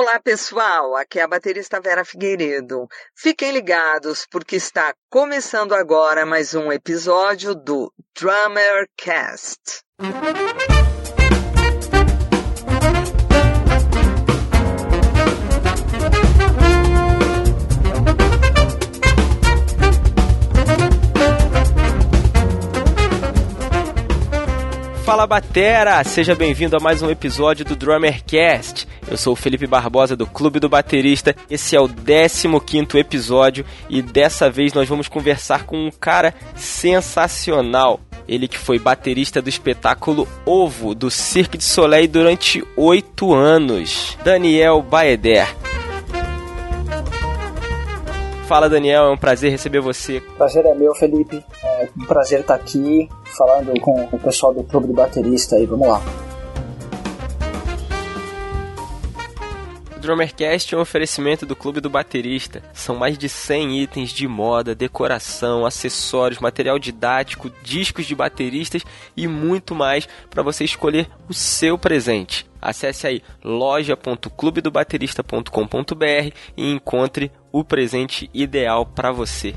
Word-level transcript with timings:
Olá, 0.00 0.20
pessoal. 0.20 0.94
Aqui 0.94 1.18
é 1.18 1.22
a 1.22 1.26
baterista 1.26 1.80
Vera 1.80 2.04
Figueiredo. 2.04 2.86
Fiquem 3.16 3.50
ligados 3.50 4.24
porque 4.30 4.54
está 4.54 4.94
começando 5.10 5.74
agora 5.74 6.24
mais 6.24 6.54
um 6.54 6.70
episódio 6.70 7.52
do 7.52 7.92
Drummer 8.16 8.88
Cast. 8.96 9.82
Fala 25.08 25.26
Batera! 25.26 26.04
Seja 26.04 26.34
bem-vindo 26.34 26.76
a 26.76 26.80
mais 26.80 27.00
um 27.00 27.08
episódio 27.08 27.64
do 27.64 27.74
Drummercast. 27.74 28.86
Eu 29.10 29.16
sou 29.16 29.32
o 29.32 29.36
Felipe 29.36 29.66
Barbosa 29.66 30.14
do 30.14 30.26
Clube 30.26 30.60
do 30.60 30.68
Baterista. 30.68 31.34
Esse 31.50 31.74
é 31.74 31.80
o 31.80 31.88
15 31.88 32.98
episódio 32.98 33.64
e 33.88 34.02
dessa 34.02 34.50
vez 34.50 34.74
nós 34.74 34.86
vamos 34.86 35.08
conversar 35.08 35.64
com 35.64 35.78
um 35.78 35.90
cara 35.90 36.34
sensacional. 36.54 38.00
Ele 38.28 38.46
que 38.46 38.58
foi 38.58 38.78
baterista 38.78 39.40
do 39.40 39.48
espetáculo 39.48 40.28
Ovo 40.44 40.94
do 40.94 41.10
Cirque 41.10 41.56
de 41.56 41.64
Soleil 41.64 42.06
durante 42.06 42.62
oito 42.76 43.32
anos. 43.32 44.14
Daniel 44.22 44.82
Baeder. 44.82 45.48
Fala 48.48 48.66
Daniel, 48.66 49.04
é 49.04 49.10
um 49.10 49.16
prazer 49.18 49.50
receber 49.50 49.78
você. 49.78 50.22
Prazer 50.38 50.64
é 50.64 50.74
meu, 50.74 50.94
Felipe. 50.94 51.44
É 51.62 51.88
um 51.94 52.06
prazer 52.06 52.40
estar 52.40 52.54
aqui 52.54 53.06
falando 53.36 53.78
com 53.78 54.08
o 54.10 54.18
pessoal 54.18 54.54
do 54.54 54.64
Clube 54.64 54.86
do 54.86 54.94
Baterista 54.94 55.56
aí. 55.56 55.66
Vamos 55.66 55.86
lá. 55.86 56.00
Drummercast 59.98 60.74
é 60.74 60.78
um 60.78 60.80
oferecimento 60.80 61.44
do 61.44 61.56
Clube 61.56 61.80
do 61.80 61.90
Baterista. 61.90 62.62
São 62.72 62.96
mais 62.96 63.18
de 63.18 63.28
100 63.28 63.82
itens 63.82 64.10
de 64.10 64.28
moda, 64.28 64.74
decoração, 64.74 65.66
acessórios, 65.66 66.40
material 66.40 66.78
didático, 66.78 67.50
discos 67.62 68.06
de 68.06 68.14
bateristas 68.14 68.82
e 69.16 69.26
muito 69.26 69.74
mais 69.74 70.08
para 70.30 70.42
você 70.42 70.64
escolher 70.64 71.10
o 71.28 71.34
seu 71.34 71.76
presente. 71.76 72.46
Acesse 72.60 73.06
aí 73.06 73.22
loja.clubedobaterista.com.br 73.42 76.34
e 76.56 76.72
encontre 76.72 77.30
o 77.52 77.62
presente 77.64 78.30
ideal 78.32 78.86
para 78.86 79.12
você. 79.12 79.54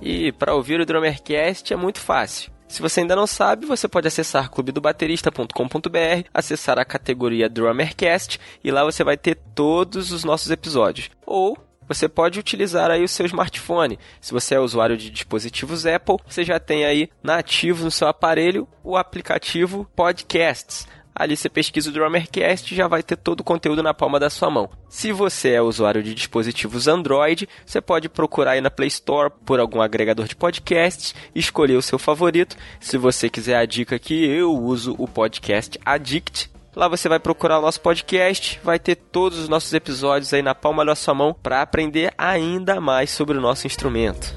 E 0.00 0.30
para 0.32 0.54
ouvir 0.54 0.80
o 0.80 0.86
Drummercast 0.86 1.72
é 1.72 1.76
muito 1.76 2.00
fácil. 2.00 2.50
Se 2.70 2.80
você 2.80 3.00
ainda 3.00 3.16
não 3.16 3.26
sabe, 3.26 3.66
você 3.66 3.88
pode 3.88 4.06
acessar 4.06 4.48
clubedobaterista.com.br, 4.48 6.28
acessar 6.32 6.78
a 6.78 6.84
categoria 6.84 7.48
Drummercast 7.48 8.38
e 8.62 8.70
lá 8.70 8.84
você 8.84 9.02
vai 9.02 9.16
ter 9.16 9.34
todos 9.56 10.12
os 10.12 10.22
nossos 10.22 10.52
episódios. 10.52 11.10
Ou 11.26 11.58
você 11.88 12.08
pode 12.08 12.38
utilizar 12.38 12.88
aí 12.88 13.02
o 13.02 13.08
seu 13.08 13.26
smartphone. 13.26 13.98
Se 14.20 14.32
você 14.32 14.54
é 14.54 14.60
usuário 14.60 14.96
de 14.96 15.10
dispositivos 15.10 15.84
Apple, 15.84 16.18
você 16.24 16.44
já 16.44 16.60
tem 16.60 16.84
aí 16.84 17.10
nativo 17.20 17.82
no 17.82 17.90
seu 17.90 18.06
aparelho 18.06 18.68
o 18.84 18.96
aplicativo 18.96 19.84
Podcasts. 19.96 20.86
Ali 21.14 21.36
você 21.36 21.48
pesquisa 21.48 21.90
o 21.90 21.92
Drummercast 21.92 22.72
e 22.72 22.76
já 22.76 22.88
vai 22.88 23.02
ter 23.02 23.16
todo 23.16 23.40
o 23.40 23.44
conteúdo 23.44 23.82
na 23.82 23.92
palma 23.92 24.18
da 24.18 24.30
sua 24.30 24.50
mão. 24.50 24.70
Se 24.88 25.12
você 25.12 25.50
é 25.50 25.62
usuário 25.62 26.02
de 26.02 26.14
dispositivos 26.14 26.88
Android, 26.88 27.48
você 27.66 27.80
pode 27.80 28.08
procurar 28.08 28.52
aí 28.52 28.60
na 28.60 28.70
Play 28.70 28.88
Store 28.88 29.32
por 29.44 29.60
algum 29.60 29.82
agregador 29.82 30.26
de 30.26 30.36
podcasts, 30.36 31.14
escolher 31.34 31.76
o 31.76 31.82
seu 31.82 31.98
favorito. 31.98 32.56
Se 32.80 32.96
você 32.96 33.28
quiser 33.28 33.56
a 33.56 33.66
dica 33.66 33.96
aqui, 33.96 34.24
eu 34.24 34.52
uso 34.52 34.94
o 34.98 35.06
podcast 35.06 35.78
Addict. 35.84 36.50
Lá 36.74 36.86
você 36.86 37.08
vai 37.08 37.18
procurar 37.18 37.58
o 37.58 37.62
nosso 37.62 37.80
podcast, 37.80 38.60
vai 38.62 38.78
ter 38.78 38.94
todos 38.94 39.38
os 39.38 39.48
nossos 39.48 39.72
episódios 39.74 40.32
aí 40.32 40.40
na 40.40 40.54
palma 40.54 40.84
da 40.84 40.94
sua 40.94 41.12
mão 41.12 41.34
para 41.34 41.60
aprender 41.60 42.14
ainda 42.16 42.80
mais 42.80 43.10
sobre 43.10 43.36
o 43.36 43.40
nosso 43.40 43.66
instrumento. 43.66 44.34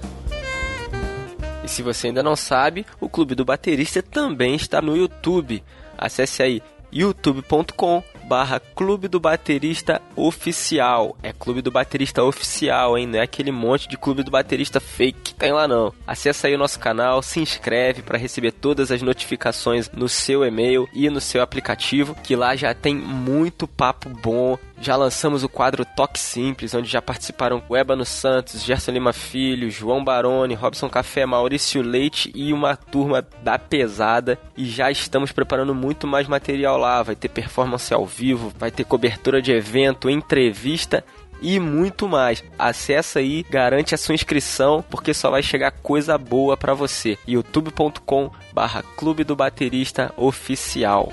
E 1.63 1.67
se 1.69 1.81
você 1.81 2.07
ainda 2.07 2.23
não 2.23 2.35
sabe, 2.35 2.85
o 2.99 3.07
Clube 3.07 3.35
do 3.35 3.45
Baterista 3.45 4.01
também 4.01 4.55
está 4.55 4.81
no 4.81 4.97
YouTube. 4.97 5.63
Acesse 6.03 6.43
aí 6.43 6.61
youtube.com 6.91 8.03
barra 8.25 8.59
Clube 8.59 9.07
do 9.07 9.19
Baterista 9.19 10.01
Oficial. 10.15 11.15
É 11.23 11.31
Clube 11.31 11.61
do 11.61 11.71
Baterista 11.71 12.23
Oficial, 12.23 12.97
hein? 12.97 13.07
Não 13.07 13.19
é 13.19 13.23
aquele 13.23 13.51
monte 13.51 13.87
de 13.87 13.97
Clube 13.97 14.21
do 14.21 14.29
Baterista 14.31 14.79
fake 14.79 15.21
que 15.23 15.33
tem 15.33 15.53
lá 15.53 15.67
não. 15.67 15.93
Acesse 16.05 16.45
aí 16.45 16.55
o 16.55 16.57
nosso 16.57 16.79
canal, 16.79 17.21
se 17.21 17.39
inscreve 17.39 18.01
para 18.01 18.17
receber 18.17 18.51
todas 18.51 18.91
as 18.91 19.01
notificações 19.01 19.89
no 19.91 20.09
seu 20.09 20.45
e-mail 20.45 20.87
e 20.93 21.09
no 21.09 21.21
seu 21.21 21.41
aplicativo, 21.41 22.15
que 22.21 22.35
lá 22.35 22.55
já 22.55 22.73
tem 22.73 22.95
muito 22.95 23.67
papo 23.67 24.09
bom, 24.09 24.57
já 24.79 24.95
lançamos 24.95 25.43
o 25.43 25.49
quadro 25.49 25.85
Toque 25.85 26.19
Simples, 26.19 26.73
onde 26.73 26.89
já 26.89 27.01
participaram 27.01 27.63
o 27.69 27.75
Ébano 27.75 28.05
Santos, 28.05 28.63
Gerson 28.63 28.91
Lima 28.91 29.13
Filho, 29.13 29.69
João 29.69 30.03
Baroni, 30.03 30.53
Robson 30.53 30.89
Café, 30.89 31.25
Maurício 31.25 31.81
Leite 31.81 32.31
e 32.35 32.51
uma 32.51 32.75
turma 32.75 33.25
da 33.41 33.57
pesada. 33.57 34.37
E 34.57 34.65
já 34.65 34.91
estamos 34.91 35.31
preparando 35.31 35.73
muito 35.73 36.05
mais 36.07 36.27
material 36.27 36.77
lá. 36.77 37.01
Vai 37.01 37.15
ter 37.15 37.29
performance 37.29 37.93
ao 37.93 38.05
vivo, 38.05 38.51
vai 38.57 38.71
ter 38.71 38.83
cobertura 38.83 39.41
de 39.41 39.51
evento, 39.51 40.09
entrevista 40.09 41.03
e 41.41 41.59
muito 41.59 42.07
mais. 42.07 42.43
Acesse 42.57 43.19
aí, 43.19 43.45
garante 43.49 43.93
a 43.93 43.97
sua 43.97 44.15
inscrição, 44.15 44.83
porque 44.89 45.13
só 45.13 45.29
vai 45.29 45.43
chegar 45.43 45.71
coisa 45.71 46.17
boa 46.17 46.57
para 46.57 46.73
você. 46.73 47.17
youtube.com 47.27 48.31
barra 48.53 48.83
Clube 48.97 49.23
do 49.23 49.35
Baterista 49.35 50.13
Oficial. 50.17 51.11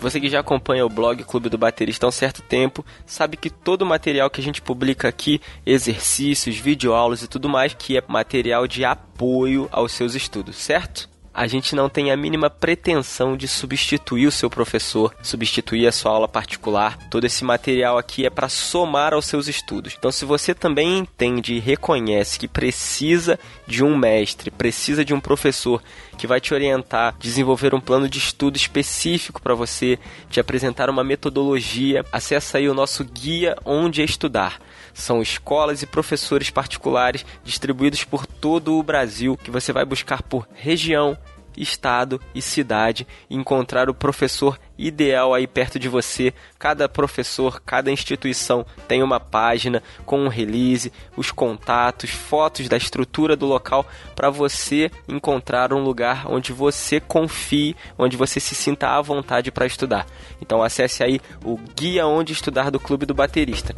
Você 0.00 0.20
que 0.20 0.28
já 0.28 0.40
acompanha 0.40 0.84
o 0.84 0.88
blog 0.88 1.24
Clube 1.24 1.48
do 1.48 1.58
Baterista 1.58 2.06
há 2.06 2.08
um 2.08 2.12
certo 2.12 2.42
tempo, 2.42 2.84
sabe 3.04 3.36
que 3.36 3.50
todo 3.50 3.82
o 3.82 3.86
material 3.86 4.30
que 4.30 4.40
a 4.40 4.44
gente 4.44 4.62
publica 4.62 5.08
aqui, 5.08 5.40
exercícios, 5.64 6.56
videoaulas 6.56 7.22
e 7.22 7.28
tudo 7.28 7.48
mais, 7.48 7.74
que 7.74 7.96
é 7.96 8.02
material 8.06 8.66
de 8.66 8.84
apoio 8.84 9.68
aos 9.72 9.92
seus 9.92 10.14
estudos, 10.14 10.56
certo? 10.56 11.08
A 11.36 11.46
gente 11.46 11.76
não 11.76 11.90
tem 11.90 12.10
a 12.10 12.16
mínima 12.16 12.48
pretensão 12.48 13.36
de 13.36 13.46
substituir 13.46 14.26
o 14.26 14.32
seu 14.32 14.48
professor, 14.48 15.14
substituir 15.22 15.86
a 15.86 15.92
sua 15.92 16.12
aula 16.12 16.26
particular. 16.26 16.96
Todo 17.10 17.26
esse 17.26 17.44
material 17.44 17.98
aqui 17.98 18.24
é 18.24 18.30
para 18.30 18.48
somar 18.48 19.12
aos 19.12 19.26
seus 19.26 19.46
estudos. 19.46 19.94
Então, 19.98 20.10
se 20.10 20.24
você 20.24 20.54
também 20.54 20.96
entende 20.96 21.52
e 21.52 21.58
reconhece 21.58 22.38
que 22.38 22.48
precisa 22.48 23.38
de 23.66 23.84
um 23.84 23.94
mestre, 23.94 24.50
precisa 24.50 25.04
de 25.04 25.12
um 25.12 25.20
professor 25.20 25.82
que 26.16 26.26
vai 26.26 26.40
te 26.40 26.54
orientar, 26.54 27.14
desenvolver 27.18 27.74
um 27.74 27.80
plano 27.80 28.08
de 28.08 28.16
estudo 28.16 28.56
específico 28.56 29.42
para 29.42 29.54
você, 29.54 29.98
te 30.30 30.40
apresentar 30.40 30.88
uma 30.88 31.04
metodologia, 31.04 32.02
acessa 32.10 32.56
aí 32.56 32.66
o 32.66 32.74
nosso 32.74 33.04
guia 33.04 33.58
Onde 33.62 34.02
Estudar. 34.02 34.58
São 34.96 35.20
escolas 35.20 35.82
e 35.82 35.86
professores 35.86 36.48
particulares 36.48 37.24
distribuídos 37.44 38.02
por 38.02 38.24
todo 38.24 38.78
o 38.78 38.82
Brasil 38.82 39.36
que 39.36 39.50
você 39.50 39.70
vai 39.70 39.84
buscar 39.84 40.22
por 40.22 40.48
região, 40.54 41.18
estado 41.54 42.18
e 42.34 42.40
cidade 42.40 43.06
e 43.28 43.36
encontrar 43.36 43.90
o 43.90 43.94
professor 43.94 44.58
ideal 44.78 45.34
aí 45.34 45.46
perto 45.46 45.78
de 45.78 45.86
você. 45.86 46.32
Cada 46.58 46.88
professor, 46.88 47.60
cada 47.60 47.92
instituição 47.92 48.64
tem 48.88 49.02
uma 49.02 49.20
página 49.20 49.82
com 50.06 50.18
um 50.18 50.28
release, 50.28 50.90
os 51.14 51.30
contatos, 51.30 52.08
fotos 52.08 52.66
da 52.66 52.78
estrutura 52.78 53.36
do 53.36 53.44
local 53.44 53.84
para 54.14 54.30
você 54.30 54.90
encontrar 55.06 55.74
um 55.74 55.84
lugar 55.84 56.26
onde 56.26 56.54
você 56.54 57.00
confie, 57.00 57.76
onde 57.98 58.16
você 58.16 58.40
se 58.40 58.54
sinta 58.54 58.88
à 58.88 59.02
vontade 59.02 59.52
para 59.52 59.66
estudar. 59.66 60.06
Então 60.40 60.62
acesse 60.62 61.04
aí 61.04 61.20
o 61.44 61.58
Guia 61.58 62.06
Onde 62.06 62.32
Estudar 62.32 62.70
do 62.70 62.80
Clube 62.80 63.04
do 63.04 63.12
Baterista. 63.12 63.74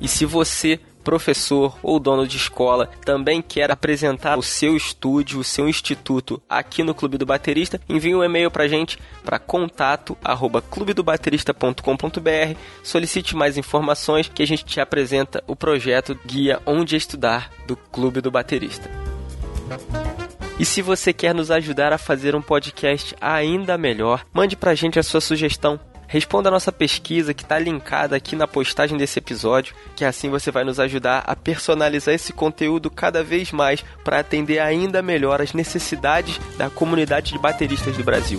E 0.00 0.08
se 0.08 0.24
você 0.24 0.80
professor 1.06 1.78
ou 1.84 2.00
dono 2.00 2.26
de 2.26 2.36
escola 2.36 2.90
também 3.04 3.40
quer 3.40 3.70
apresentar 3.70 4.36
o 4.36 4.42
seu 4.42 4.76
estúdio, 4.76 5.38
o 5.38 5.44
seu 5.44 5.68
instituto 5.68 6.42
aqui 6.48 6.82
no 6.82 6.92
Clube 6.92 7.16
do 7.16 7.24
Baterista, 7.24 7.80
envie 7.88 8.12
um 8.12 8.24
e-mail 8.24 8.50
para 8.50 8.66
gente 8.66 8.98
para 9.24 9.38
contato 9.38 10.18
arroba 10.24 10.60
clubedobaterista.com.br, 10.60 12.58
solicite 12.82 13.36
mais 13.36 13.56
informações 13.56 14.28
que 14.28 14.42
a 14.42 14.46
gente 14.46 14.64
te 14.64 14.80
apresenta 14.80 15.44
o 15.46 15.54
projeto 15.54 16.18
Guia 16.26 16.60
Onde 16.66 16.96
Estudar 16.96 17.52
do 17.68 17.76
Clube 17.76 18.20
do 18.20 18.32
Baterista. 18.32 18.90
E 20.58 20.64
se 20.64 20.82
você 20.82 21.12
quer 21.12 21.32
nos 21.32 21.52
ajudar 21.52 21.92
a 21.92 21.98
fazer 21.98 22.34
um 22.34 22.42
podcast 22.42 23.14
ainda 23.20 23.78
melhor, 23.78 24.24
mande 24.32 24.56
para 24.56 24.72
a 24.72 24.74
gente 24.74 24.98
a 24.98 25.04
sua 25.04 25.20
sugestão 25.20 25.78
Responda 26.08 26.48
a 26.48 26.52
nossa 26.52 26.70
pesquisa 26.70 27.34
que 27.34 27.42
está 27.42 27.58
linkada 27.58 28.16
aqui 28.16 28.36
na 28.36 28.46
postagem 28.46 28.96
desse 28.96 29.18
episódio, 29.18 29.74
que 29.94 30.04
assim 30.04 30.30
você 30.30 30.50
vai 30.50 30.64
nos 30.64 30.78
ajudar 30.78 31.24
a 31.26 31.34
personalizar 31.34 32.14
esse 32.14 32.32
conteúdo 32.32 32.90
cada 32.90 33.24
vez 33.24 33.50
mais 33.50 33.84
para 34.04 34.20
atender 34.20 34.58
ainda 34.58 35.02
melhor 35.02 35.40
as 35.40 35.52
necessidades 35.52 36.38
da 36.56 36.70
comunidade 36.70 37.32
de 37.32 37.38
bateristas 37.38 37.96
do 37.96 38.04
Brasil. 38.04 38.38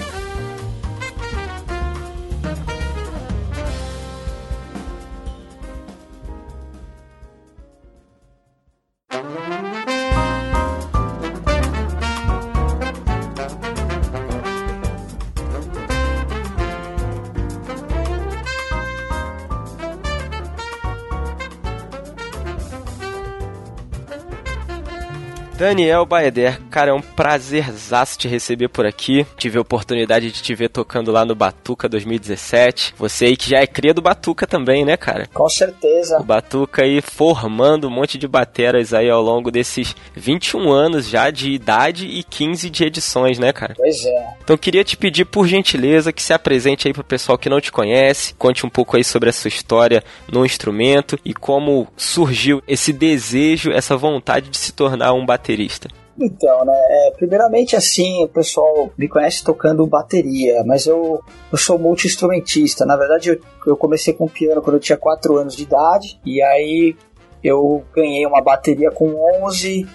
Daniel 25.57 26.05
Baeder, 26.05 26.61
cara, 26.69 26.91
é 26.91 26.93
um 26.93 27.01
prazerzaço 27.01 28.19
te 28.19 28.27
receber 28.27 28.67
por 28.67 28.85
aqui. 28.85 29.25
Tive 29.37 29.57
a 29.57 29.61
oportunidade 29.61 30.31
de 30.31 30.39
te 30.39 30.53
ver 30.53 30.69
tocando 30.69 31.11
lá 31.11 31.25
no 31.25 31.33
Batuca 31.33 31.89
2017. 31.89 32.93
Você 32.95 33.25
aí 33.25 33.35
que 33.35 33.49
já 33.49 33.57
é 33.57 33.65
cria 33.65 33.91
do 33.91 33.99
Batuca 33.99 34.45
também, 34.45 34.85
né, 34.85 34.95
cara? 34.95 35.27
Com 35.33 35.49
certeza. 35.49 36.19
O 36.19 36.23
Batuca 36.23 36.83
aí 36.83 37.01
formando 37.01 37.87
um 37.87 37.89
monte 37.89 38.19
de 38.19 38.27
bateras 38.27 38.93
aí 38.93 39.09
ao 39.09 39.19
longo 39.19 39.49
desses 39.49 39.95
21 40.15 40.71
anos 40.71 41.09
já 41.09 41.31
de 41.31 41.49
idade 41.49 42.05
e 42.05 42.21
15 42.21 42.69
de 42.69 42.83
edições, 42.83 43.39
né, 43.39 43.51
cara? 43.51 43.73
Pois 43.75 44.05
é. 44.05 44.27
Então 44.43 44.57
queria 44.57 44.83
te 44.83 44.95
pedir 44.95 45.25
por 45.25 45.47
gentileza 45.47 46.13
que 46.13 46.21
se 46.21 46.33
apresente 46.33 46.87
aí 46.87 46.93
pro 46.93 47.03
pessoal 47.03 47.35
que 47.35 47.49
não 47.49 47.59
te 47.59 47.71
conhece, 47.71 48.35
conte 48.35 48.63
um 48.63 48.69
pouco 48.69 48.95
aí 48.95 49.03
sobre 49.03 49.29
a 49.29 49.33
sua 49.33 49.49
história 49.49 50.03
no 50.31 50.45
instrumento 50.45 51.17
e 51.25 51.33
como 51.33 51.87
surgiu 51.97 52.61
esse 52.67 52.93
desejo, 52.93 53.71
essa 53.71 53.97
vontade 53.97 54.51
de 54.51 54.57
se 54.57 54.71
tornar 54.71 55.13
um 55.13 55.25
baterista 55.25 55.46
baterista? 55.47 55.89
Então, 56.19 56.65
né, 56.65 56.73
é, 56.73 57.11
primeiramente 57.15 57.75
assim, 57.75 58.23
o 58.23 58.27
pessoal 58.27 58.91
me 58.97 59.07
conhece 59.07 59.43
tocando 59.43 59.85
bateria, 59.85 60.63
mas 60.65 60.87
eu, 60.87 61.21
eu 61.51 61.57
sou 61.57 61.77
multi-instrumentista. 61.77 62.85
Na 62.85 62.97
verdade, 62.97 63.29
eu, 63.29 63.39
eu 63.65 63.77
comecei 63.77 64.13
com 64.13 64.27
piano 64.27 64.61
quando 64.61 64.77
eu 64.77 64.81
tinha 64.81 64.97
4 64.97 65.37
anos 65.37 65.55
de 65.55 65.63
idade, 65.63 66.19
e 66.25 66.41
aí 66.41 66.95
eu 67.43 67.83
ganhei 67.93 68.25
uma 68.25 68.41
bateria 68.41 68.91
com 68.91 69.15
11, 69.45 69.87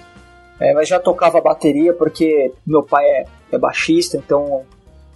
é, 0.61 0.73
mas 0.73 0.89
já 0.89 1.01
tocava 1.01 1.41
bateria 1.41 1.93
porque 1.93 2.53
meu 2.65 2.85
pai 2.85 3.05
é, 3.05 3.25
é 3.51 3.59
baixista, 3.59 4.17
então 4.17 4.63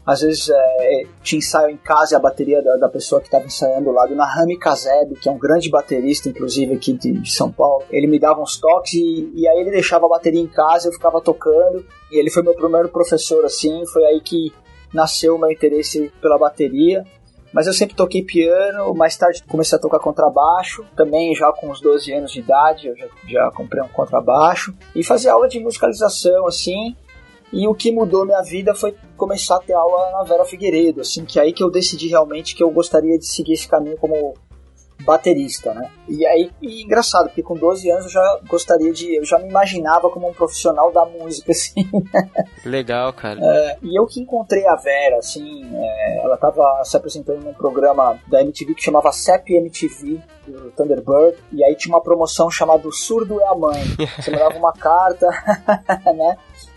às 0.06 0.20
vezes 0.20 0.48
é, 0.48 1.02
tinha 1.20 1.40
ensaio 1.40 1.70
em 1.70 1.76
casa 1.76 2.14
e 2.14 2.16
a 2.16 2.20
bateria 2.20 2.62
da, 2.62 2.76
da 2.76 2.88
pessoa 2.88 3.20
que 3.20 3.26
estava 3.26 3.44
ensaiando 3.44 3.90
lá, 3.90 4.06
do 4.06 4.14
Nahami 4.14 4.56
Kazeb, 4.56 5.16
que 5.16 5.28
é 5.28 5.32
um 5.32 5.38
grande 5.38 5.68
baterista, 5.68 6.28
inclusive 6.28 6.74
aqui 6.74 6.92
de, 6.92 7.12
de 7.12 7.32
São 7.32 7.50
Paulo, 7.50 7.84
ele 7.90 8.06
me 8.06 8.18
dava 8.18 8.40
uns 8.40 8.56
toques 8.56 8.94
e, 8.94 9.32
e, 9.34 9.48
aí 9.48 9.58
ele 9.58 9.72
deixava 9.72 10.06
a 10.06 10.08
bateria 10.08 10.40
em 10.40 10.46
casa, 10.46 10.86
eu 10.86 10.92
ficava 10.92 11.20
tocando, 11.20 11.84
e 12.12 12.18
ele 12.20 12.30
foi 12.30 12.44
meu 12.44 12.54
primeiro 12.54 12.88
professor, 12.88 13.44
assim, 13.44 13.84
foi 13.86 14.04
aí 14.04 14.20
que 14.20 14.52
nasceu 14.94 15.34
o 15.34 15.38
meu 15.38 15.50
interesse 15.50 16.12
pela 16.20 16.38
bateria. 16.38 17.04
Mas 17.52 17.66
eu 17.66 17.72
sempre 17.72 17.96
toquei 17.96 18.22
piano, 18.22 18.92
mais 18.94 19.16
tarde 19.16 19.42
comecei 19.48 19.78
a 19.78 19.80
tocar 19.80 19.98
contrabaixo, 19.98 20.84
também 20.94 21.34
já 21.34 21.50
com 21.52 21.70
uns 21.70 21.80
12 21.80 22.12
anos 22.12 22.30
de 22.30 22.40
idade, 22.40 22.88
eu 22.88 22.96
já, 22.96 23.06
já 23.26 23.50
comprei 23.50 23.82
um 23.82 23.88
contrabaixo, 23.88 24.74
e 24.94 25.02
fazia 25.02 25.32
aula 25.32 25.48
de 25.48 25.58
musicalização, 25.58 26.46
assim, 26.46 26.94
e 27.52 27.66
o 27.66 27.74
que 27.74 27.92
mudou 27.92 28.24
minha 28.24 28.42
vida 28.42 28.74
foi 28.74 28.94
começar 29.16 29.56
a 29.56 29.60
ter 29.60 29.72
aula 29.72 30.10
na 30.12 30.24
Vera 30.24 30.44
Figueiredo, 30.44 31.00
assim, 31.00 31.24
que 31.24 31.38
é 31.38 31.42
aí 31.42 31.52
que 31.52 31.62
eu 31.62 31.70
decidi 31.70 32.08
realmente 32.08 32.54
que 32.54 32.62
eu 32.62 32.70
gostaria 32.70 33.18
de 33.18 33.26
seguir 33.26 33.54
esse 33.54 33.68
caminho 33.68 33.96
como 33.96 34.34
baterista, 35.04 35.74
né? 35.74 35.90
E 36.08 36.26
aí, 36.26 36.50
e 36.60 36.82
engraçado, 36.82 37.26
porque 37.26 37.42
com 37.42 37.54
12 37.54 37.90
anos 37.90 38.04
eu 38.06 38.10
já 38.10 38.40
gostaria 38.48 38.92
de. 38.92 39.16
Eu 39.16 39.24
já 39.24 39.38
me 39.38 39.48
imaginava 39.48 40.10
como 40.10 40.28
um 40.28 40.32
profissional 40.32 40.90
da 40.92 41.04
música, 41.04 41.52
assim. 41.54 41.88
Legal, 42.64 43.12
cara. 43.12 43.38
É, 43.40 43.78
e 43.82 43.98
eu 43.98 44.06
que 44.06 44.20
encontrei 44.20 44.66
a 44.66 44.74
Vera, 44.74 45.18
assim, 45.18 45.64
é, 45.74 46.24
ela 46.24 46.36
tava 46.36 46.82
se 46.84 46.96
apresentando 46.96 47.44
num 47.44 47.54
programa 47.54 48.18
da 48.26 48.40
MTV 48.40 48.74
que 48.74 48.82
chamava 48.82 49.12
CEP 49.12 49.54
MTV, 49.54 50.20
do 50.46 50.70
Thunderbird, 50.72 51.36
e 51.52 51.62
aí 51.64 51.74
tinha 51.74 51.94
uma 51.94 52.02
promoção 52.02 52.50
chamada 52.50 52.88
Surdo 52.90 53.40
é 53.40 53.46
a 53.46 53.54
Mãe. 53.54 53.84
Você 54.18 54.30
mandava 54.30 54.58
uma 54.58 54.72
carta, 54.72 55.28
né? 56.14 56.36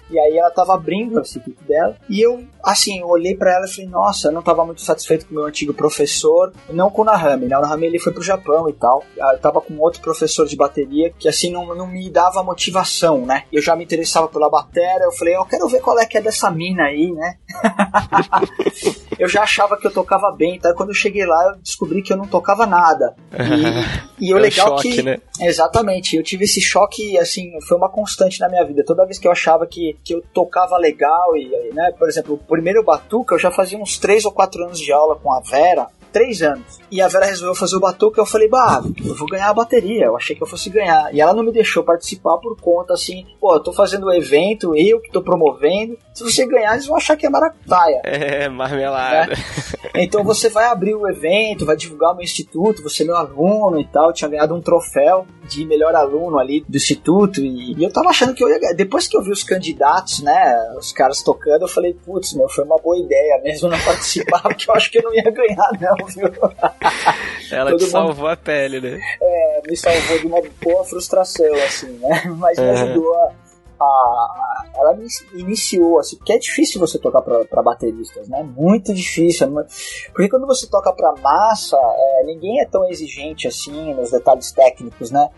E 0.09 0.19
aí 0.19 0.37
ela 0.37 0.51
tava 0.51 0.73
abrindo 0.73 1.19
esse 1.19 1.39
equipe 1.39 1.63
dela. 1.65 1.95
E 2.09 2.19
eu, 2.19 2.43
assim, 2.63 2.99
eu 2.99 3.07
olhei 3.07 3.35
para 3.35 3.53
ela 3.53 3.65
e 3.65 3.69
falei, 3.69 3.89
nossa, 3.89 4.27
eu 4.27 4.31
não 4.31 4.41
tava 4.41 4.65
muito 4.65 4.81
satisfeito 4.81 5.25
com 5.25 5.31
o 5.31 5.35
meu 5.35 5.45
antigo 5.45 5.73
professor. 5.73 6.51
Não 6.69 6.89
com 6.89 7.01
o 7.03 7.05
Nahami, 7.05 7.47
né? 7.47 7.57
O 7.57 7.61
Nahami 7.61 7.87
ele 7.87 7.99
foi 7.99 8.11
pro 8.11 8.23
Japão 8.23 8.69
e 8.69 8.73
tal. 8.73 9.03
Eu 9.17 9.39
tava 9.39 9.61
com 9.61 9.77
outro 9.79 10.01
professor 10.01 10.45
de 10.45 10.55
bateria 10.55 11.13
que, 11.17 11.27
assim, 11.27 11.51
não, 11.51 11.75
não 11.75 11.87
me 11.87 12.09
dava 12.09 12.43
motivação, 12.43 13.25
né? 13.25 13.43
Eu 13.51 13.61
já 13.61 13.75
me 13.75 13.83
interessava 13.83 14.27
pela 14.27 14.49
bateria. 14.49 15.03
Eu 15.03 15.11
falei, 15.11 15.35
eu 15.35 15.45
quero 15.45 15.67
ver 15.67 15.81
qual 15.81 15.99
é 15.99 16.05
que 16.05 16.17
é 16.17 16.21
dessa 16.21 16.49
mina 16.51 16.83
aí, 16.83 17.11
né? 17.11 17.35
eu 19.19 19.27
já 19.27 19.43
achava 19.43 19.77
que 19.77 19.85
eu 19.85 19.91
tocava 19.91 20.31
bem, 20.31 20.59
tá? 20.59 20.73
Quando 20.73 20.89
eu 20.89 20.95
cheguei 20.95 21.25
lá, 21.25 21.51
eu 21.53 21.61
descobri 21.61 22.01
que 22.01 22.13
eu 22.13 22.17
não 22.17 22.25
tocava 22.25 22.65
nada. 22.65 23.15
E, 24.19 24.29
e 24.29 24.33
o 24.33 24.37
é 24.37 24.41
legal 24.41 24.77
choque, 24.77 24.95
que. 24.95 25.03
Né? 25.03 25.17
Exatamente, 25.41 26.15
eu 26.15 26.23
tive 26.23 26.45
esse 26.45 26.61
choque, 26.61 27.17
assim, 27.17 27.51
foi 27.67 27.77
uma 27.77 27.89
constante 27.89 28.39
na 28.39 28.49
minha 28.49 28.65
vida. 28.65 28.83
Toda 28.85 29.05
vez 29.05 29.17
que 29.17 29.27
eu 29.27 29.31
achava 29.31 29.67
que 29.67 29.97
que 30.03 30.13
eu 30.13 30.21
tocava 30.33 30.77
legal 30.77 31.35
e, 31.35 31.71
né, 31.73 31.91
por 31.97 32.07
exemplo, 32.07 32.35
o 32.35 32.37
primeiro 32.37 32.83
batuca 32.83 33.35
eu 33.35 33.39
já 33.39 33.51
fazia 33.51 33.77
uns 33.77 33.97
3 33.97 34.25
ou 34.25 34.31
4 34.31 34.65
anos 34.65 34.79
de 34.79 34.91
aula 34.91 35.15
com 35.15 35.31
a 35.31 35.39
Vera, 35.41 35.87
3 36.11 36.41
anos. 36.43 36.79
E 36.91 37.01
a 37.01 37.07
Vera 37.07 37.25
resolveu 37.25 37.55
fazer 37.55 37.75
o 37.75 37.79
batuca, 37.79 38.19
eu 38.19 38.25
falei, 38.25 38.47
bah, 38.47 38.81
eu 39.05 39.15
vou 39.15 39.27
ganhar 39.27 39.49
a 39.49 39.53
bateria, 39.53 40.05
eu 40.05 40.17
achei 40.17 40.35
que 40.35 40.41
eu 40.41 40.47
fosse 40.47 40.69
ganhar. 40.69 41.13
E 41.13 41.21
ela 41.21 41.33
não 41.33 41.43
me 41.43 41.51
deixou 41.51 41.83
participar 41.83 42.37
por 42.37 42.59
conta, 42.59 42.93
assim, 42.93 43.25
pô, 43.39 43.53
eu 43.53 43.59
tô 43.59 43.71
fazendo 43.71 44.07
o 44.07 44.13
evento, 44.13 44.75
eu 44.75 44.99
que 44.99 45.11
tô 45.11 45.21
promovendo, 45.21 45.97
se 46.13 46.23
você 46.23 46.45
ganhar, 46.45 46.73
eles 46.73 46.87
vão 46.87 46.97
achar 46.97 47.15
que 47.15 47.25
é 47.25 47.29
maracutaia. 47.29 48.01
É, 48.19 48.49
marmelada. 48.49 49.27
Né? 49.27 49.35
Então 49.95 50.23
você 50.23 50.49
vai 50.49 50.65
abrir 50.65 50.93
o 50.93 51.07
evento, 51.07 51.65
vai 51.65 51.75
divulgar 51.75 52.11
o 52.11 52.15
meu 52.15 52.23
instituto, 52.23 52.83
você 52.83 53.03
é 53.03 53.05
meu 53.05 53.15
aluno 53.15 53.79
e 53.79 53.85
tal, 53.85 54.07
eu 54.07 54.13
tinha 54.13 54.29
ganhado 54.29 54.53
um 54.53 54.61
troféu 54.61 55.25
de 55.47 55.65
melhor 55.65 55.95
aluno 55.95 56.37
ali 56.37 56.63
do 56.67 56.77
instituto 56.77 57.41
e, 57.41 57.73
e 57.73 57.83
eu 57.83 57.91
tava 57.91 58.09
achando 58.09 58.33
que 58.33 58.43
eu 58.43 58.49
ia 58.49 58.59
ganhar. 58.59 58.73
Depois 58.73 59.07
que 59.07 59.17
eu 59.17 59.23
vi 59.23 59.31
os 59.31 59.43
candidatos, 59.43 60.21
né, 60.21 60.73
os 60.77 60.91
caras 60.91 61.23
tocando, 61.23 61.63
eu 61.63 61.67
falei, 61.67 61.93
putz, 61.93 62.33
meu, 62.33 62.47
foi 62.49 62.63
uma 62.63 62.77
boa 62.77 62.97
ideia 62.97 63.41
mesmo 63.43 63.69
não 63.69 63.79
participar, 63.83 64.41
porque 64.41 64.69
eu 64.69 64.75
acho 64.75 64.91
que 64.91 64.99
eu 64.99 65.03
não 65.03 65.13
ia 65.13 65.31
ganhar 65.31 65.71
não, 65.79 65.98
Ela 67.51 67.71
Todo 67.71 67.79
te 67.79 67.83
mundo... 67.85 67.91
salvou 67.91 68.27
a 68.27 68.37
pele, 68.37 68.79
né? 68.79 68.99
É, 69.21 69.61
me 69.67 69.75
salvou 69.75 70.19
de 70.19 70.27
uma 70.27 70.41
boa 70.61 70.83
frustração, 70.85 71.53
assim, 71.65 71.91
né? 71.97 72.23
Mas 72.37 72.57
me 72.57 72.69
ajudou 72.69 73.13
a, 73.15 73.31
a, 73.81 74.65
ela 74.75 74.93
me 74.93 75.07
iniciou 75.33 75.99
assim, 75.99 76.17
porque 76.17 76.33
é 76.33 76.37
difícil 76.37 76.79
você 76.79 76.99
tocar 76.99 77.21
para 77.21 77.63
bateristas, 77.63 78.27
né? 78.27 78.43
Muito 78.43 78.93
difícil, 78.93 79.47
é 79.59 79.65
porque 80.11 80.29
quando 80.29 80.45
você 80.45 80.67
toca 80.67 80.91
para 80.93 81.13
massa, 81.21 81.77
é, 81.77 82.23
ninguém 82.25 82.61
é 82.61 82.65
tão 82.65 82.87
exigente 82.89 83.47
assim 83.47 83.93
nos 83.93 84.11
detalhes 84.11 84.51
técnicos, 84.51 85.11
né? 85.11 85.29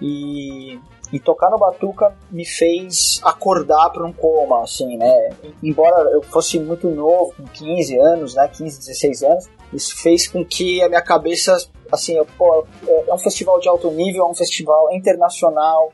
E, 0.00 0.78
e 1.12 1.18
tocar 1.18 1.50
no 1.50 1.58
batuca 1.58 2.14
me 2.30 2.44
fez 2.44 3.20
acordar 3.24 3.90
para 3.90 4.04
um 4.04 4.12
coma, 4.12 4.62
assim, 4.62 4.96
né? 4.96 5.30
Embora 5.62 6.10
eu 6.10 6.22
fosse 6.22 6.58
muito 6.58 6.88
novo, 6.88 7.34
com 7.36 7.44
15 7.44 7.98
anos, 7.98 8.34
né? 8.34 8.48
15, 8.48 8.78
16 8.78 9.22
anos, 9.22 9.48
isso 9.72 9.96
fez 9.96 10.26
com 10.28 10.44
que 10.44 10.82
a 10.82 10.88
minha 10.88 11.02
cabeça, 11.02 11.56
assim, 11.90 12.16
eu, 12.16 12.26
pô, 12.36 12.66
é 12.86 13.12
um 13.12 13.18
festival 13.18 13.60
de 13.60 13.68
alto 13.68 13.90
nível, 13.90 14.24
é 14.24 14.30
um 14.30 14.34
festival 14.34 14.92
internacional, 14.92 15.92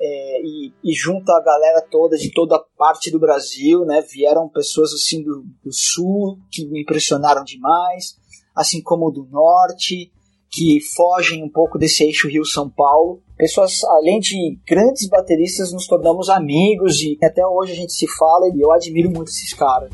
é, 0.00 0.42
e, 0.42 0.72
e 0.82 0.92
junta 0.92 1.32
a 1.32 1.42
galera 1.42 1.80
toda 1.90 2.16
de 2.16 2.30
toda 2.32 2.62
parte 2.76 3.10
do 3.10 3.18
Brasil, 3.18 3.84
né? 3.84 4.02
Vieram 4.02 4.48
pessoas 4.48 4.92
assim 4.92 5.22
do, 5.22 5.44
do 5.64 5.72
sul 5.72 6.38
que 6.50 6.66
me 6.66 6.82
impressionaram 6.82 7.44
demais, 7.44 8.16
assim 8.54 8.82
como 8.82 9.10
do 9.10 9.26
norte, 9.30 10.10
que 10.50 10.78
fogem 10.96 11.42
um 11.42 11.48
pouco 11.48 11.78
desse 11.78 12.04
eixo 12.04 12.28
Rio-São 12.28 12.68
Paulo. 12.68 13.22
Pessoas, 13.36 13.82
além 13.84 14.20
de 14.20 14.58
grandes 14.66 15.08
bateristas, 15.08 15.72
nos 15.72 15.86
tornamos 15.86 16.28
amigos 16.28 17.00
e 17.00 17.16
até 17.22 17.44
hoje 17.46 17.72
a 17.72 17.76
gente 17.76 17.92
se 17.92 18.06
fala 18.06 18.48
e 18.54 18.60
eu 18.60 18.72
admiro 18.72 19.10
muito 19.10 19.28
esses 19.28 19.52
caras. 19.54 19.90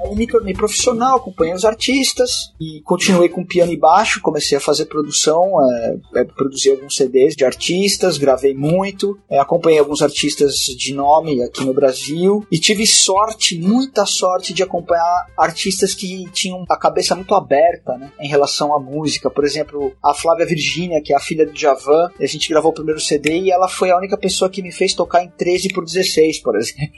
Aí 0.00 0.14
me 0.14 0.26
tornei 0.26 0.54
profissional, 0.54 1.16
acompanhei 1.16 1.54
os 1.54 1.64
artistas 1.64 2.52
e 2.60 2.80
continuei 2.82 3.28
com 3.28 3.44
piano 3.44 3.72
e 3.72 3.76
baixo. 3.76 4.20
Comecei 4.20 4.56
a 4.58 4.60
fazer 4.60 4.86
produção, 4.86 5.44
é, 5.70 5.96
é, 6.16 6.24
produzi 6.24 6.70
alguns 6.70 6.96
CDs 6.96 7.34
de 7.34 7.44
artistas, 7.44 8.18
gravei 8.18 8.54
muito, 8.54 9.18
é, 9.28 9.38
acompanhei 9.38 9.78
alguns 9.78 10.02
artistas 10.02 10.54
de 10.76 10.94
nome 10.94 11.42
aqui 11.42 11.64
no 11.64 11.74
Brasil 11.74 12.46
e 12.50 12.58
tive 12.58 12.86
sorte, 12.86 13.58
muita 13.58 14.06
sorte 14.06 14.52
de 14.52 14.62
acompanhar 14.62 15.26
artistas 15.36 15.94
que 15.94 16.24
tinham 16.32 16.64
a 16.68 16.76
cabeça 16.76 17.14
muito 17.14 17.34
aberta 17.34 17.96
né, 17.98 18.12
em 18.20 18.28
relação 18.28 18.74
à 18.74 18.80
música. 18.80 19.30
Por 19.30 19.44
exemplo, 19.44 19.92
a 20.02 20.14
Flávia 20.14 20.46
Virgínia, 20.46 21.02
que 21.02 21.12
é 21.12 21.16
a 21.16 21.20
filha 21.20 21.46
do 21.46 21.58
Javan, 21.58 22.10
a 22.18 22.26
gente 22.26 22.48
gravou 22.48 22.70
o 22.70 22.74
primeiro 22.74 23.00
CD 23.00 23.40
e 23.40 23.50
ela 23.50 23.68
foi 23.68 23.90
a 23.90 23.96
única 23.96 24.16
pessoa 24.16 24.50
que 24.50 24.62
me 24.62 24.72
fez 24.72 24.94
tocar 24.94 25.22
em 25.24 25.30
13 25.30 25.70
por 25.70 25.84
16, 25.84 26.40
por 26.40 26.56
exemplo. 26.56 26.88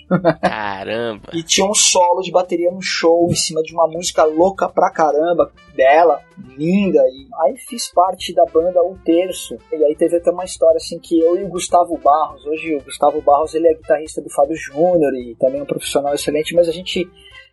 Caramba! 0.40 1.30
e 1.33 1.42
tinha 1.42 1.66
um 1.66 1.75
solo 1.75 2.23
de 2.23 2.30
bateria 2.30 2.71
no 2.71 2.83
show 2.90 3.28
em 3.30 3.35
cima 3.35 3.62
de 3.62 3.73
uma 3.73 3.87
música 3.87 4.25
louca 4.25 4.68
pra 4.68 4.90
caramba 4.90 5.52
dela, 5.75 6.20
linda, 6.56 7.00
e 7.09 7.28
aí 7.42 7.56
fiz 7.56 7.90
parte 7.92 8.35
da 8.35 8.44
banda 8.44 8.82
O 8.82 8.99
Terço. 9.04 9.56
E 9.73 9.85
aí 9.85 9.94
teve 9.94 10.16
até 10.16 10.30
uma 10.30 10.44
história 10.44 10.76
assim 10.76 10.99
que 10.99 11.18
eu 11.20 11.38
e 11.38 11.44
o 11.44 11.49
Gustavo 11.49 11.97
Barros, 11.99 12.44
hoje 12.47 12.75
o 12.75 12.82
Gustavo 12.82 13.20
Barros 13.23 13.54
ele 13.54 13.68
é 13.68 13.75
guitarrista 13.75 14.20
do 14.20 14.30
Fábio 14.30 14.56
Júnior 14.56 15.14
e 15.14 15.37
também 15.37 15.62
um 15.62 15.66
profissional 15.66 16.14
excelente, 16.14 16.54
mas 16.54 16.68
a 16.68 16.73
gente 16.73 17.09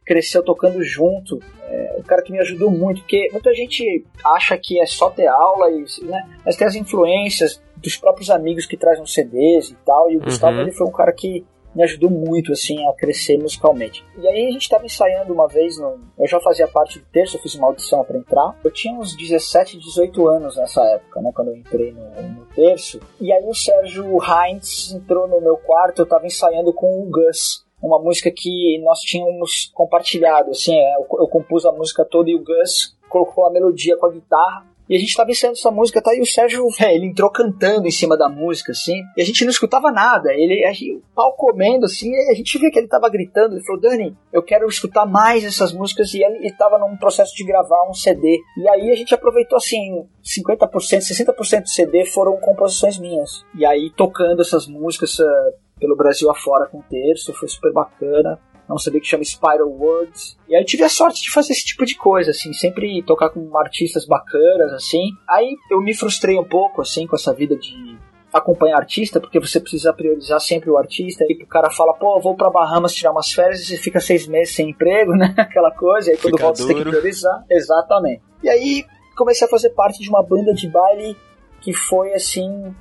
cresceu 0.08 0.42
tocando 0.42 0.82
junto. 0.82 1.38
É 1.70 1.96
um 2.00 2.04
cara 2.04 2.24
que 2.24 2.32
me 2.32 2.40
ajudou 2.40 2.72
muito, 2.72 3.02
porque 3.02 3.28
muita 3.32 3.54
gente 3.54 4.06
acha 4.24 4.58
que 4.58 4.80
é 4.82 4.86
só 4.86 5.10
ter 5.10 5.28
aula, 5.28 5.70
e, 5.70 5.86
né? 6.06 6.26
mas 6.46 6.56
tem 6.56 6.66
as 6.66 6.76
influências 6.76 7.62
dos 7.76 7.98
próprios 7.98 8.30
amigos 8.30 8.66
que 8.66 8.78
trazem 8.78 9.06
CDs 9.06 9.70
e 9.70 9.76
tal. 9.86 10.10
E 10.10 10.16
o 10.16 10.20
uhum. 10.20 10.26
Gustavo 10.26 10.62
ele 10.62 10.72
foi 10.72 10.88
um 10.88 10.92
cara 10.92 11.12
que 11.12 11.46
me 11.76 11.84
ajudou 11.84 12.10
muito 12.10 12.52
assim 12.52 12.86
a 12.88 12.94
crescer 12.94 13.38
musicalmente. 13.38 14.04
E 14.18 14.28
aí 14.28 14.48
a 14.48 14.52
gente 14.52 14.64
estava 14.64 14.86
ensaiando 14.86 15.34
uma 15.34 15.48
vez, 15.48 15.78
no, 15.78 16.00
eu 16.18 16.28
já 16.28 16.40
fazia 16.40 16.68
parte 16.68 17.00
do 17.00 17.06
terço, 17.06 17.38
eu 17.38 17.42
fiz 17.42 17.56
uma 17.56 17.68
audição 17.68 18.04
para 18.04 18.18
entrar. 18.18 18.58
Eu 18.64 18.72
tinha 18.72 18.94
uns 18.94 19.16
17, 19.16 19.78
18 19.78 20.28
anos 20.28 20.58
nessa 20.58 20.84
época, 20.86 21.22
né, 21.22 21.32
quando 21.34 21.50
eu 21.50 21.56
entrei 21.56 21.92
no, 21.92 22.22
no 22.22 22.46
terço. 22.48 23.00
E 23.20 23.32
aí 23.32 23.44
o 23.46 23.54
Sérgio 23.54 24.18
Heinz 24.22 24.92
entrou 24.94 25.28
no 25.28 25.42
meu 25.42 25.58
quarto, 25.58 26.00
eu 26.00 26.04
estava 26.04 26.26
ensaiando 26.26 26.74
com 26.74 27.02
o 27.02 27.06
Gus 27.06 27.66
uma 27.82 28.00
música 28.00 28.32
que 28.36 28.80
nós 28.84 29.00
tínhamos 29.02 29.72
compartilhado, 29.74 30.50
assim, 30.50 30.76
é, 30.76 30.96
eu, 30.96 31.08
eu 31.20 31.28
compus 31.28 31.64
a 31.64 31.72
música 31.72 32.04
toda 32.04 32.30
e 32.30 32.36
o 32.36 32.44
Gus 32.44 32.98
colocou 33.08 33.46
a 33.46 33.52
melodia 33.52 33.96
com 33.98 34.08
a 34.08 34.12
guitarra 34.12 34.66
e 34.90 34.96
a 34.96 35.00
gente 35.00 35.16
tava 35.16 35.32
ensaiando 35.32 35.58
essa 35.58 35.72
música, 35.72 36.02
tá? 36.02 36.16
E 36.16 36.22
o 36.22 36.26
Sérgio, 36.26 36.68
ele 36.82 37.08
entrou 37.08 37.30
cantando 37.30 37.88
em 37.88 37.92
cima 37.92 38.18
da 38.18 38.30
música, 38.30 38.72
assim. 38.72 39.02
E 39.16 39.22
a 39.22 39.26
gente 39.26 39.44
não 39.44 39.52
escutava 39.52 39.92
nada. 39.92 40.34
Ele, 40.34 40.66
a 40.66 40.72
o 40.72 41.02
pau 41.14 41.34
comendo, 41.34 41.86
assim. 41.86 42.12
E 42.12 42.32
a 42.32 42.34
gente 42.34 42.58
via 42.58 42.72
que 42.72 42.80
ele 42.80 42.88
tava 42.88 43.10
gritando. 43.10 43.56
Ele 43.56 43.64
falou, 43.64 43.82
Dani, 43.82 44.16
eu 44.32 44.42
quero 44.42 44.68
escutar 44.68 45.06
mais 45.06 45.44
essas 45.44 45.74
músicas. 45.74 46.14
E 46.14 46.24
ele, 46.24 46.38
ele 46.38 46.54
tava 46.54 46.78
num 46.78 46.96
processo 46.98 47.36
de 47.36 47.44
gravar 47.44 47.90
um 47.90 47.94
CD. 47.94 48.40
E 48.58 48.70
aí 48.70 48.92
a 48.92 48.96
gente 48.96 49.14
aproveitou, 49.14 49.58
assim, 49.58 50.06
50%, 50.24 50.70
60% 50.70 51.62
do 51.62 51.70
CD 51.70 52.06
foram 52.06 52.38
composições 52.38 52.98
minhas. 52.98 53.46
E 53.56 53.66
aí 53.66 53.92
tocando 53.96 54.42
essas 54.42 54.68
músicas. 54.68 55.20
Uh, 55.20 55.68
pelo 55.80 55.96
Brasil 55.96 56.28
afora 56.32 56.66
com 56.66 56.80
o 56.80 56.84
terço, 56.90 57.32
foi 57.34 57.48
super 57.48 57.72
bacana 57.72 58.40
não 58.68 58.78
sabia 58.78 59.00
que 59.00 59.08
chama 59.08 59.24
Spiral 59.24 59.70
Words. 59.70 60.38
E 60.48 60.56
aí 60.56 60.64
tive 60.66 60.84
a 60.84 60.90
sorte 60.90 61.22
de 61.22 61.32
fazer 61.32 61.54
esse 61.54 61.66
tipo 61.66 61.86
de 61.86 61.96
coisa, 61.96 62.32
assim, 62.32 62.52
sempre 62.54 63.02
tocar 63.04 63.30
com 63.30 63.58
artistas 63.58 64.06
bacanas, 64.06 64.74
assim. 64.74 65.12
Aí 65.30 65.56
eu 65.72 65.82
me 65.82 65.96
frustrei 65.96 66.38
um 66.38 66.44
pouco, 66.44 66.82
assim, 66.82 67.08
com 67.08 67.16
essa 67.16 67.34
vida 67.34 67.56
de 67.56 67.98
acompanhar 68.34 68.78
artista, 68.78 69.20
porque 69.20 69.40
você 69.40 69.60
precisa 69.60 69.94
priorizar 69.94 70.40
sempre 70.40 70.70
o 70.70 70.78
artista, 70.78 71.26
e 71.28 71.44
o 71.44 71.48
cara 71.48 71.70
fala, 71.70 71.94
pô, 71.94 72.20
vou 72.20 72.36
pra 72.36 72.50
Bahamas 72.50 72.94
tirar 72.94 73.12
umas 73.12 73.32
férias 73.32 73.62
e 73.62 73.66
você 73.66 73.78
fica 73.78 74.00
seis 74.00 74.28
meses 74.28 74.56
sem 74.56 74.70
emprego, 74.70 75.14
né? 75.16 75.34
Aquela 75.38 75.72
coisa, 75.72 76.12
aí 76.12 76.18
quando 76.18 76.38
volta 76.38 76.62
você 76.62 76.68
tem 76.68 76.78
que 76.78 76.90
priorizar. 76.90 77.46
Exatamente. 77.50 78.22
E 78.44 78.50
aí 78.50 78.86
comecei 79.16 79.48
a 79.48 79.50
fazer 79.50 79.70
parte 79.72 80.00
de 80.00 80.10
uma 80.10 80.22
banda 80.22 80.54
de 80.54 80.70
baile 80.70 81.18
que 81.62 81.74
foi 81.74 82.14
assim 82.14 82.76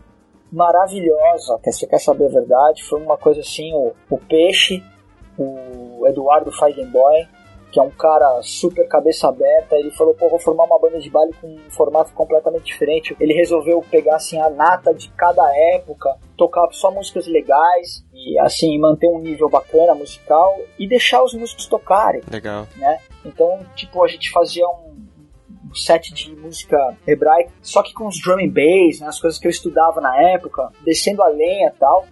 maravilhosa. 0.52 1.58
Você 1.64 1.86
quer 1.86 1.98
saber 1.98 2.26
a 2.26 2.28
verdade? 2.28 2.84
Foi 2.84 3.00
uma 3.00 3.16
coisa 3.16 3.40
assim, 3.40 3.72
o, 3.72 3.92
o 4.10 4.18
peixe 4.18 4.82
o 5.38 6.06
Eduardo 6.06 6.50
Feigenboy, 6.52 7.26
que 7.70 7.80
é 7.80 7.82
um 7.82 7.90
cara 7.90 8.40
super 8.42 8.88
cabeça 8.88 9.28
aberta, 9.28 9.76
ele 9.76 9.90
falou, 9.90 10.14
pô, 10.14 10.28
vou 10.30 10.38
formar 10.38 10.64
uma 10.64 10.78
banda 10.78 10.98
de 10.98 11.10
baile 11.10 11.34
com 11.40 11.46
um 11.46 11.70
formato 11.70 12.12
completamente 12.14 12.64
diferente. 12.64 13.14
Ele 13.20 13.34
resolveu 13.34 13.84
pegar, 13.90 14.16
assim, 14.16 14.40
a 14.40 14.48
nata 14.48 14.94
de 14.94 15.10
cada 15.10 15.42
época, 15.74 16.16
tocar 16.38 16.66
só 16.72 16.90
músicas 16.90 17.26
legais 17.26 18.04
e, 18.14 18.38
assim, 18.38 18.78
manter 18.78 19.08
um 19.08 19.18
nível 19.18 19.48
bacana 19.48 19.94
musical 19.94 20.56
e 20.78 20.88
deixar 20.88 21.22
os 21.22 21.34
músicos 21.34 21.66
tocarem. 21.66 22.22
Legal. 22.30 22.66
Né? 22.76 22.98
Então, 23.24 23.58
tipo, 23.74 24.02
a 24.02 24.08
gente 24.08 24.30
fazia 24.30 24.66
um, 24.66 24.96
set 25.74 26.14
de 26.14 26.34
música 26.34 26.96
hebraica, 27.06 27.52
só 27.60 27.82
que 27.82 27.92
com 27.92 28.06
os 28.06 28.20
drum 28.20 28.38
and 28.38 28.48
bass, 28.48 29.00
né, 29.00 29.08
as 29.08 29.20
coisas 29.20 29.38
que 29.38 29.46
eu 29.46 29.50
estudava 29.50 30.00
na 30.00 30.18
época, 30.30 30.70
descendo 30.84 31.22
a 31.22 31.28
lenha 31.28 31.68
e 31.68 31.78
tal. 31.78 32.06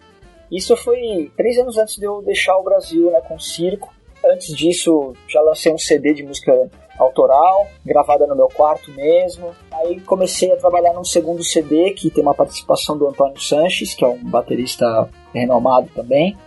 Isso 0.55 0.77
foi 0.77 1.33
três 1.37 1.59
anos 1.59 1.77
antes 1.77 1.97
de 1.97 2.05
eu 2.05 2.23
deixar 2.23 2.57
o 2.57 2.63
Brasil, 2.63 3.11
né, 3.11 3.21
com 3.23 3.35
o 3.35 3.41
circo. 3.41 3.93
Antes 4.25 4.55
disso, 4.55 5.13
já 5.29 5.41
lancei 5.41 5.73
um 5.73 5.79
CD 5.79 6.15
de 6.15 6.23
música 6.23 6.71
autoral, 6.97 7.67
gravada 7.85 8.25
no 8.25 8.37
meu 8.37 8.47
quarto 8.47 8.93
mesmo. 8.93 9.51
Aí 9.73 10.01
comecei 10.01 10.53
a 10.53 10.57
trabalhar 10.57 10.93
num 10.93 11.03
segundo 11.03 11.43
CD 11.43 11.91
que 11.91 12.09
tem 12.09 12.23
uma 12.23 12.35
participação 12.35 12.97
do 12.97 13.09
Antônio 13.09 13.39
Sanches, 13.41 13.95
que 13.95 14.05
é 14.05 14.09
um 14.09 14.23
baterista 14.23 15.09
renomado 15.35 15.91
também, 15.93 16.39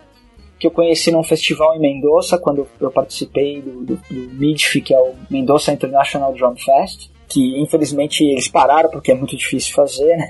que 0.57 0.65
eu 0.65 0.71
conheci 0.71 1.11
num 1.11 1.21
festival 1.21 1.75
em 1.75 1.79
Mendoza, 1.79 2.37
quando 2.37 2.65
eu 2.79 2.89
participei 2.89 3.61
do, 3.61 3.85
do, 3.85 3.95
do 3.95 4.33
MIDF, 4.35 4.81
que 4.81 4.93
é 4.93 4.99
o 4.99 5.13
Mendoza 5.29 5.73
International 5.73 6.33
Drum 6.33 6.55
Fest, 6.55 7.11
que 7.27 7.59
infelizmente 7.61 8.23
eles 8.23 8.47
pararam 8.47 8.89
porque 8.89 9.11
é 9.11 9.15
muito 9.15 9.35
difícil 9.35 9.73
fazer, 9.73 10.15
né? 10.15 10.29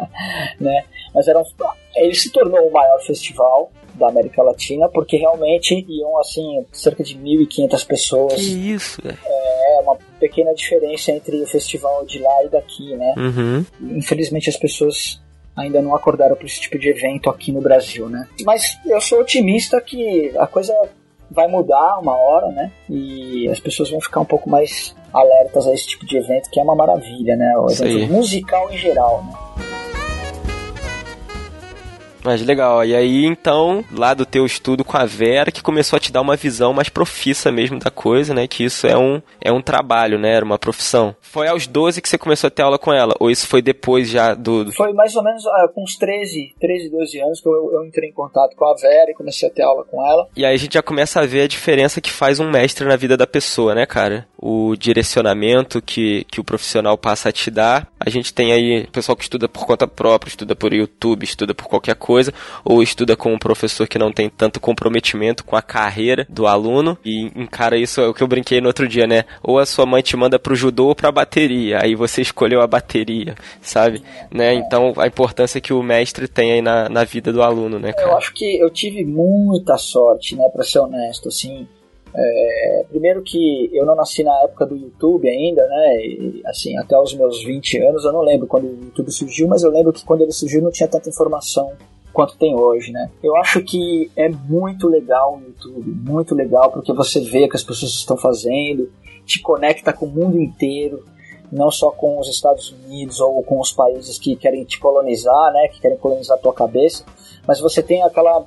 né? 0.60 0.84
Mas 1.14 1.28
era 1.28 1.38
um, 1.38 1.44
ele 1.96 2.14
se 2.14 2.30
tornou 2.30 2.68
o 2.68 2.72
maior 2.72 3.00
festival 3.02 3.70
da 3.94 4.08
América 4.08 4.42
Latina 4.42 4.88
porque 4.88 5.16
realmente 5.16 5.84
iam 5.88 6.18
assim 6.18 6.64
cerca 6.72 7.04
de 7.04 7.18
1.500 7.18 7.86
pessoas. 7.86 8.34
Que 8.34 8.72
isso? 8.72 9.00
É 9.04 9.80
uma 9.82 9.96
pequena 10.18 10.54
diferença 10.54 11.12
entre 11.12 11.42
o 11.42 11.46
festival 11.46 12.04
de 12.06 12.18
lá 12.18 12.44
e 12.44 12.48
daqui, 12.48 12.96
né? 12.96 13.14
Uhum. 13.16 13.64
Infelizmente 13.98 14.48
as 14.48 14.56
pessoas 14.56 15.20
ainda 15.56 15.82
não 15.82 15.94
acordaram 15.94 16.34
para 16.34 16.46
esse 16.46 16.60
tipo 16.60 16.78
de 16.78 16.88
evento 16.88 17.28
aqui 17.28 17.52
no 17.52 17.60
Brasil, 17.60 18.08
né? 18.08 18.26
Mas 18.44 18.78
eu 18.86 19.00
sou 19.00 19.20
otimista 19.20 19.80
que 19.80 20.32
a 20.38 20.46
coisa 20.46 20.74
vai 21.32 21.48
mudar 21.48 21.98
uma 21.98 22.14
hora, 22.16 22.48
né? 22.48 22.70
E 22.88 23.48
as 23.48 23.58
pessoas 23.58 23.90
vão 23.90 24.00
ficar 24.00 24.20
um 24.20 24.24
pouco 24.24 24.48
mais 24.48 24.94
alertas 25.12 25.66
a 25.66 25.74
esse 25.74 25.88
tipo 25.88 26.06
de 26.06 26.16
evento, 26.16 26.50
que 26.50 26.60
é 26.60 26.62
uma 26.62 26.74
maravilha, 26.74 27.36
né? 27.36 27.56
O 27.58 27.70
evento 27.70 28.12
musical 28.12 28.72
em 28.72 28.78
geral, 28.78 29.24
né? 29.24 29.81
Mas 32.24 32.42
legal, 32.42 32.84
e 32.84 32.94
aí 32.94 33.24
então, 33.24 33.84
lá 33.92 34.14
do 34.14 34.24
teu 34.24 34.46
estudo 34.46 34.84
com 34.84 34.96
a 34.96 35.04
Vera, 35.04 35.50
que 35.50 35.62
começou 35.62 35.96
a 35.96 36.00
te 36.00 36.12
dar 36.12 36.20
uma 36.20 36.36
visão 36.36 36.72
mais 36.72 36.88
profissa 36.88 37.50
mesmo 37.50 37.78
da 37.78 37.90
coisa, 37.90 38.32
né? 38.32 38.46
Que 38.46 38.64
isso 38.64 38.86
é 38.86 38.96
um, 38.96 39.20
é 39.40 39.52
um 39.52 39.60
trabalho, 39.60 40.18
né? 40.18 40.34
Era 40.34 40.44
uma 40.44 40.58
profissão. 40.58 41.14
Foi 41.20 41.48
aos 41.48 41.66
12 41.66 42.00
que 42.00 42.08
você 42.08 42.18
começou 42.18 42.48
a 42.48 42.50
ter 42.50 42.62
aula 42.62 42.78
com 42.78 42.92
ela? 42.92 43.14
Ou 43.18 43.30
isso 43.30 43.46
foi 43.46 43.60
depois 43.60 44.08
já 44.08 44.34
do. 44.34 44.72
Foi 44.72 44.92
mais 44.92 45.14
ou 45.16 45.22
menos 45.22 45.44
ah, 45.46 45.68
com 45.74 45.82
uns 45.82 45.96
13, 45.96 46.54
13, 46.60 46.90
12 46.90 47.20
anos 47.20 47.40
que 47.40 47.48
eu, 47.48 47.72
eu 47.72 47.84
entrei 47.84 48.10
em 48.10 48.12
contato 48.12 48.56
com 48.56 48.64
a 48.64 48.74
Vera 48.74 49.10
e 49.10 49.14
comecei 49.14 49.48
a 49.48 49.52
ter 49.52 49.62
aula 49.62 49.84
com 49.84 50.06
ela. 50.06 50.28
E 50.36 50.44
aí 50.44 50.54
a 50.54 50.58
gente 50.58 50.74
já 50.74 50.82
começa 50.82 51.20
a 51.20 51.26
ver 51.26 51.42
a 51.42 51.48
diferença 51.48 52.00
que 52.00 52.10
faz 52.10 52.38
um 52.38 52.50
mestre 52.50 52.86
na 52.86 52.96
vida 52.96 53.16
da 53.16 53.26
pessoa, 53.26 53.74
né, 53.74 53.86
cara? 53.86 54.26
O 54.44 54.74
direcionamento 54.76 55.80
que, 55.80 56.24
que 56.24 56.40
o 56.40 56.44
profissional 56.44 56.98
passa 56.98 57.28
a 57.28 57.32
te 57.32 57.48
dar. 57.48 57.86
A 58.00 58.10
gente 58.10 58.34
tem 58.34 58.52
aí 58.52 58.88
pessoal 58.88 59.14
que 59.14 59.22
estuda 59.22 59.48
por 59.48 59.64
conta 59.64 59.86
própria, 59.86 60.30
estuda 60.30 60.56
por 60.56 60.72
YouTube, 60.72 61.22
estuda 61.22 61.54
por 61.54 61.68
qualquer 61.68 61.94
coisa 61.94 62.34
ou 62.64 62.82
estuda 62.82 63.14
com 63.14 63.32
um 63.32 63.38
professor 63.38 63.86
que 63.86 63.98
não 63.98 64.10
tem 64.10 64.28
tanto 64.28 64.58
comprometimento 64.58 65.44
com 65.44 65.54
a 65.54 65.62
carreira 65.62 66.26
do 66.28 66.48
aluno 66.48 66.98
e 67.04 67.30
encara 67.36 67.76
isso, 67.76 68.00
é 68.00 68.08
o 68.08 68.14
que 68.14 68.22
eu 68.22 68.26
brinquei 68.26 68.60
no 68.60 68.66
outro 68.66 68.88
dia, 68.88 69.06
né? 69.06 69.24
Ou 69.42 69.60
a 69.60 69.66
sua 69.66 69.86
mãe 69.86 70.02
te 70.02 70.16
manda 70.16 70.38
pro 70.38 70.56
judô 70.56 70.88
ou 70.88 70.94
pra 70.94 71.12
bateria, 71.12 71.78
aí 71.80 71.94
você 71.94 72.20
escolheu 72.20 72.60
a 72.60 72.66
bateria, 72.66 73.36
sabe? 73.60 74.02
Né? 74.28 74.54
Então 74.54 74.92
a 74.96 75.06
importância 75.06 75.60
que 75.60 75.72
o 75.72 75.82
mestre 75.82 76.26
tem 76.26 76.52
aí 76.52 76.62
na, 76.62 76.88
na 76.88 77.04
vida 77.04 77.32
do 77.32 77.42
aluno, 77.42 77.78
né, 77.78 77.92
cara? 77.92 78.08
Eu 78.08 78.16
acho 78.16 78.34
que 78.34 78.58
eu 78.58 78.70
tive 78.70 79.04
muita 79.04 79.78
sorte, 79.78 80.34
né, 80.34 80.48
pra 80.52 80.64
ser 80.64 80.80
honesto, 80.80 81.28
assim. 81.28 81.68
É, 82.14 82.84
primeiro 82.90 83.22
que 83.22 83.70
eu 83.72 83.86
não 83.86 83.94
nasci 83.94 84.22
na 84.22 84.36
época 84.42 84.66
do 84.66 84.76
YouTube 84.76 85.28
ainda, 85.28 85.66
né? 85.66 85.96
E, 86.04 86.42
assim, 86.44 86.76
até 86.76 86.98
os 86.98 87.14
meus 87.14 87.42
20 87.42 87.78
anos, 87.78 88.04
eu 88.04 88.12
não 88.12 88.20
lembro 88.20 88.46
quando 88.46 88.64
o 88.64 88.84
YouTube 88.84 89.10
surgiu, 89.10 89.48
mas 89.48 89.62
eu 89.62 89.70
lembro 89.70 89.92
que 89.92 90.04
quando 90.04 90.20
ele 90.20 90.32
surgiu 90.32 90.60
não 90.60 90.70
tinha 90.70 90.88
tanta 90.88 91.08
informação 91.08 91.72
quanto 92.12 92.36
tem 92.36 92.54
hoje, 92.54 92.92
né? 92.92 93.10
Eu 93.22 93.34
acho 93.36 93.62
que 93.62 94.10
é 94.14 94.28
muito 94.28 94.88
legal 94.88 95.36
o 95.36 95.40
YouTube, 95.40 95.90
muito 96.10 96.34
legal 96.34 96.70
porque 96.70 96.92
você 96.92 97.20
vê 97.20 97.44
o 97.44 97.48
que 97.48 97.56
as 97.56 97.64
pessoas 97.64 97.92
estão 97.92 98.16
fazendo, 98.16 98.90
te 99.24 99.40
conecta 99.40 99.92
com 99.92 100.04
o 100.04 100.10
mundo 100.10 100.38
inteiro, 100.38 101.04
não 101.50 101.70
só 101.70 101.90
com 101.90 102.18
os 102.18 102.28
Estados 102.28 102.72
Unidos 102.72 103.20
ou 103.20 103.42
com 103.42 103.58
os 103.58 103.72
países 103.72 104.18
que 104.18 104.36
querem 104.36 104.64
te 104.64 104.78
colonizar, 104.78 105.52
né? 105.52 105.68
Que 105.68 105.80
querem 105.80 105.96
colonizar 105.96 106.36
a 106.36 106.40
tua 106.40 106.52
cabeça, 106.52 107.04
mas 107.46 107.58
você 107.58 107.82
tem 107.82 108.02
aquela 108.02 108.44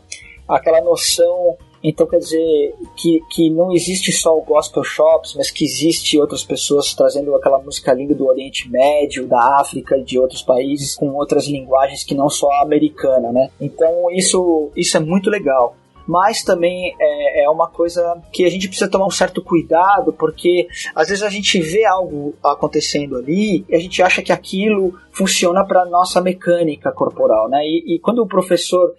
aquela 0.47 0.79
noção 0.81 1.57
então 1.89 2.07
quer 2.07 2.19
dizer 2.19 2.75
que, 2.95 3.21
que 3.29 3.49
não 3.49 3.71
existe 3.71 4.11
só 4.11 4.37
o 4.37 4.41
gospel 4.43 4.83
shops, 4.83 5.35
mas 5.35 5.51
que 5.51 5.63
existe 5.63 6.19
outras 6.19 6.43
pessoas 6.43 6.93
trazendo 6.93 7.35
aquela 7.35 7.59
música 7.59 7.93
linda 7.93 8.13
do 8.13 8.25
Oriente 8.25 8.69
Médio, 8.69 9.27
da 9.27 9.59
África 9.59 9.97
e 9.97 10.03
de 10.03 10.19
outros 10.19 10.41
países 10.41 10.95
com 10.95 11.13
outras 11.13 11.47
linguagens 11.47 12.03
que 12.03 12.15
não 12.15 12.29
só 12.29 12.49
a 12.51 12.61
americana, 12.61 13.31
né? 13.31 13.49
Então 13.59 14.09
isso, 14.11 14.71
isso 14.75 14.97
é 14.97 14.99
muito 14.99 15.29
legal 15.29 15.75
mas 16.07 16.43
também 16.43 16.95
é, 16.99 17.43
é, 17.43 17.49
uma 17.49 17.67
coisa 17.67 18.21
que 18.31 18.45
a 18.45 18.49
gente 18.49 18.67
precisa 18.67 18.89
tomar 18.89 19.07
um 19.07 19.11
certo 19.11 19.41
cuidado, 19.41 20.13
porque 20.13 20.67
às 20.93 21.07
vezes 21.07 21.23
a 21.23 21.29
gente 21.29 21.59
vê 21.59 21.83
algo 21.83 22.35
acontecendo 22.43 23.17
ali 23.17 23.65
e 23.67 23.75
a 23.75 23.79
gente 23.79 24.01
acha 24.01 24.21
que 24.21 24.31
aquilo 24.31 24.93
funciona 25.11 25.65
para 25.65 25.85
nossa 25.85 26.21
mecânica 26.21 26.91
corporal, 26.91 27.49
né? 27.49 27.59
E, 27.63 27.95
e, 27.95 27.99
quando 27.99 28.19
o 28.19 28.27
professor 28.27 28.93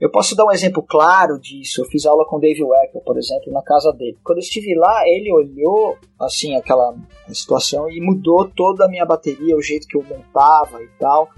eu 0.00 0.10
posso 0.10 0.36
dar 0.36 0.44
um 0.46 0.52
exemplo 0.52 0.82
claro 0.82 1.38
disso. 1.40 1.80
Eu 1.80 1.86
fiz 1.86 2.06
aula 2.06 2.24
com 2.24 2.36
o 2.36 2.40
Dave 2.40 2.62
Wecker, 2.62 3.02
por 3.02 3.18
exemplo, 3.18 3.52
na 3.52 3.62
casa 3.62 3.92
dele. 3.92 4.16
Quando 4.22 4.38
eu 4.38 4.42
estive 4.42 4.74
lá, 4.76 5.02
ele 5.06 5.32
olhou 5.32 5.96
assim 6.20 6.54
aquela 6.56 6.94
situação 7.28 7.90
e 7.90 8.00
mudou 8.00 8.48
toda 8.48 8.84
a 8.84 8.88
minha 8.88 9.04
bateria, 9.04 9.56
o 9.56 9.62
jeito 9.62 9.88
que 9.88 9.96
eu 9.96 10.04
montava 10.04 10.82
e 10.82 10.88
tal. 11.00 11.28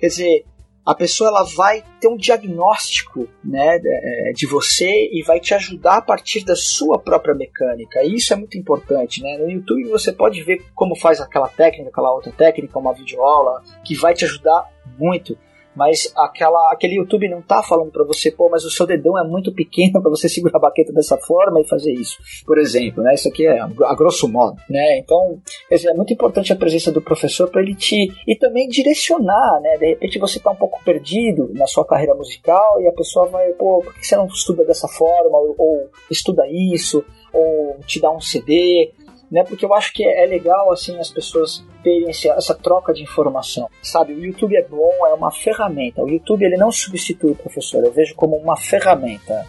Quer 0.00 0.08
dizer, 0.08 0.44
a 0.84 0.94
pessoa 0.94 1.28
ela 1.28 1.44
vai 1.44 1.84
ter 2.00 2.08
um 2.08 2.16
diagnóstico 2.16 3.28
né, 3.44 3.78
é, 3.84 4.32
de 4.34 4.46
você 4.46 5.10
e 5.12 5.22
vai 5.22 5.38
te 5.38 5.54
ajudar 5.54 5.98
a 5.98 6.02
partir 6.02 6.44
da 6.44 6.56
sua 6.56 6.98
própria 6.98 7.34
mecânica. 7.34 8.02
E 8.02 8.14
isso 8.14 8.32
é 8.32 8.36
muito 8.36 8.58
importante. 8.58 9.22
Né? 9.22 9.36
No 9.36 9.50
YouTube 9.50 9.84
você 9.90 10.12
pode 10.12 10.42
ver 10.42 10.64
como 10.74 10.96
faz 10.96 11.20
aquela 11.20 11.48
técnica, 11.48 11.90
aquela 11.90 12.12
outra 12.12 12.32
técnica, 12.32 12.78
uma 12.78 12.94
videoaula, 12.94 13.62
que 13.84 13.94
vai 13.94 14.14
te 14.14 14.24
ajudar 14.24 14.66
muito 14.98 15.36
mas 15.78 16.12
aquela, 16.16 16.72
aquele 16.72 16.96
YouTube 16.96 17.28
não 17.28 17.40
tá 17.40 17.62
falando 17.62 17.92
para 17.92 18.04
você, 18.04 18.32
pô, 18.32 18.48
mas 18.50 18.64
o 18.64 18.70
seu 18.70 18.84
dedão 18.84 19.16
é 19.16 19.22
muito 19.22 19.52
pequeno 19.52 20.02
para 20.02 20.10
você 20.10 20.28
segurar 20.28 20.58
a 20.58 20.60
baqueta 20.60 20.92
dessa 20.92 21.16
forma 21.16 21.60
e 21.60 21.68
fazer 21.68 21.92
isso, 21.92 22.18
por 22.44 22.58
exemplo, 22.58 23.02
né? 23.04 23.14
Isso 23.14 23.28
aqui 23.28 23.46
é 23.46 23.60
a 23.60 23.94
grosso 23.94 24.28
modo, 24.28 24.56
né? 24.68 24.98
Então, 24.98 25.40
é 25.70 25.94
muito 25.94 26.12
importante 26.12 26.52
a 26.52 26.56
presença 26.56 26.90
do 26.90 27.00
professor 27.00 27.48
para 27.48 27.62
ele 27.62 27.76
te 27.76 28.12
e 28.26 28.34
também 28.34 28.68
direcionar, 28.68 29.60
né? 29.62 29.78
De 29.78 29.86
repente 29.86 30.18
você 30.18 30.40
tá 30.40 30.50
um 30.50 30.56
pouco 30.56 30.82
perdido 30.84 31.50
na 31.54 31.66
sua 31.68 31.86
carreira 31.86 32.14
musical 32.14 32.80
e 32.80 32.88
a 32.88 32.92
pessoa 32.92 33.26
vai, 33.26 33.52
pô, 33.52 33.80
por 33.80 33.94
que 33.94 34.04
você 34.04 34.16
não 34.16 34.26
estuda 34.26 34.64
dessa 34.64 34.88
forma 34.88 35.38
ou, 35.38 35.54
ou 35.56 35.90
estuda 36.10 36.42
isso 36.50 37.04
ou 37.32 37.78
te 37.86 38.00
dá 38.00 38.10
um 38.10 38.20
CD, 38.20 38.92
né? 39.30 39.44
Porque 39.44 39.64
eu 39.64 39.74
acho 39.74 39.92
que 39.92 40.04
é 40.04 40.26
legal 40.26 40.72
assim 40.72 40.98
as 40.98 41.10
pessoas 41.10 41.64
terem 41.82 42.08
essa 42.08 42.54
troca 42.54 42.92
de 42.92 43.02
informação, 43.02 43.68
sabe? 43.82 44.12
O 44.14 44.24
YouTube 44.24 44.56
é 44.56 44.62
bom, 44.62 44.90
é 45.06 45.14
uma 45.14 45.30
ferramenta. 45.30 46.02
O 46.02 46.08
YouTube 46.08 46.44
ele 46.44 46.56
não 46.56 46.70
substitui 46.72 47.32
o 47.32 47.36
professor, 47.36 47.84
eu 47.84 47.92
vejo 47.92 48.14
como 48.14 48.36
uma 48.36 48.56
ferramenta, 48.56 49.46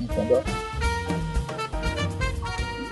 entendeu? 0.00 0.42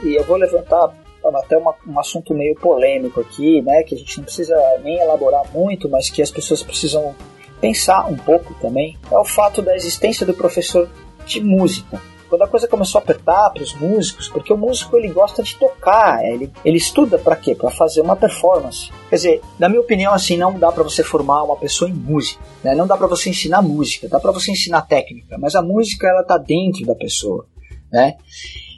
E 0.05 0.15
eu 0.15 0.25
vou 0.25 0.37
levantar 0.37 0.95
até 1.25 1.59
uma, 1.59 1.75
um 1.87 1.99
assunto 1.99 2.33
meio 2.33 2.55
polêmico 2.55 3.21
aqui, 3.21 3.61
né? 3.63 3.83
Que 3.83 3.95
a 3.95 3.99
gente 3.99 4.19
não 4.19 4.25
precisa 4.25 4.57
nem 4.83 4.99
elaborar 4.99 5.43
muito, 5.53 5.89
mas 5.89 6.09
que 6.09 6.23
as 6.23 6.31
pessoas 6.31 6.63
precisam 6.63 7.15
pensar 7.61 8.07
um 8.07 8.17
pouco 8.17 8.55
também. 8.61 8.97
É 9.11 9.19
o 9.19 9.25
fato 9.25 9.61
da 9.61 9.75
existência 9.75 10.25
do 10.25 10.33
professor 10.33 10.89
de 11.27 11.43
música 11.43 12.01
quando 12.29 12.43
a 12.43 12.49
coisa 12.49 12.69
começou 12.69 12.99
a 12.99 13.03
apertar 13.03 13.51
para 13.51 13.63
os 13.63 13.75
músicos, 13.75 14.29
porque 14.29 14.53
o 14.53 14.57
músico 14.57 14.97
ele 14.97 15.09
gosta 15.09 15.43
de 15.43 15.57
tocar, 15.57 16.25
ele, 16.25 16.51
ele 16.65 16.77
estuda 16.77 17.19
para 17.19 17.37
quê? 17.37 17.55
Para 17.55 17.71
fazer 17.71 18.01
uma 18.01 18.17
performance. 18.17 18.91
Quer 19.09 19.17
dizer, 19.17 19.41
na 19.59 19.69
minha 19.69 19.81
opinião, 19.81 20.13
assim, 20.13 20.37
não 20.37 20.59
dá 20.59 20.71
para 20.71 20.83
você 20.83 21.03
formar 21.03 21.43
uma 21.43 21.57
pessoa 21.57 21.91
em 21.91 21.95
música, 21.95 22.41
né? 22.63 22.75
não 22.75 22.87
dá 22.87 22.97
para 22.97 23.07
você 23.07 23.31
ensinar 23.31 23.63
música, 23.63 24.09
dá 24.09 24.21
para 24.21 24.33
você 24.33 24.53
ensinar 24.53 24.83
técnica, 24.83 25.37
mas 25.39 25.55
a 25.55 25.63
música 25.63 26.07
ela 26.07 26.23
tá 26.23 26.37
dentro 26.39 26.85
da 26.85 26.95
pessoa, 26.95 27.47
né? 27.91 28.17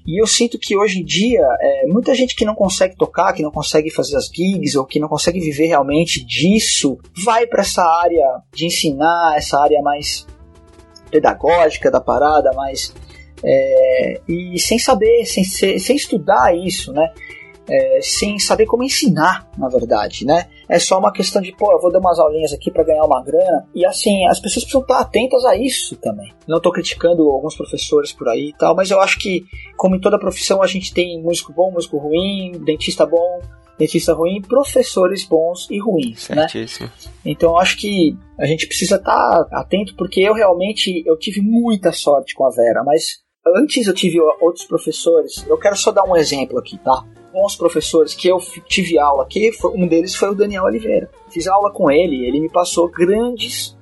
E 0.07 0.21
eu 0.21 0.27
sinto 0.27 0.59
que 0.59 0.77
hoje 0.77 1.01
em 1.01 1.05
dia, 1.05 1.41
é, 1.61 1.87
muita 1.87 2.15
gente 2.15 2.35
que 2.35 2.45
não 2.45 2.55
consegue 2.55 2.97
tocar, 2.97 3.33
que 3.33 3.43
não 3.43 3.51
consegue 3.51 3.91
fazer 3.91 4.17
as 4.17 4.27
gigs, 4.27 4.77
ou 4.77 4.85
que 4.85 4.99
não 4.99 5.09
consegue 5.09 5.39
viver 5.39 5.67
realmente 5.67 6.25
disso, 6.25 6.99
vai 7.23 7.47
para 7.47 7.61
essa 7.61 7.83
área 7.83 8.43
de 8.53 8.67
ensinar, 8.67 9.37
essa 9.37 9.61
área 9.61 9.81
mais 9.83 10.27
pedagógica 11.11 11.91
da 11.91 12.01
parada, 12.01 12.53
mais 12.55 12.95
é, 13.45 14.21
e 14.29 14.59
sem 14.59 14.79
saber, 14.79 15.25
sem, 15.25 15.45
sem 15.45 15.97
estudar 15.97 16.57
isso, 16.57 16.93
né? 16.93 17.13
É, 17.69 18.01
sem 18.03 18.37
saber 18.41 18.67
como 18.67 18.83
ensinar, 18.83 19.49
na 19.57 19.69
verdade, 19.69 20.27
né? 20.27 20.49
É 20.69 20.79
só 20.79 20.99
uma 20.99 21.13
questão 21.13 21.41
de, 21.41 21.53
pô, 21.53 21.71
eu 21.71 21.81
vou 21.81 21.93
dar 21.93 22.01
umas 22.01 22.19
aulinhas 22.19 22.53
aqui 22.53 22.69
para 22.69 22.83
ganhar 22.83 23.05
uma 23.05 23.23
grana. 23.23 23.65
E 23.73 23.87
assim, 23.87 24.27
as 24.27 24.41
pessoas 24.41 24.65
precisam 24.65 24.81
estar 24.81 24.99
atentas 24.99 25.45
a 25.45 25.57
isso 25.57 25.95
também. 25.97 26.33
Não 26.49 26.57
estou 26.57 26.73
criticando 26.73 27.31
alguns 27.31 27.55
professores 27.55 28.13
por 28.13 28.29
aí 28.29 28.49
e 28.49 28.53
tal, 28.57 28.75
mas 28.75 28.91
eu 28.91 29.01
acho 29.01 29.19
que, 29.19 29.45
como 29.77 29.95
em 29.95 30.01
toda 30.01 30.19
profissão, 30.19 30.63
a 30.63 30.67
gente 30.67 30.93
tem 30.93 31.23
músico 31.23 31.53
bom, 31.53 31.71
músico 31.71 31.97
ruim, 31.99 32.53
dentista 32.65 33.07
bom, 33.07 33.41
dentista 33.81 34.13
ruim, 34.13 34.43
professores 34.43 35.25
bons 35.25 35.67
e 35.71 35.79
ruins, 35.79 36.29
né? 36.29 36.49
Certíssimo. 36.49 36.89
né? 36.89 37.13
Então 37.25 37.51
eu 37.51 37.59
acho 37.59 37.79
que 37.79 38.17
a 38.39 38.47
gente 38.47 38.67
precisa 38.67 38.97
estar 38.97 39.47
atento 39.53 39.95
porque 39.97 40.21
eu 40.21 40.35
realmente 40.35 41.03
eu 41.07 41.17
tive 41.19 41.41
muita 41.41 41.91
sorte 41.93 42.35
com 42.35 42.45
a 42.45 42.51
Vera, 42.51 42.83
mas 42.85 43.21
Antes 43.47 43.87
eu 43.87 43.95
tive 43.95 44.21
outros 44.41 44.67
professores, 44.67 45.45
eu 45.49 45.57
quero 45.57 45.75
só 45.77 45.91
dar 45.91 46.05
um 46.05 46.15
exemplo 46.15 46.59
aqui, 46.59 46.77
tá? 46.79 47.05
Bons 47.33 47.57
professores 47.57 48.15
que 48.15 48.29
eu 48.29 48.39
tive 48.67 48.99
aula 48.99 49.23
aqui, 49.23 49.51
um 49.75 49.87
deles 49.87 50.15
foi 50.15 50.31
o 50.31 50.35
Daniel 50.35 50.65
Oliveira. 50.65 51.11
Fiz 51.31 51.47
aula 51.47 51.71
com 51.71 51.91
ele, 51.91 52.27
ele 52.27 52.41
me 52.41 52.51
passou 52.51 52.89
grandes 52.89 53.77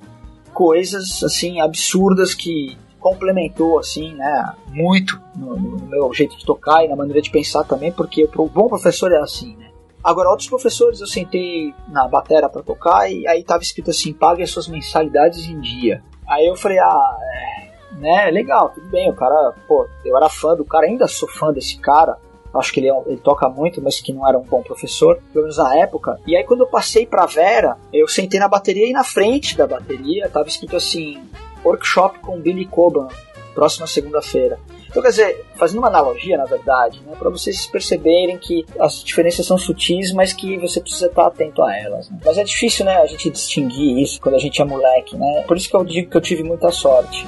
coisas, 0.55 1.23
assim, 1.25 1.61
absurdas 1.61 2.35
que 2.35 2.79
complementou, 3.01 3.79
assim, 3.79 4.13
né, 4.15 4.53
muito 4.69 5.21
no, 5.35 5.57
no 5.57 5.87
meu 5.87 6.13
jeito 6.13 6.37
de 6.37 6.45
tocar 6.45 6.85
e 6.85 6.89
na 6.89 6.97
maneira 6.97 7.21
de 7.21 7.31
pensar 7.31 7.65
também, 7.65 7.91
porque 7.91 8.29
o 8.37 8.47
bom 8.47 8.69
professor 8.69 9.11
é 9.13 9.19
assim, 9.19 9.57
né? 9.57 9.71
Agora, 10.03 10.31
outros 10.31 10.49
professores 10.49 11.01
eu 11.01 11.07
sentei 11.07 11.75
na 11.89 12.07
batera 12.07 12.49
para 12.49 12.63
tocar 12.63 13.11
e 13.11 13.27
aí 13.27 13.43
tava 13.43 13.63
escrito 13.63 13.91
assim: 13.91 14.13
pague 14.13 14.43
as 14.43 14.51
suas 14.51 14.69
mensalidades 14.69 15.49
em 15.49 15.61
dia. 15.61 16.03
Aí 16.27 16.47
eu 16.47 16.57
falei: 16.57 16.79
ah, 16.79 17.19
é, 17.21 17.68
né, 17.99 18.31
legal, 18.31 18.71
tudo 18.71 18.87
bem, 18.89 19.11
o 19.11 19.15
cara, 19.15 19.53
pô, 19.67 19.87
eu 20.05 20.17
era 20.17 20.29
fã 20.29 20.55
do 20.55 20.65
cara, 20.65 20.87
ainda 20.87 21.07
sou 21.07 21.29
fã 21.29 21.53
desse 21.53 21.79
cara, 21.79 22.17
acho 22.55 22.73
que 22.73 22.81
ele, 22.81 22.91
é, 22.91 23.03
ele 23.07 23.19
toca 23.19 23.49
muito, 23.49 23.83
mas 23.83 24.01
que 24.01 24.13
não 24.13 24.27
era 24.27 24.39
um 24.39 24.45
bom 24.45 24.63
professor, 24.63 25.21
pelo 25.33 25.45
menos 25.45 25.59
na 25.59 25.77
época. 25.77 26.19
E 26.27 26.37
aí 26.37 26.45
quando 26.45 26.61
eu 26.61 26.67
passei 26.67 27.07
pra 27.07 27.27
Vera, 27.27 27.77
eu 27.93 28.09
sentei 28.09 28.41
na 28.41 28.49
bateria 28.49 28.87
e 28.87 28.93
na 28.93 29.05
frente 29.05 29.57
da 29.57 29.67
bateria 29.67 30.29
tava 30.29 30.49
escrito 30.49 30.77
assim, 30.77 31.23
workshop 31.65 32.19
com 32.21 32.41
Billy 32.41 32.67
Coban, 32.67 33.09
próxima 33.55 33.87
segunda-feira. 33.87 34.59
Então, 34.89 35.03
quer 35.03 35.11
dizer, 35.11 35.45
fazendo 35.57 35.79
uma 35.79 35.89
analogia, 35.89 36.39
na 36.39 36.45
verdade, 36.45 37.01
né, 37.05 37.15
para 37.19 37.29
vocês 37.29 37.67
perceberem 37.67 38.39
que 38.39 38.65
as 38.81 39.03
diferenças 39.05 39.45
são 39.45 39.59
sutis, 39.59 40.13
mas 40.13 40.33
que 40.33 40.57
você 40.57 40.81
precisa 40.81 41.07
estar 41.07 41.27
atento 41.27 41.63
a 41.63 41.77
elas. 41.77 42.09
Né? 42.09 42.19
Mas 42.25 42.39
é 42.39 42.45
difícil, 42.45 42.87
né, 42.87 42.97
a 42.97 43.07
gente 43.07 43.29
distinguir 43.29 43.99
isso 43.99 44.21
quando 44.21 44.37
a 44.37 44.39
gente 44.39 44.63
é 44.63 44.65
moleque, 44.65 45.17
né? 45.17 45.45
Por 45.47 45.57
isso 45.57 45.69
que 45.69 45.77
eu 45.77 45.85
digo 45.85 46.11
que 46.11 46.17
eu 46.17 46.21
tive 46.21 46.43
muita 46.43 46.71
sorte. 46.71 47.27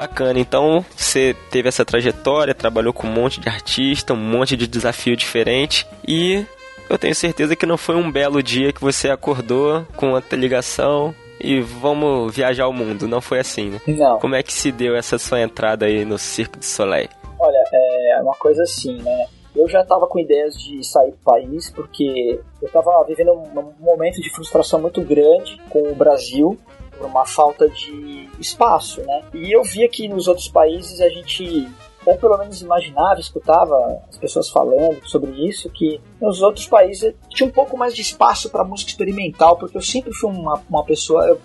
Bacana, 0.00 0.40
então 0.40 0.82
você 0.96 1.36
teve 1.50 1.68
essa 1.68 1.84
trajetória, 1.84 2.54
trabalhou 2.54 2.90
com 2.90 3.06
um 3.06 3.12
monte 3.12 3.38
de 3.38 3.50
artista, 3.50 4.14
um 4.14 4.16
monte 4.16 4.56
de 4.56 4.66
desafio 4.66 5.14
diferente 5.14 5.86
e 6.08 6.42
eu 6.88 6.98
tenho 6.98 7.14
certeza 7.14 7.54
que 7.54 7.66
não 7.66 7.76
foi 7.76 7.96
um 7.96 8.10
belo 8.10 8.42
dia 8.42 8.72
que 8.72 8.80
você 8.80 9.10
acordou 9.10 9.84
com 9.96 10.16
a 10.16 10.22
ligação 10.32 11.14
e 11.38 11.60
vamos 11.60 12.34
viajar 12.34 12.64
ao 12.64 12.72
mundo. 12.72 13.06
Não 13.06 13.20
foi 13.20 13.40
assim, 13.40 13.68
né? 13.68 13.80
Não. 13.86 14.18
Como 14.18 14.34
é 14.34 14.42
que 14.42 14.54
se 14.54 14.72
deu 14.72 14.96
essa 14.96 15.18
sua 15.18 15.42
entrada 15.42 15.84
aí 15.84 16.02
no 16.02 16.16
Circo 16.16 16.58
de 16.58 16.64
Soleil? 16.64 17.10
Olha, 17.38 17.62
é 17.70 18.22
uma 18.22 18.34
coisa 18.36 18.62
assim, 18.62 19.02
né? 19.02 19.26
Eu 19.54 19.68
já 19.68 19.82
estava 19.82 20.06
com 20.06 20.18
ideias 20.18 20.54
de 20.54 20.82
sair 20.82 21.10
do 21.10 21.18
país 21.18 21.68
porque 21.68 22.40
eu 22.62 22.66
estava 22.66 23.04
vivendo 23.04 23.32
um 23.32 23.74
momento 23.80 24.22
de 24.22 24.30
frustração 24.30 24.80
muito 24.80 25.02
grande 25.02 25.60
com 25.68 25.92
o 25.92 25.94
Brasil 25.94 26.58
por 27.00 27.06
uma 27.06 27.24
falta 27.24 27.66
de 27.70 28.28
espaço, 28.38 29.00
né? 29.00 29.22
E 29.32 29.50
eu 29.50 29.64
via 29.64 29.88
que 29.88 30.06
nos 30.06 30.28
outros 30.28 30.48
países 30.48 31.00
a 31.00 31.08
gente 31.08 31.66
ou 32.04 32.16
pelo 32.16 32.38
menos 32.38 32.62
imaginava, 32.62 33.20
escutava 33.20 34.02
as 34.08 34.16
pessoas 34.16 34.48
falando 34.48 35.06
sobre 35.06 35.32
isso, 35.46 35.68
que 35.68 36.00
nos 36.20 36.40
outros 36.40 36.66
países 36.66 37.14
tinha 37.28 37.46
um 37.46 37.52
pouco 37.52 37.76
mais 37.76 37.94
de 37.94 38.00
espaço 38.00 38.48
para 38.48 38.64
música 38.64 38.90
experimental, 38.90 39.56
porque 39.58 39.76
eu 39.76 39.82
sempre 39.82 40.12
fui 40.14 40.30
uma, 40.30 40.62
uma 40.68 40.82
pessoa, 40.82 41.26
eu, 41.26 41.38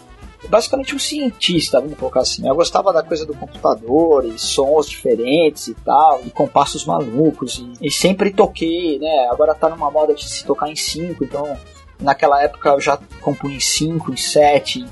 basicamente 0.48 0.96
um 0.96 1.00
cientista, 1.00 1.82
vamos 1.82 1.98
colocar 1.98 2.22
assim. 2.22 2.48
Eu 2.48 2.56
gostava 2.56 2.94
da 2.94 3.04
coisa 3.04 3.26
do 3.26 3.36
computador 3.36 4.24
e 4.26 4.39
sons 4.39 4.89
diferentes 4.89 5.68
e 5.68 5.74
tal, 5.74 6.22
e 6.26 6.30
compassos 6.30 6.86
malucos, 6.86 7.60
e, 7.60 7.88
e 7.88 7.91
sempre 7.91 8.32
toquei, 8.32 8.98
né? 8.98 9.28
Agora 9.30 9.54
tá 9.54 9.68
numa 9.68 9.91
moda 9.91 10.13
de 10.13 10.28
se 10.28 10.46
tocar 10.46 10.70
em 10.70 10.76
cinco, 10.76 11.26
então 11.26 11.58
naquela 12.00 12.41
época 12.41 12.70
eu 12.70 12.80
já 12.80 12.98
compunha 13.22 13.58
em 13.58 13.60
cinco, 13.60 14.12
em 14.12 14.18
sete, 14.18 14.80
em 14.80 14.88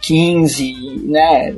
15, 0.00 1.00
né? 1.04 1.52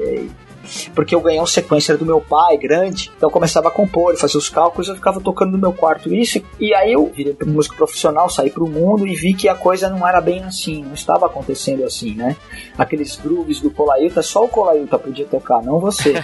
Porque 0.95 1.15
eu 1.15 1.21
ganhei 1.21 1.41
um 1.41 1.47
sequencer 1.47 1.97
do 1.97 2.07
meu 2.07 2.21
pai 2.21 2.57
grande, 2.57 3.11
então 3.17 3.29
eu 3.29 3.33
começava 3.33 3.69
a 3.69 3.71
compor, 3.71 4.17
fazer 4.17 4.39
os 4.39 4.49
cálculos, 4.49 4.89
eu 4.89 4.95
ficava 4.95 5.21
tocando 5.21 5.53
no 5.53 5.59
meu 5.59 5.73
quarto 5.73 6.13
isso, 6.13 6.43
e 6.59 6.75
aí 6.75 6.93
eu 6.93 7.07
virei 7.15 7.37
músico 7.47 7.77
profissional, 7.77 8.29
saí 8.29 8.51
pro 8.51 8.67
mundo 8.67 9.07
e 9.07 9.15
vi 9.15 9.35
que 9.35 9.49
a 9.49 9.55
coisa 9.55 9.89
não 9.89 10.07
era 10.07 10.21
bem 10.21 10.43
assim, 10.45 10.83
não 10.83 10.95
estava 10.95 11.27
acontecendo 11.27 11.85
assim, 11.85 12.15
né? 12.15 12.37
Aqueles 12.77 13.17
grooves 13.17 13.61
do 13.61 13.71
Colailta, 13.71 14.23
só 14.23 14.45
o 14.45 14.49
Colailta 14.49 14.99
podia 14.99 15.27
tocar, 15.27 15.63
não 15.63 15.79
você. 15.79 16.13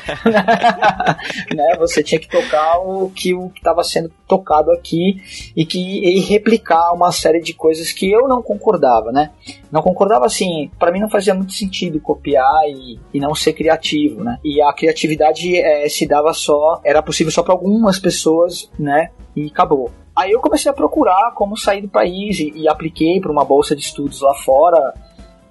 né? 1.54 1.76
Você 1.78 2.02
tinha 2.02 2.20
que 2.20 2.28
tocar 2.28 2.78
o 2.78 3.10
que 3.10 3.34
o 3.34 3.50
estava 3.56 3.82
sendo 3.82 4.10
tocado 4.26 4.70
aqui 4.70 5.22
e 5.56 5.64
que 5.64 5.78
e 5.78 6.20
replicar 6.20 6.92
uma 6.92 7.10
série 7.12 7.40
de 7.40 7.54
coisas 7.54 7.92
que 7.92 8.10
eu 8.10 8.28
não 8.28 8.42
concordava, 8.42 9.10
né? 9.12 9.30
Não 9.70 9.82
concordava 9.82 10.26
assim, 10.26 10.70
para 10.78 10.92
mim 10.92 11.00
não 11.00 11.10
fazia 11.10 11.34
muito 11.34 11.52
sentido 11.52 12.00
copiar 12.00 12.68
e, 12.68 12.98
e 13.12 13.20
não 13.20 13.34
ser 13.34 13.52
criativo, 13.52 14.22
né? 14.22 14.37
E 14.44 14.62
a 14.62 14.72
criatividade 14.72 15.56
é, 15.56 15.88
se 15.88 16.06
dava 16.06 16.32
só, 16.32 16.80
era 16.84 17.02
possível 17.02 17.32
só 17.32 17.42
para 17.42 17.52
algumas 17.52 17.98
pessoas, 17.98 18.70
né? 18.78 19.10
E 19.34 19.46
acabou. 19.46 19.90
Aí 20.14 20.32
eu 20.32 20.40
comecei 20.40 20.70
a 20.70 20.74
procurar 20.74 21.32
como 21.34 21.56
sair 21.56 21.80
do 21.80 21.88
país 21.88 22.38
e, 22.40 22.52
e 22.56 22.68
apliquei 22.68 23.20
para 23.20 23.30
uma 23.30 23.44
bolsa 23.44 23.74
de 23.76 23.82
estudos 23.82 24.20
lá 24.20 24.34
fora 24.34 24.94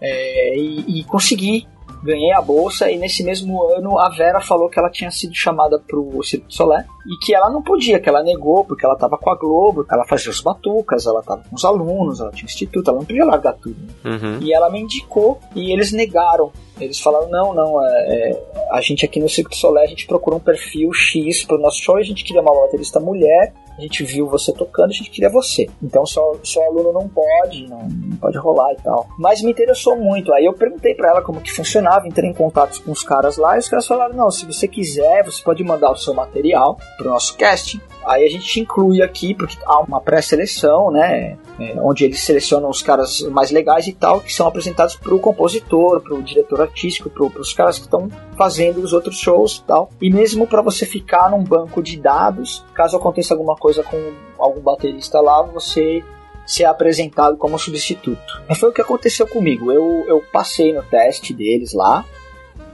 é, 0.01 0.57
e, 0.57 0.99
e 0.99 1.03
consegui 1.05 1.67
ganhei 2.03 2.31
a 2.31 2.41
bolsa 2.41 2.89
e 2.91 2.97
nesse 2.97 3.23
mesmo 3.23 3.63
ano 3.63 3.97
a 3.99 4.09
Vera 4.09 4.39
falou 4.39 4.69
que 4.69 4.79
ela 4.79 4.89
tinha 4.89 5.09
sido 5.11 5.33
chamada 5.33 5.79
pro 5.79 6.21
Circo 6.23 6.47
de 6.47 6.55
Solé 6.55 6.85
e 7.05 7.25
que 7.25 7.33
ela 7.33 7.49
não 7.49 7.61
podia, 7.61 7.99
que 7.99 8.07
ela 8.07 8.23
negou 8.23 8.63
porque 8.65 8.85
ela 8.85 8.95
estava 8.95 9.17
com 9.17 9.29
a 9.29 9.35
Globo, 9.35 9.83
que 9.83 9.93
ela 9.93 10.05
fazia 10.05 10.31
os 10.31 10.41
batucas, 10.41 11.05
ela 11.05 11.19
estava 11.19 11.43
com 11.49 11.55
os 11.55 11.65
alunos, 11.65 12.19
ela 12.19 12.31
tinha 12.31 12.45
instituto, 12.45 12.89
ela 12.89 12.99
não 12.99 13.05
podia 13.05 13.25
largar 13.25 13.53
tudo. 13.53 13.77
Né? 13.79 14.11
Uhum. 14.11 14.39
E 14.41 14.53
ela 14.53 14.69
me 14.69 14.81
indicou 14.81 15.39
e 15.55 15.71
eles 15.71 15.91
negaram 15.91 16.51
Eles 16.79 16.99
falaram, 16.99 17.29
não, 17.29 17.53
não, 17.53 17.83
é, 17.83 18.31
é, 18.31 18.43
a 18.71 18.81
gente 18.81 19.05
aqui 19.05 19.19
no 19.19 19.29
Circo 19.29 19.55
Solé, 19.55 19.83
a 19.83 19.87
gente 19.87 20.05
procurou 20.05 20.39
um 20.39 20.43
perfil 20.43 20.93
X 20.93 21.43
pro 21.43 21.57
nosso 21.57 21.81
show, 21.81 21.97
a 21.97 22.03
gente 22.03 22.23
queria 22.23 22.41
uma 22.41 22.53
baterista 22.53 22.99
mulher, 22.99 23.53
a 23.77 23.81
gente 23.81 24.03
viu 24.03 24.27
você 24.27 24.51
tocando, 24.51 24.89
a 24.89 24.93
gente 24.93 25.11
queria 25.11 25.29
você. 25.29 25.67
Então 25.81 26.05
só, 26.05 26.35
só 26.41 26.63
aluno 26.65 26.91
não 26.91 27.07
pode, 27.07 27.67
não, 27.67 27.87
não, 27.87 28.17
pode 28.17 28.37
rolar 28.37 28.73
e 28.73 28.77
tal. 28.77 29.07
Mas 29.19 29.41
me 29.41 29.51
interessou 29.51 29.95
muito. 29.95 30.33
Aí 30.33 30.45
eu 30.45 30.53
perguntei 30.53 30.95
para 30.95 31.11
ela 31.11 31.21
como 31.21 31.41
que 31.41 31.51
funcionava, 31.51 32.07
entrei 32.07 32.29
em 32.29 32.33
contato 32.33 32.81
com 32.81 32.91
os 32.91 33.03
caras 33.03 33.37
lá 33.37 33.55
e 33.55 33.59
os 33.59 33.69
caras 33.69 33.85
falaram: 33.85 34.15
não, 34.15 34.31
se 34.31 34.45
você 34.45 34.67
quiser, 34.67 35.23
você 35.23 35.43
pode 35.43 35.63
mandar 35.63 35.91
o 35.91 35.95
seu 35.95 36.13
material 36.13 36.77
pro 36.97 37.09
nosso 37.09 37.37
casting. 37.37 37.79
Aí 38.07 38.25
a 38.25 38.29
gente 38.29 38.59
inclui 38.59 39.01
aqui, 39.01 39.33
porque 39.33 39.57
há 39.65 39.81
uma 39.81 39.99
pré-seleção, 39.99 40.89
né? 40.89 41.37
É, 41.59 41.75
onde 41.81 42.05
eles 42.05 42.21
selecionam 42.21 42.69
os 42.69 42.81
caras 42.81 43.21
mais 43.23 43.51
legais 43.51 43.87
e 43.87 43.93
tal, 43.93 44.21
que 44.21 44.33
são 44.33 44.47
apresentados 44.47 44.95
pro 44.95 45.19
compositor, 45.19 46.01
pro 46.01 46.21
diretor 46.21 46.61
artístico, 46.61 47.09
pro, 47.09 47.29
pros 47.29 47.51
caras 47.53 47.77
que 47.77 47.85
estão 47.85 48.09
fazendo 48.37 48.77
os 48.77 48.93
outros 48.93 49.17
shows 49.17 49.57
e 49.57 49.63
tal. 49.63 49.89
E 50.01 50.09
mesmo 50.09 50.47
para 50.47 50.61
você 50.61 50.85
ficar 50.85 51.29
num 51.29 51.43
banco 51.43 51.81
de 51.81 51.99
dados, 51.99 52.63
caso 52.73 52.95
aconteça 52.95 53.33
alguma 53.33 53.55
coisa 53.55 53.83
com 53.83 54.13
algum 54.37 54.61
baterista 54.61 55.19
lá, 55.19 55.41
você 55.41 56.03
ser 56.45 56.63
apresentado 56.63 57.35
como 57.35 57.59
substituto. 57.59 58.41
E 58.49 58.55
foi 58.55 58.69
o 58.69 58.73
que 58.73 58.81
aconteceu 58.81 59.27
comigo. 59.27 59.69
Eu, 59.69 60.05
eu 60.07 60.23
passei 60.31 60.71
no 60.71 60.81
teste 60.81 61.33
deles 61.33 61.73
lá, 61.73 62.05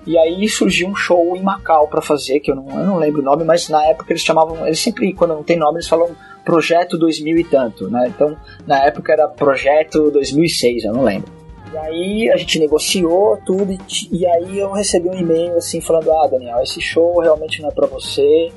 e 0.06 0.18
aí 0.18 0.48
surgiu 0.48 0.88
um 0.88 0.96
show 0.96 1.36
em 1.36 1.42
Macau 1.42 1.88
para 1.88 2.02
fazer, 2.02 2.40
que 2.40 2.52
eu 2.52 2.56
não, 2.56 2.68
eu 2.70 2.86
não 2.86 2.98
lembro 2.98 3.22
o 3.22 3.26
nome, 3.26 3.44
mas 3.44 3.70
na 3.70 3.86
época 3.88 4.12
eles 4.12 4.22
chamavam, 4.22 4.66
eles 4.66 4.80
sempre, 4.80 5.14
quando 5.14 5.34
não 5.34 5.44
tem 5.44 5.58
nome, 5.58 5.78
eles 5.78 5.88
falam 5.88 6.16
Projeto 6.44 6.98
2000 6.98 7.38
e 7.38 7.44
tanto, 7.46 7.90
né? 7.90 8.12
Então, 8.14 8.38
na 8.68 8.86
época 8.86 9.14
era 9.14 9.28
Projeto 9.28 10.12
2006, 10.12 10.84
eu 10.84 10.94
não 10.94 11.04
lembro. 11.04 11.32
E 11.72 11.78
aí 11.78 12.30
a 12.30 12.38
gente 12.38 12.60
negociou 12.60 13.38
tudo 13.46 13.72
e, 13.72 13.80
e 14.12 14.28
aí 14.28 14.60
eu 14.60 14.72
recebi 14.72 15.10
um 15.10 15.18
e-mail 15.18 15.56
assim 15.56 15.82
falando: 15.82 16.12
"Ah, 16.12 16.28
Daniel, 16.28 16.62
esse 16.62 16.80
show 16.80 17.20
realmente 17.20 17.62
não 17.62 17.70
é 17.70 17.72
para 17.72 17.88
você 17.88 18.52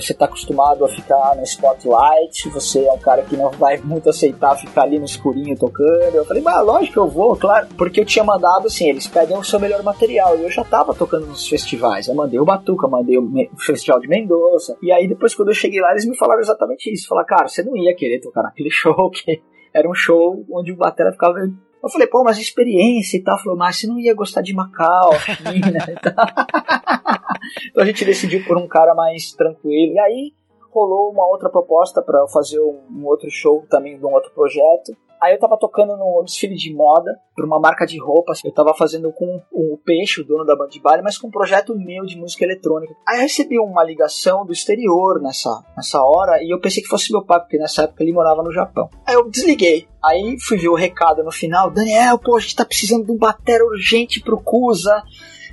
você 0.00 0.12
está 0.12 0.26
acostumado 0.26 0.84
a 0.84 0.88
ficar 0.88 1.34
no 1.36 1.42
spotlight, 1.42 2.48
você 2.50 2.84
é 2.84 2.92
um 2.92 2.98
cara 2.98 3.22
que 3.22 3.36
não 3.36 3.50
vai 3.50 3.76
muito 3.78 4.08
aceitar 4.08 4.56
ficar 4.56 4.82
ali 4.82 4.98
no 4.98 5.04
escurinho 5.04 5.56
tocando. 5.56 6.14
Eu 6.14 6.24
falei, 6.24 6.42
mas 6.42 6.64
lógico 6.64 6.92
que 6.92 6.98
eu 6.98 7.08
vou, 7.08 7.36
claro, 7.36 7.66
porque 7.76 8.00
eu 8.00 8.04
tinha 8.04 8.24
mandado 8.24 8.66
assim, 8.66 8.88
eles 8.88 9.06
pedem 9.06 9.36
o 9.36 9.44
seu 9.44 9.58
melhor 9.58 9.82
material 9.82 10.38
e 10.38 10.42
eu 10.42 10.50
já 10.50 10.62
estava 10.62 10.94
tocando 10.94 11.26
nos 11.26 11.48
festivais. 11.48 12.08
Eu 12.08 12.14
mandei 12.14 12.38
o 12.38 12.44
Batuca, 12.44 12.86
mandei 12.86 13.18
o 13.18 13.30
Festival 13.58 14.00
de 14.00 14.08
Mendoza. 14.08 14.76
E 14.82 14.92
aí 14.92 15.08
depois 15.08 15.34
quando 15.34 15.48
eu 15.48 15.54
cheguei 15.54 15.80
lá, 15.80 15.90
eles 15.90 16.06
me 16.06 16.16
falaram 16.16 16.40
exatamente 16.40 16.92
isso. 16.92 17.08
Falaram, 17.08 17.26
cara, 17.26 17.48
você 17.48 17.62
não 17.62 17.76
ia 17.76 17.94
querer 17.94 18.20
tocar 18.20 18.42
naquele 18.42 18.70
show, 18.72 19.10
que 19.10 19.42
era 19.74 19.88
um 19.88 19.94
show 19.94 20.44
onde 20.50 20.72
o 20.72 20.76
batera 20.76 21.12
ficava 21.12 21.38
eu 21.82 21.88
falei, 21.88 22.08
pô, 22.08 22.24
mas 22.24 22.38
experiência 22.38 23.16
e 23.16 23.22
tal. 23.22 23.38
Falou, 23.38 23.56
mas 23.56 23.76
você 23.76 23.86
não 23.86 23.98
ia 23.98 24.14
gostar 24.14 24.42
de 24.42 24.52
Macau, 24.52 25.12
China 25.20 25.86
e 25.88 25.94
tal. 25.94 26.26
então 27.70 27.82
a 27.82 27.86
gente 27.86 28.04
decidiu 28.04 28.44
por 28.44 28.56
um 28.56 28.68
cara 28.68 28.94
mais 28.94 29.32
tranquilo. 29.32 29.94
E 29.94 29.98
aí 29.98 30.32
rolou 30.70 31.10
uma 31.10 31.26
outra 31.26 31.48
proposta 31.48 32.02
para 32.02 32.26
fazer 32.28 32.60
um, 32.60 33.04
outro 33.04 33.28
show 33.30 33.64
também 33.68 33.98
de 33.98 34.04
um 34.04 34.12
outro 34.12 34.30
projeto. 34.32 34.96
Aí 35.20 35.34
eu 35.34 35.38
tava 35.40 35.58
tocando 35.58 35.96
no 35.96 36.22
desfile 36.22 36.54
de 36.54 36.72
moda 36.72 37.18
para 37.34 37.44
uma 37.44 37.58
marca 37.58 37.84
de 37.84 37.98
roupas. 37.98 38.40
Eu 38.44 38.52
tava 38.52 38.72
fazendo 38.72 39.12
com 39.12 39.42
o 39.50 39.76
Peixe, 39.84 40.20
o 40.20 40.24
dono 40.24 40.44
da 40.44 40.54
banda 40.54 40.70
de 40.70 40.80
baile, 40.80 41.02
mas 41.02 41.18
com 41.18 41.26
um 41.26 41.30
projeto 41.30 41.76
meu 41.76 42.04
de 42.04 42.16
música 42.16 42.44
eletrônica. 42.44 42.94
Aí 43.06 43.16
eu 43.16 43.22
recebi 43.22 43.58
uma 43.58 43.82
ligação 43.82 44.46
do 44.46 44.52
exterior 44.52 45.20
nessa, 45.20 45.60
nessa 45.76 46.00
hora 46.04 46.40
e 46.40 46.48
eu 46.54 46.60
pensei 46.60 46.84
que 46.84 46.88
fosse 46.88 47.10
meu 47.10 47.24
pai, 47.24 47.40
porque 47.40 47.58
nessa 47.58 47.82
época 47.82 48.04
ele 48.04 48.12
morava 48.12 48.44
no 48.44 48.52
Japão. 48.52 48.88
Aí 49.04 49.16
eu 49.16 49.28
desliguei. 49.28 49.88
Aí 50.04 50.36
fui 50.40 50.56
ver 50.56 50.68
o 50.68 50.76
recado 50.76 51.24
no 51.24 51.32
final: 51.32 51.68
Daniel, 51.68 52.16
pô, 52.20 52.36
a 52.36 52.40
gente 52.40 52.54
tá 52.54 52.64
precisando 52.64 53.04
de 53.04 53.10
um 53.10 53.18
batera 53.18 53.64
urgente 53.64 54.20
pro 54.20 54.40
Cusa 54.40 55.02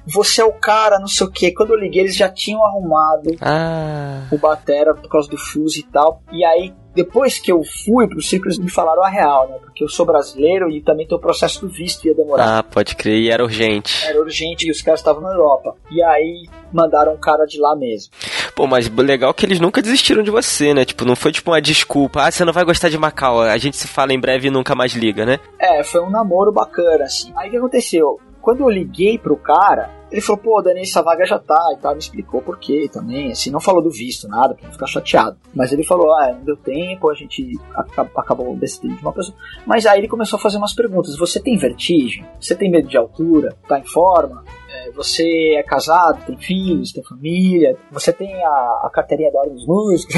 você 0.06 0.42
é 0.42 0.46
o 0.46 0.54
cara, 0.54 1.00
não 1.00 1.08
sei 1.08 1.28
o 1.28 1.32
que. 1.32 1.52
Quando 1.52 1.72
eu 1.72 1.80
liguei, 1.80 2.02
eles 2.02 2.16
já 2.16 2.30
tinham 2.30 2.64
arrumado 2.64 3.36
ah. 3.42 4.28
o 4.32 4.38
Batera 4.38 4.94
por 4.94 5.10
causa 5.10 5.30
do 5.30 5.38
Fuse 5.38 5.80
e 5.80 5.84
tal. 5.84 6.22
E 6.32 6.44
aí, 6.46 6.74
depois 6.94 7.40
que 7.40 7.52
eu 7.52 7.62
fui 7.84 8.08
pro 8.08 8.22
ciclo, 8.22 8.48
eles 8.48 8.58
me 8.58 8.70
falaram 8.70 9.04
a 9.04 9.10
real, 9.10 9.50
né? 9.50 9.58
Porque 9.62 9.84
eu 9.84 9.90
sou 9.90 10.06
brasileiro 10.06 10.70
e 10.72 10.82
também 10.82 11.06
tem 11.06 11.18
o 11.18 11.22
processo 11.22 11.62
do 11.62 11.68
visto 11.68 12.06
ia 12.06 12.16
demorar. 12.16 12.60
Ah, 12.60 12.64
pode 12.64 12.96
crer, 12.96 13.20
e 13.20 13.30
era 13.30 13.44
urgente. 13.44 14.06
Era 14.06 14.20
urgente 14.20 14.68
e 14.68 14.72
os 14.72 14.82
caras 14.82 15.02
estavam 15.02 15.22
na 15.22 15.32
Europa. 15.32 15.76
E 15.92 16.02
aí 16.02 16.48
mandaram 16.72 17.14
um 17.14 17.18
cara 17.18 17.46
de 17.46 17.60
lá 17.60 17.76
mesmo. 17.76 18.14
Pô, 18.56 18.66
mas 18.66 18.90
legal 18.90 19.34
que 19.34 19.46
eles 19.46 19.60
nunca 19.60 19.82
desistiram 19.82 20.24
de 20.24 20.32
você, 20.32 20.74
né? 20.74 20.86
Tipo, 20.86 21.04
não 21.04 21.16
foi 21.16 21.34
tipo 21.34 21.52
uma 21.52 21.62
desculpa. 21.62 22.22
Ah, 22.22 22.32
você 22.32 22.46
não 22.46 22.54
vai 22.54 22.64
gostar 22.64 22.88
de 22.88 22.98
Macau, 22.98 23.42
a 23.42 23.58
gente 23.58 23.76
se 23.76 23.88
fala 23.88 24.14
em 24.14 24.20
breve 24.20 24.48
e 24.48 24.52
nunca 24.52 24.74
mais 24.74 24.94
liga, 24.94 25.26
né? 25.26 25.40
É, 25.60 25.84
foi 25.84 26.02
um 26.02 26.10
namoro 26.10 26.54
bacana, 26.54 27.04
assim. 27.04 27.34
Aí 27.36 27.50
o 27.50 27.52
que 27.52 27.58
aconteceu? 27.58 28.20
Quando 28.46 28.60
eu 28.62 28.70
liguei 28.70 29.18
pro 29.18 29.36
cara, 29.36 29.90
ele 30.12 30.22
falou, 30.22 30.42
pô, 30.42 30.62
Dani, 30.62 30.82
essa 30.82 31.02
vaga 31.02 31.26
já 31.26 31.40
tá 31.40 31.60
e 31.74 31.82
tal, 31.82 31.94
me 31.94 32.00
explicou 32.00 32.42
por 32.42 32.58
quê 32.58 32.90
também, 32.92 33.32
assim, 33.32 33.52
não 33.52 33.60
falou 33.60 33.82
do 33.82 33.90
visto, 33.90 34.28
nada, 34.28 34.54
pra 34.54 34.66
não 34.66 34.74
ficar 34.74 34.88
chateado. 34.88 35.38
Mas 35.54 35.72
ele 35.72 35.84
falou, 35.84 36.14
ah, 36.14 36.34
não 36.34 36.44
deu 36.44 36.56
tempo, 36.58 37.10
a 37.10 37.14
gente 37.14 37.52
acabou 38.16 38.56
decidindo 38.56 38.96
de 38.96 39.02
uma 39.02 39.14
pessoa. 39.14 39.38
Mas 39.66 39.86
aí 39.86 40.00
ele 40.00 40.08
começou 40.08 40.38
a 40.38 40.42
fazer 40.42 40.58
umas 40.58 40.74
perguntas, 40.74 41.18
você 41.18 41.40
tem 41.40 41.58
vertigem? 41.58 42.26
Você 42.40 42.56
tem 42.56 42.70
medo 42.70 42.88
de 42.88 42.98
altura? 42.98 43.56
Tá 43.68 43.80
em 43.80 43.86
forma? 43.86 44.44
É, 44.76 44.92
você 44.92 45.56
é 45.56 45.64
casado, 45.64 46.26
tem 46.26 46.38
filhos, 46.38 46.92
tem 46.92 47.04
família, 47.04 47.78
você 47.92 48.12
tem 48.12 48.34
a, 48.44 48.82
a 48.84 48.90
carteirinha 48.94 49.32
da 49.32 49.40
ordem 49.40 49.56
dos 49.56 49.66
músicos. 49.66 50.16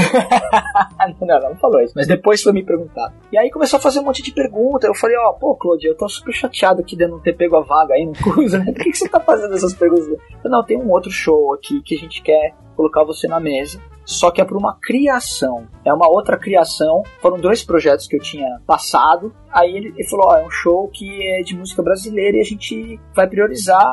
não, 0.98 1.28
não, 1.28 1.50
não 1.50 1.56
falou 1.58 1.80
isso, 1.82 1.94
mas 1.96 2.08
depois 2.08 2.42
foi 2.42 2.54
me 2.54 2.64
perguntar. 2.64 3.14
E 3.32 3.38
aí 3.38 3.52
começou 3.52 3.78
a 3.78 3.82
fazer 3.82 4.00
um 4.00 4.04
monte 4.04 4.24
de 4.24 4.32
perguntas. 4.32 4.88
Eu 4.88 4.96
falei, 4.96 5.16
ó, 5.18 5.30
oh, 5.30 5.34
pô, 5.34 5.56
Claude, 5.56 5.88
eu 5.88 5.96
tô 5.96 6.10
super 6.10 6.34
chateado 6.34 6.82
aqui 6.82 6.96
de 6.96 7.08
não 7.08 7.20
ter 7.20 7.34
pego 7.34 7.56
a 7.56 7.62
vaga 7.62 7.94
aí 7.94 8.06
no 8.06 8.14
curso, 8.14 8.58
né? 8.58 8.66
Por 8.66 8.84
que, 8.84 8.92
que 8.92 8.98
você 8.98 9.08
tá 9.08 9.20
fazendo 9.20 9.54
essas 9.54 9.74
perguntas? 9.78 10.08
Não, 10.44 10.64
tem 10.64 10.78
um 10.78 10.92
outro 10.92 11.12
show 11.12 11.54
aqui 11.54 11.82
que 11.82 11.96
a 11.96 11.98
gente 11.98 12.22
quer 12.22 12.56
colocar 12.76 13.04
você 13.04 13.28
na 13.28 13.40
mesa 13.40 13.82
só 14.08 14.32
que 14.32 14.40
é 14.40 14.46
para 14.46 14.58
uma 14.58 14.78
criação. 14.82 15.68
É 15.84 15.94
uma 15.94 16.08
outra 16.08 16.38
criação. 16.38 17.04
Foram 17.22 17.38
dois 17.38 17.62
projetos 17.62 18.08
que 18.08 18.16
eu 18.16 18.22
tinha 18.22 18.62
passado. 18.66 19.36
Aí 19.52 19.76
ele, 19.76 19.94
ele 19.98 20.08
falou: 20.08 20.28
Ó, 20.30 20.38
é 20.38 20.46
um 20.46 20.50
show 20.50 20.88
que 20.88 21.22
é 21.28 21.42
de 21.42 21.54
música 21.54 21.84
brasileira 21.84 22.38
e 22.38 22.40
a 22.40 22.46
gente 22.46 22.98
vai 23.14 23.28
priorizar 23.28 23.86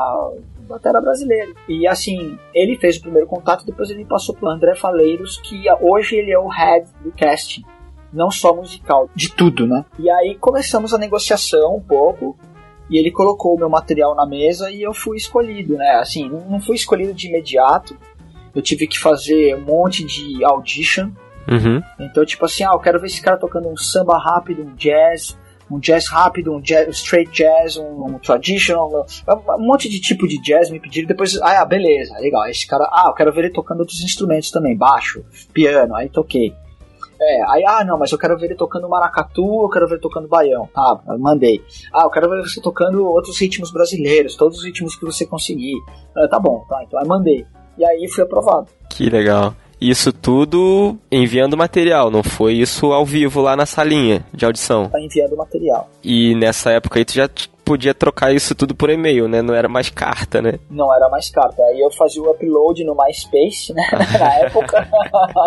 batera 0.68 1.00
brasileira. 1.00 1.52
E 1.68 1.86
assim, 1.86 2.38
ele 2.54 2.78
fez 2.78 2.96
o 2.96 3.02
primeiro 3.02 3.26
contato, 3.26 3.66
depois 3.66 3.90
ele 3.90 4.04
passou 4.04 4.34
pro 4.34 4.48
André 4.48 4.76
Faleiros, 4.76 5.36
que 5.38 5.64
hoje 5.80 6.16
ele 6.16 6.30
é 6.30 6.38
o 6.38 6.48
head 6.48 6.88
do 7.02 7.10
casting. 7.10 7.64
Não 8.12 8.30
só 8.30 8.54
musical, 8.54 9.10
de 9.16 9.32
tudo, 9.32 9.66
né? 9.66 9.84
E 9.98 10.08
aí 10.08 10.36
começamos 10.36 10.94
a 10.94 10.98
negociação 10.98 11.76
um 11.76 11.82
pouco. 11.82 12.38
E 12.90 12.98
ele 12.98 13.10
colocou 13.10 13.54
o 13.54 13.58
meu 13.58 13.68
material 13.68 14.14
na 14.14 14.26
mesa 14.26 14.70
e 14.70 14.82
eu 14.82 14.92
fui 14.92 15.16
escolhido, 15.16 15.76
né? 15.76 15.96
Assim, 16.00 16.28
não 16.28 16.60
fui 16.60 16.76
escolhido 16.76 17.14
de 17.14 17.28
imediato. 17.28 17.96
Eu 18.54 18.62
tive 18.62 18.86
que 18.86 18.98
fazer 18.98 19.56
um 19.56 19.62
monte 19.62 20.04
de 20.04 20.44
audition. 20.44 21.10
Uhum. 21.50 21.82
Então, 21.98 22.24
tipo 22.24 22.44
assim, 22.44 22.64
ah, 22.64 22.70
eu 22.72 22.78
quero 22.78 23.00
ver 23.00 23.06
esse 23.06 23.20
cara 23.20 23.36
tocando 23.36 23.68
um 23.68 23.76
samba 23.76 24.18
rápido, 24.18 24.62
um 24.62 24.74
jazz, 24.74 25.36
um 25.70 25.78
jazz 25.78 26.08
rápido, 26.08 26.54
um 26.54 26.60
jazz, 26.60 26.88
straight 26.96 27.30
jazz, 27.32 27.76
um, 27.76 28.06
um 28.06 28.18
traditional, 28.18 28.90
um, 28.90 29.52
um, 29.54 29.66
monte 29.66 29.88
de 29.88 30.00
tipo 30.00 30.28
de 30.28 30.40
jazz 30.40 30.70
me 30.70 30.78
pediram. 30.78 31.08
Depois, 31.08 31.40
ah, 31.42 31.64
beleza, 31.64 32.18
legal. 32.18 32.46
Esse 32.48 32.66
cara, 32.66 32.84
ah, 32.92 33.06
eu 33.08 33.14
quero 33.14 33.32
ver 33.32 33.46
ele 33.46 33.52
tocando 33.52 33.80
outros 33.80 34.02
instrumentos 34.02 34.50
também, 34.50 34.76
baixo, 34.76 35.24
piano, 35.52 35.94
aí 35.94 36.08
toquei. 36.08 36.54
É, 37.26 37.42
aí, 37.48 37.64
ah, 37.66 37.82
não, 37.84 37.98
mas 37.98 38.12
eu 38.12 38.18
quero 38.18 38.36
ver 38.36 38.46
ele 38.46 38.54
tocando 38.54 38.88
maracatu, 38.88 39.62
eu 39.62 39.68
quero 39.70 39.86
ver 39.86 39.94
ele 39.94 40.02
tocando 40.02 40.28
baião. 40.28 40.68
Tá, 40.74 41.00
mandei. 41.18 41.62
Ah, 41.92 42.02
eu 42.02 42.10
quero 42.10 42.28
ver 42.28 42.42
você 42.42 42.60
tocando 42.60 43.06
outros 43.06 43.40
ritmos 43.40 43.70
brasileiros, 43.70 44.36
todos 44.36 44.58
os 44.58 44.64
ritmos 44.64 44.94
que 44.94 45.04
você 45.04 45.24
conseguir. 45.24 45.76
Ah, 46.14 46.28
tá 46.28 46.38
bom, 46.38 46.64
tá, 46.68 46.84
então 46.84 47.00
aí 47.00 47.06
mandei. 47.06 47.46
E 47.78 47.84
aí 47.84 48.06
fui 48.08 48.22
aprovado. 48.22 48.68
Que 48.90 49.08
legal. 49.08 49.54
Isso 49.80 50.12
tudo 50.12 50.96
enviando 51.10 51.56
material, 51.56 52.10
não 52.10 52.22
foi 52.22 52.54
isso 52.54 52.92
ao 52.92 53.04
vivo 53.04 53.40
lá 53.40 53.56
na 53.56 53.66
salinha 53.66 54.24
de 54.32 54.44
audição? 54.44 54.88
Tá 54.88 55.00
enviando 55.00 55.36
material. 55.36 55.90
E 56.02 56.34
nessa 56.34 56.70
época 56.70 56.98
aí 56.98 57.04
tu 57.04 57.14
já 57.14 57.28
podia 57.64 57.94
trocar 57.94 58.32
isso 58.32 58.54
tudo 58.54 58.74
por 58.74 58.90
e-mail, 58.90 59.26
né? 59.26 59.40
Não 59.40 59.54
era 59.54 59.68
mais 59.68 59.88
carta, 59.88 60.42
né? 60.42 60.58
Não 60.70 60.94
era 60.94 61.08
mais 61.08 61.30
carta. 61.30 61.62
Aí 61.64 61.80
eu 61.80 61.90
fazia 61.90 62.22
o 62.22 62.30
upload 62.30 62.84
no 62.84 62.94
MySpace, 62.94 63.72
né? 63.72 63.82
Na 64.18 64.34
época. 64.40 64.88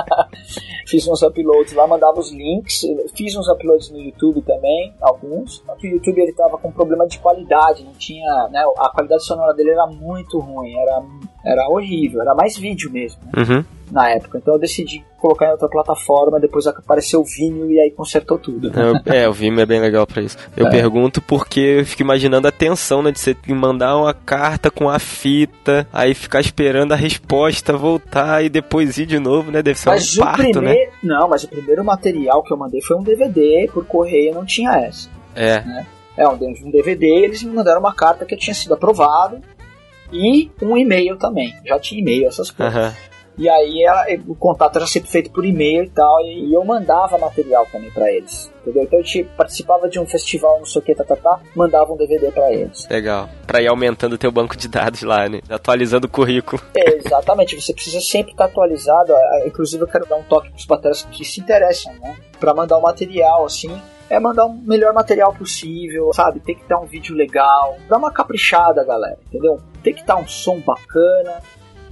fiz 0.87 1.07
uns 1.07 1.21
uploads 1.21 1.73
lá, 1.73 1.85
mandava 1.85 2.19
os 2.19 2.31
links. 2.31 2.81
Fiz 3.15 3.35
uns 3.35 3.47
uploads 3.47 3.91
no 3.91 3.99
YouTube 3.99 4.41
também, 4.41 4.93
alguns. 5.01 5.63
Só 5.65 5.75
que 5.75 5.87
o 5.87 5.91
YouTube 5.91 6.21
ele 6.21 6.33
tava 6.33 6.57
com 6.57 6.71
problema 6.71 7.07
de 7.07 7.19
qualidade, 7.19 7.83
não 7.83 7.93
tinha, 7.93 8.47
né? 8.49 8.63
A 8.79 8.89
qualidade 8.89 9.23
sonora 9.23 9.53
dele 9.53 9.71
era 9.71 9.85
muito 9.85 10.39
ruim, 10.39 10.75
era, 10.75 11.03
era 11.45 11.69
horrível, 11.69 12.21
era 12.21 12.33
mais 12.33 12.57
vídeo 12.57 12.91
mesmo. 12.91 13.21
Né? 13.25 13.31
Uhum 13.37 13.77
na 13.91 14.09
época. 14.09 14.37
Então 14.37 14.55
eu 14.55 14.59
decidi 14.59 15.05
colocar 15.17 15.47
em 15.47 15.51
outra 15.51 15.67
plataforma, 15.67 16.39
depois 16.39 16.67
apareceu 16.67 17.21
o 17.21 17.23
Vimeo 17.23 17.71
e 17.71 17.79
aí 17.79 17.91
consertou 17.91 18.37
tudo. 18.37 18.71
É, 19.05 19.23
é 19.23 19.29
o 19.29 19.33
Vimeo 19.33 19.61
é 19.61 19.65
bem 19.65 19.79
legal 19.79 20.05
para 20.05 20.21
isso. 20.21 20.37
Eu 20.55 20.67
é. 20.67 20.69
pergunto 20.69 21.21
porque 21.21 21.59
eu 21.59 21.85
fico 21.85 22.01
imaginando 22.01 22.47
a 22.47 22.51
tensão, 22.51 23.01
né, 23.01 23.11
de 23.11 23.19
você 23.19 23.35
mandar 23.49 23.97
uma 23.97 24.13
carta 24.13 24.69
com 24.69 24.89
a 24.89 24.99
fita, 24.99 25.87
aí 25.91 26.13
ficar 26.13 26.39
esperando 26.39 26.91
a 26.93 26.95
resposta 26.95 27.73
voltar 27.73 28.43
e 28.43 28.49
depois 28.49 28.97
ir 28.97 29.05
de 29.05 29.19
novo, 29.19 29.51
né? 29.51 29.61
Deve 29.61 29.79
ser 29.79 29.89
mas 29.89 30.17
um 30.17 30.21
parto, 30.21 30.61
né? 30.61 30.89
Não, 31.01 31.27
mas 31.27 31.43
o 31.43 31.47
primeiro 31.47 31.83
material 31.83 32.43
que 32.43 32.53
eu 32.53 32.57
mandei 32.57 32.81
foi 32.81 32.97
um 32.97 33.03
DVD 33.03 33.69
por 33.73 33.85
correio, 33.85 34.33
não 34.33 34.45
tinha 34.45 34.71
essa. 34.71 35.09
É. 35.35 35.61
Né? 35.61 35.85
É, 36.17 36.27
um 36.27 36.71
DVD, 36.71 37.07
eles 37.07 37.43
me 37.43 37.53
mandaram 37.53 37.79
uma 37.79 37.93
carta 37.93 38.25
que 38.25 38.35
tinha 38.35 38.53
sido 38.53 38.73
aprovado 38.73 39.39
E 40.11 40.49
um 40.61 40.75
e-mail 40.75 41.15
também. 41.17 41.53
Já 41.63 41.79
tinha 41.79 42.01
e-mail, 42.01 42.27
essas 42.27 42.49
coisas. 42.49 42.75
Uhum. 42.75 42.91
E 43.37 43.47
aí 43.47 43.83
ela, 43.83 44.05
o 44.27 44.35
contato 44.35 44.77
era 44.77 44.87
sempre 44.87 45.09
feito 45.09 45.29
por 45.31 45.45
e-mail 45.45 45.83
e 45.83 45.89
tal, 45.89 46.21
e, 46.21 46.53
eu 46.53 46.63
mandava 46.65 47.17
material 47.17 47.67
também 47.71 47.91
para 47.91 48.11
eles. 48.11 48.51
Entendeu? 48.61 48.83
Então 48.83 48.99
a 48.99 49.01
gente 49.01 49.23
participava 49.37 49.87
de 49.87 49.99
um 49.99 50.05
festival, 50.05 50.57
não 50.57 50.65
sei 50.65 50.81
o 50.81 50.83
que, 50.83 50.95
tá, 50.95 51.03
tá, 51.03 51.15
tá, 51.15 51.39
mandava 51.55 51.93
um 51.93 51.97
DVD 51.97 52.31
para 52.31 52.51
eles. 52.51 52.87
Legal. 52.89 53.29
Pra 53.45 53.61
ir 53.61 53.67
aumentando 53.67 54.13
o 54.13 54.17
teu 54.17 54.31
banco 54.31 54.57
de 54.57 54.67
dados 54.67 55.03
lá, 55.03 55.29
né? 55.29 55.39
Atualizando 55.49 56.07
o 56.07 56.09
currículo. 56.09 56.61
É, 56.75 56.97
exatamente. 56.97 57.59
Você 57.59 57.73
precisa 57.73 58.01
sempre 58.01 58.31
estar 58.31 58.45
atualizado. 58.45 59.13
Inclusive 59.45 59.83
eu 59.83 59.87
quero 59.87 60.05
dar 60.05 60.17
um 60.17 60.23
toque 60.23 60.49
pros 60.49 60.65
bateras 60.65 61.03
que 61.03 61.23
se 61.23 61.39
interessam, 61.39 61.93
né? 62.01 62.17
Pra 62.39 62.53
mandar 62.53 62.77
o 62.77 62.81
material, 62.81 63.45
assim, 63.45 63.71
é 64.09 64.19
mandar 64.19 64.45
o 64.45 64.53
melhor 64.53 64.93
material 64.93 65.33
possível, 65.33 66.11
sabe? 66.13 66.39
Tem 66.39 66.55
que 66.55 66.67
dar 66.67 66.79
um 66.79 66.85
vídeo 66.85 67.15
legal, 67.15 67.77
dá 67.87 67.97
uma 67.97 68.11
caprichada, 68.11 68.83
galera, 68.83 69.17
entendeu? 69.27 69.59
Tem 69.83 69.93
que 69.93 70.05
dar 70.05 70.17
um 70.17 70.27
som 70.27 70.59
bacana, 70.59 71.41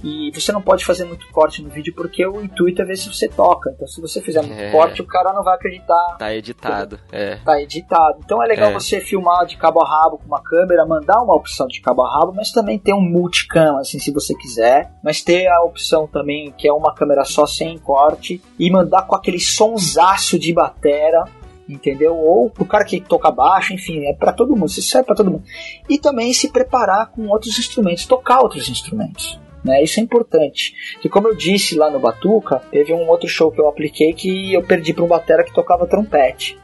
e 0.06 0.30
você 0.30 0.52
não 0.52 0.62
pode 0.62 0.84
fazer 0.84 1.04
muito 1.04 1.26
corte 1.32 1.60
no 1.60 1.68
vídeo 1.68 1.92
porque 1.92 2.24
o 2.24 2.40
intuito 2.40 2.80
é 2.80 2.84
ver 2.84 2.96
se 2.96 3.12
você 3.12 3.28
toca. 3.28 3.72
Então, 3.74 3.88
se 3.88 4.00
você 4.00 4.22
fizer 4.22 4.40
muito 4.40 4.60
é. 4.60 4.70
corte, 4.70 5.02
o 5.02 5.04
cara 5.04 5.32
não 5.32 5.42
vai 5.42 5.56
acreditar. 5.56 6.16
Tá 6.16 6.32
editado, 6.32 7.00
é. 7.10 7.36
Tá 7.44 7.60
editado. 7.60 8.20
Então 8.24 8.40
é 8.40 8.46
legal 8.46 8.70
é. 8.70 8.72
você 8.72 9.00
filmar 9.00 9.44
de 9.46 9.56
cabo 9.56 9.80
a 9.82 9.88
rabo 9.88 10.18
com 10.18 10.26
uma 10.26 10.40
câmera, 10.40 10.86
mandar 10.86 11.20
uma 11.20 11.34
opção 11.34 11.66
de 11.66 11.80
cabo 11.80 12.02
a 12.02 12.20
rabo, 12.20 12.32
mas 12.32 12.52
também 12.52 12.78
ter 12.78 12.92
um 12.92 13.00
multicam, 13.00 13.78
assim, 13.78 13.98
se 13.98 14.12
você 14.12 14.32
quiser. 14.36 14.92
Mas 15.02 15.22
ter 15.22 15.48
a 15.48 15.60
opção 15.64 16.06
também 16.06 16.52
que 16.56 16.68
é 16.68 16.72
uma 16.72 16.94
câmera 16.94 17.24
só 17.24 17.44
sem 17.44 17.76
corte 17.76 18.40
e 18.56 18.70
mandar 18.70 19.08
com 19.08 19.16
aquele 19.16 19.40
sonsaço 19.40 20.38
de 20.38 20.52
batera 20.52 21.24
entendeu? 21.68 22.16
Ou 22.16 22.48
pro 22.48 22.64
cara 22.64 22.84
que 22.84 23.00
toca 23.00 23.28
baixo, 23.28 23.74
enfim, 23.74 24.04
é 24.06 24.14
para 24.14 24.32
todo 24.32 24.54
mundo, 24.54 24.68
isso 24.68 24.82
serve 24.82 25.06
para 25.06 25.16
todo 25.16 25.32
mundo. 25.32 25.42
E 25.88 25.98
também 25.98 26.32
se 26.32 26.48
preparar 26.52 27.10
com 27.10 27.26
outros 27.26 27.58
instrumentos, 27.58 28.06
tocar 28.06 28.38
outros 28.38 28.68
instrumentos. 28.68 29.36
Né? 29.64 29.82
Isso 29.82 29.98
é 29.98 30.02
importante. 30.02 30.74
Que 31.00 31.08
como 31.08 31.28
eu 31.28 31.34
disse 31.34 31.76
lá 31.76 31.90
no 31.90 31.98
Batuca, 31.98 32.60
teve 32.70 32.92
um 32.92 33.08
outro 33.08 33.28
show 33.28 33.50
que 33.50 33.60
eu 33.60 33.68
apliquei 33.68 34.12
que 34.12 34.54
eu 34.54 34.62
perdi 34.62 34.92
para 34.92 35.04
um 35.04 35.08
batera 35.08 35.44
que 35.44 35.52
tocava 35.52 35.86
trompete. 35.86 36.58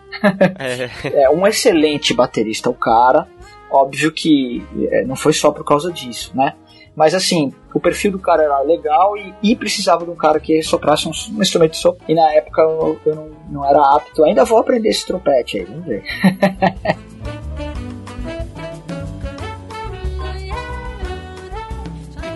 É. 0.59 1.23
é 1.25 1.31
um 1.31 1.47
excelente 1.47 2.15
baterista 2.15 2.71
o 2.71 2.75
cara. 2.75 3.27
Óbvio 3.71 4.13
que 4.13 4.63
é, 4.91 5.05
não 5.05 5.17
foi 5.17 5.33
só 5.33 5.51
por 5.51 5.65
causa 5.65 5.91
disso, 5.91 6.31
né? 6.35 6.55
Mas 6.95 7.15
assim, 7.15 7.53
o 7.75 7.81
perfil 7.81 8.13
do 8.13 8.19
cara 8.19 8.43
era 8.43 8.61
legal 8.61 9.17
e, 9.17 9.35
e 9.43 9.57
precisava 9.57 10.05
de 10.05 10.11
um 10.11 10.15
cara 10.15 10.39
que 10.39 10.63
soprasse 10.63 11.09
um, 11.09 11.13
um 11.37 11.41
instrumento 11.41 11.73
de 11.73 11.79
sopro. 11.79 12.05
E 12.07 12.15
na 12.15 12.31
época 12.35 12.61
eu, 12.61 13.01
eu 13.07 13.15
não, 13.15 13.31
não, 13.49 13.65
era 13.67 13.81
apto. 13.97 14.25
Ainda 14.25 14.45
vou 14.45 14.59
aprender 14.59 14.91
esse 14.91 15.07
trompete 15.07 15.59
aí, 15.59 15.65
vamos 15.65 15.87
ver. 15.87 16.03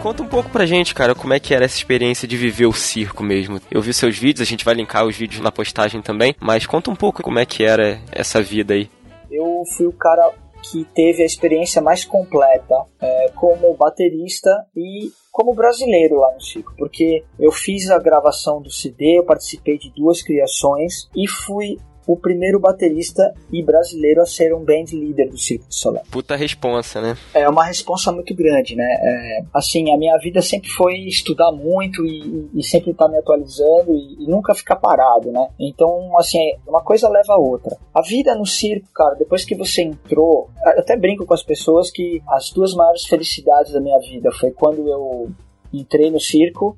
Conta 0.06 0.22
um 0.22 0.28
pouco 0.28 0.48
pra 0.50 0.64
gente, 0.64 0.94
cara, 0.94 1.16
como 1.16 1.34
é 1.34 1.40
que 1.40 1.52
era 1.52 1.64
essa 1.64 1.76
experiência 1.76 2.28
de 2.28 2.36
viver 2.36 2.66
o 2.66 2.72
circo 2.72 3.24
mesmo. 3.24 3.60
Eu 3.68 3.82
vi 3.82 3.92
seus 3.92 4.16
vídeos, 4.16 4.46
a 4.46 4.48
gente 4.48 4.64
vai 4.64 4.72
linkar 4.72 5.04
os 5.04 5.16
vídeos 5.16 5.42
na 5.42 5.50
postagem 5.50 6.00
também, 6.00 6.32
mas 6.40 6.64
conta 6.64 6.92
um 6.92 6.94
pouco 6.94 7.24
como 7.24 7.40
é 7.40 7.44
que 7.44 7.64
era 7.64 8.00
essa 8.12 8.40
vida 8.40 8.74
aí. 8.74 8.88
Eu 9.28 9.64
fui 9.76 9.84
o 9.84 9.92
cara 9.92 10.32
que 10.62 10.84
teve 10.94 11.24
a 11.24 11.26
experiência 11.26 11.82
mais 11.82 12.04
completa 12.04 12.84
é, 13.00 13.32
como 13.34 13.74
baterista 13.74 14.48
e 14.76 15.10
como 15.32 15.52
brasileiro 15.56 16.20
lá 16.20 16.32
no 16.32 16.40
circo, 16.40 16.72
porque 16.78 17.24
eu 17.36 17.50
fiz 17.50 17.90
a 17.90 17.98
gravação 17.98 18.62
do 18.62 18.70
CD, 18.70 19.18
eu 19.18 19.24
participei 19.24 19.76
de 19.76 19.90
duas 19.90 20.22
criações 20.22 21.10
e 21.16 21.26
fui 21.28 21.80
o 22.06 22.16
primeiro 22.16 22.60
baterista 22.60 23.34
e 23.52 23.62
brasileiro 23.62 24.22
a 24.22 24.26
ser 24.26 24.54
um 24.54 24.64
band 24.64 24.84
leader 24.92 25.28
do 25.28 25.38
Circo 25.38 25.68
de 25.68 25.74
Soleil. 25.74 26.04
Puta 26.10 26.36
responsa, 26.36 27.00
né? 27.00 27.16
É 27.34 27.48
uma 27.48 27.64
responsa 27.64 28.12
muito 28.12 28.34
grande, 28.34 28.76
né? 28.76 28.84
É, 28.84 29.44
assim, 29.52 29.92
a 29.92 29.98
minha 29.98 30.16
vida 30.18 30.40
sempre 30.40 30.68
foi 30.68 30.94
estudar 31.00 31.50
muito 31.50 32.04
e, 32.04 32.48
e 32.54 32.62
sempre 32.62 32.92
estar 32.92 33.06
tá 33.06 33.10
me 33.10 33.18
atualizando 33.18 33.94
e, 33.94 34.24
e, 34.24 34.26
nunca 34.28 34.54
ficar 34.54 34.76
parado, 34.76 35.32
né? 35.32 35.48
Então, 35.58 36.16
assim, 36.18 36.38
uma 36.66 36.82
coisa 36.82 37.08
leva 37.08 37.34
a 37.34 37.38
outra. 37.38 37.76
A 37.92 38.02
vida 38.02 38.34
no 38.34 38.46
circo, 38.46 38.88
cara, 38.94 39.14
depois 39.14 39.44
que 39.44 39.56
você 39.56 39.82
entrou, 39.82 40.48
eu 40.64 40.80
até 40.80 40.96
brinco 40.96 41.26
com 41.26 41.34
as 41.34 41.42
pessoas 41.42 41.90
que 41.90 42.22
as 42.28 42.50
duas 42.50 42.72
maiores 42.74 43.04
felicidades 43.04 43.72
da 43.72 43.80
minha 43.80 43.98
vida 43.98 44.30
foi 44.32 44.52
quando 44.52 44.88
eu 44.88 45.30
entrei 45.72 46.10
no 46.10 46.20
circo 46.20 46.76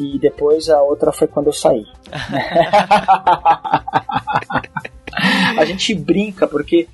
e 0.00 0.18
depois 0.18 0.68
a 0.68 0.82
outra 0.82 1.12
foi 1.12 1.28
quando 1.28 1.48
eu 1.48 1.52
saí. 1.52 1.84
a 5.58 5.64
gente 5.64 5.94
brinca 5.94 6.48
porque 6.48 6.88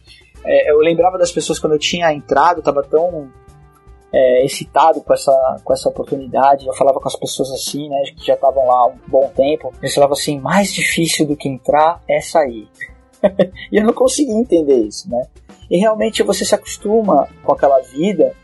é, 0.45 0.71
eu 0.71 0.79
lembrava 0.79 1.19
das 1.19 1.33
pessoas 1.33 1.59
quando 1.59 1.75
eu 1.75 1.79
tinha 1.79 2.13
entrado, 2.13 2.63
tava 2.63 2.83
tão 2.83 3.31
é, 4.13 4.45
excitado 4.45 5.01
com 5.03 5.13
essa, 5.13 5.61
com 5.63 5.73
essa 5.73 5.89
oportunidade. 5.89 6.67
Eu 6.67 6.75
falava 6.75 7.01
com 7.01 7.09
as 7.09 7.17
pessoas 7.17 7.51
assim, 7.51 7.89
né, 7.89 8.03
que 8.17 8.27
já 8.27 8.35
estavam 8.35 8.67
lá 8.67 8.75
há 8.75 8.87
um 8.87 8.99
bom 9.07 9.31
tempo. 9.35 9.73
Eles 9.83 9.95
falavam 9.95 10.15
assim: 10.15 10.41
mais 10.41 10.73
difícil 10.73 11.27
do 11.27 11.37
que 11.37 11.49
entrar 11.49 12.03
é 12.09 12.21
sair. 12.21 12.69
e 13.73 13.77
eu 13.77 13.85
não 13.85 13.93
conseguia 13.93 14.35
entender 14.35 14.79
isso, 14.79 15.11
né? 15.11 15.27
E 15.71 15.79
realmente 15.79 16.23
você 16.23 16.45
se 16.45 16.55
acostuma 16.55 17.29
com 17.45 17.53
aquela 17.53 17.81
vida. 17.81 18.35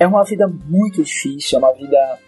É 0.00 0.06
uma 0.06 0.24
vida 0.24 0.46
muito 0.46 1.02
difícil, 1.02 1.56
é 1.56 1.58
uma 1.58 1.72
vida 1.72 2.18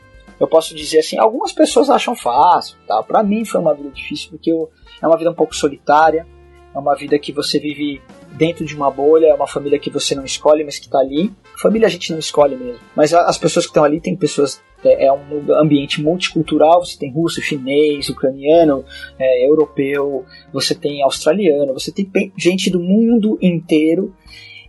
eu 0.40 0.48
posso 0.48 0.74
dizer 0.74 1.00
assim, 1.00 1.18
algumas 1.18 1.52
pessoas 1.52 1.90
acham 1.90 2.16
fácil, 2.16 2.76
tá? 2.88 3.02
Para 3.02 3.22
mim 3.22 3.44
foi 3.44 3.60
uma 3.60 3.74
vida 3.74 3.90
difícil 3.90 4.30
porque 4.30 4.50
eu, 4.50 4.70
é 5.00 5.06
uma 5.06 5.18
vida 5.18 5.30
um 5.30 5.34
pouco 5.34 5.54
solitária, 5.54 6.26
é 6.74 6.78
uma 6.78 6.96
vida 6.96 7.18
que 7.18 7.30
você 7.30 7.58
vive 7.58 8.00
dentro 8.32 8.64
de 8.64 8.74
uma 8.74 8.90
bolha, 8.90 9.26
é 9.26 9.34
uma 9.34 9.46
família 9.46 9.78
que 9.78 9.90
você 9.90 10.14
não 10.14 10.24
escolhe, 10.24 10.64
mas 10.64 10.78
que 10.78 10.86
está 10.86 10.98
ali. 10.98 11.30
Família 11.60 11.86
a 11.86 11.90
gente 11.90 12.10
não 12.10 12.18
escolhe 12.18 12.56
mesmo, 12.56 12.80
mas 12.96 13.12
as 13.12 13.36
pessoas 13.36 13.66
que 13.66 13.70
estão 13.70 13.84
ali 13.84 14.00
tem 14.00 14.16
pessoas 14.16 14.62
é, 14.82 15.06
é, 15.06 15.12
um 15.12 15.52
ambiente 15.60 16.00
multicultural, 16.00 16.84
você 16.84 16.98
tem 16.98 17.12
russo, 17.12 17.42
chinês, 17.42 18.08
ucraniano, 18.08 18.84
é, 19.18 19.46
europeu, 19.46 20.24
você 20.52 20.74
tem 20.74 21.02
australiano, 21.02 21.74
você 21.74 21.92
tem 21.92 22.10
gente 22.38 22.70
do 22.70 22.80
mundo 22.80 23.38
inteiro 23.42 24.14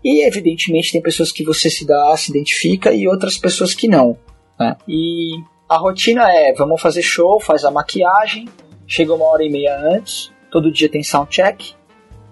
e 0.04 0.26
evidentemente 0.26 0.92
tem 0.92 1.02
pessoas 1.02 1.32
que 1.32 1.44
você 1.44 1.70
se 1.70 1.86
dá, 1.86 2.16
se 2.18 2.32
identifica 2.32 2.92
e 2.92 3.08
outras 3.08 3.38
pessoas 3.38 3.74
que 3.74 3.88
não. 3.88 4.18
Né? 4.60 4.76
E 4.88 5.36
a 5.72 5.78
rotina 5.78 6.30
é: 6.30 6.54
vamos 6.54 6.82
fazer 6.82 7.02
show, 7.02 7.40
faz 7.40 7.64
a 7.64 7.72
maquiagem, 7.72 8.50
chega 8.86 9.14
uma 9.14 9.24
hora 9.24 9.42
e 9.42 9.50
meia 9.50 9.80
antes, 9.80 10.30
todo 10.52 10.70
dia 10.70 10.90
tem 10.90 11.02
soundcheck. 11.02 11.74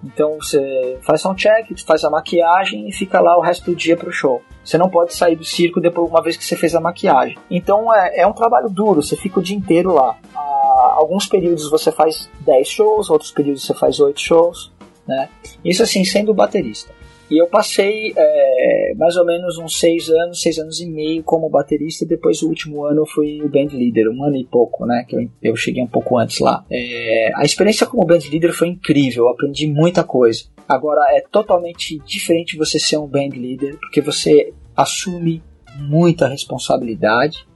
Então 0.03 0.35
você 0.35 0.99
faz 1.01 1.21
soundcheck, 1.21 1.73
faz 1.85 2.03
a 2.03 2.09
maquiagem 2.09 2.89
e 2.89 2.91
fica 2.91 3.21
lá 3.21 3.37
o 3.37 3.41
resto 3.41 3.71
do 3.71 3.75
dia 3.75 3.95
pro 3.95 4.11
show. 4.11 4.41
Você 4.63 4.77
não 4.77 4.89
pode 4.89 5.13
sair 5.13 5.37
do 5.37 5.43
circo 5.45 5.79
depois 5.79 6.09
uma 6.09 6.21
vez 6.21 6.35
que 6.35 6.43
você 6.43 6.57
fez 6.57 6.75
a 6.75 6.81
maquiagem. 6.81 7.37
Então 7.49 7.93
é, 7.93 8.19
é 8.19 8.27
um 8.27 8.33
trabalho 8.33 8.69
duro, 8.69 9.01
você 9.01 9.15
fica 9.15 9.39
o 9.39 9.43
dia 9.43 9.55
inteiro 9.55 9.93
lá. 9.93 10.17
Ah, 10.35 10.95
alguns 10.97 11.25
períodos 11.25 11.69
você 11.69 11.93
faz 11.93 12.29
10 12.41 12.67
shows, 12.67 13.09
outros 13.09 13.31
períodos 13.31 13.65
você 13.65 13.73
faz 13.73 14.01
8 14.01 14.19
shows, 14.19 14.71
né? 15.07 15.29
Isso 15.63 15.81
assim, 15.83 16.03
sendo 16.03 16.33
baterista. 16.33 16.93
E 17.29 17.37
eu 17.37 17.47
passei 17.47 18.11
é, 18.15 18.93
mais 18.97 19.15
ou 19.15 19.25
menos 19.25 19.57
uns 19.57 19.79
seis 19.79 20.09
anos, 20.09 20.41
seis 20.41 20.57
anos 20.57 20.79
e 20.79 20.87
meio 20.87 21.21
como 21.23 21.49
baterista. 21.49 22.05
Depois, 22.05 22.41
o 22.41 22.47
último 22.47 22.83
ano, 22.83 23.01
eu 23.01 23.05
fui 23.05 23.41
o 23.41 23.47
band 23.47 23.67
leader, 23.71 24.09
um 24.09 24.23
ano 24.23 24.35
e 24.37 24.45
pouco, 24.45 24.85
né? 24.85 25.05
Que 25.07 25.15
eu, 25.15 25.29
eu 25.41 25.55
cheguei 25.55 25.83
um 25.83 25.87
pouco 25.87 26.17
antes 26.17 26.39
lá. 26.39 26.65
É, 26.71 27.31
a 27.35 27.43
experiência 27.43 27.85
como 27.85 28.05
band 28.05 28.19
leader 28.31 28.51
foi 28.51 28.69
incrível, 28.69 29.25
eu 29.25 29.29
aprendi 29.29 29.67
muita 29.67 30.03
coisa. 30.03 30.45
Agora, 30.67 31.01
é 31.15 31.21
totalmente 31.21 31.99
diferente 31.99 32.57
você 32.57 32.79
ser 32.79 32.97
um 32.97 33.07
band 33.07 33.29
leader, 33.35 33.77
porque 33.77 34.01
você 34.01 34.53
assume 34.75 35.43
muita 35.77 36.27
responsabilidade. 36.27 37.47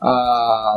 Ah, 0.00 0.76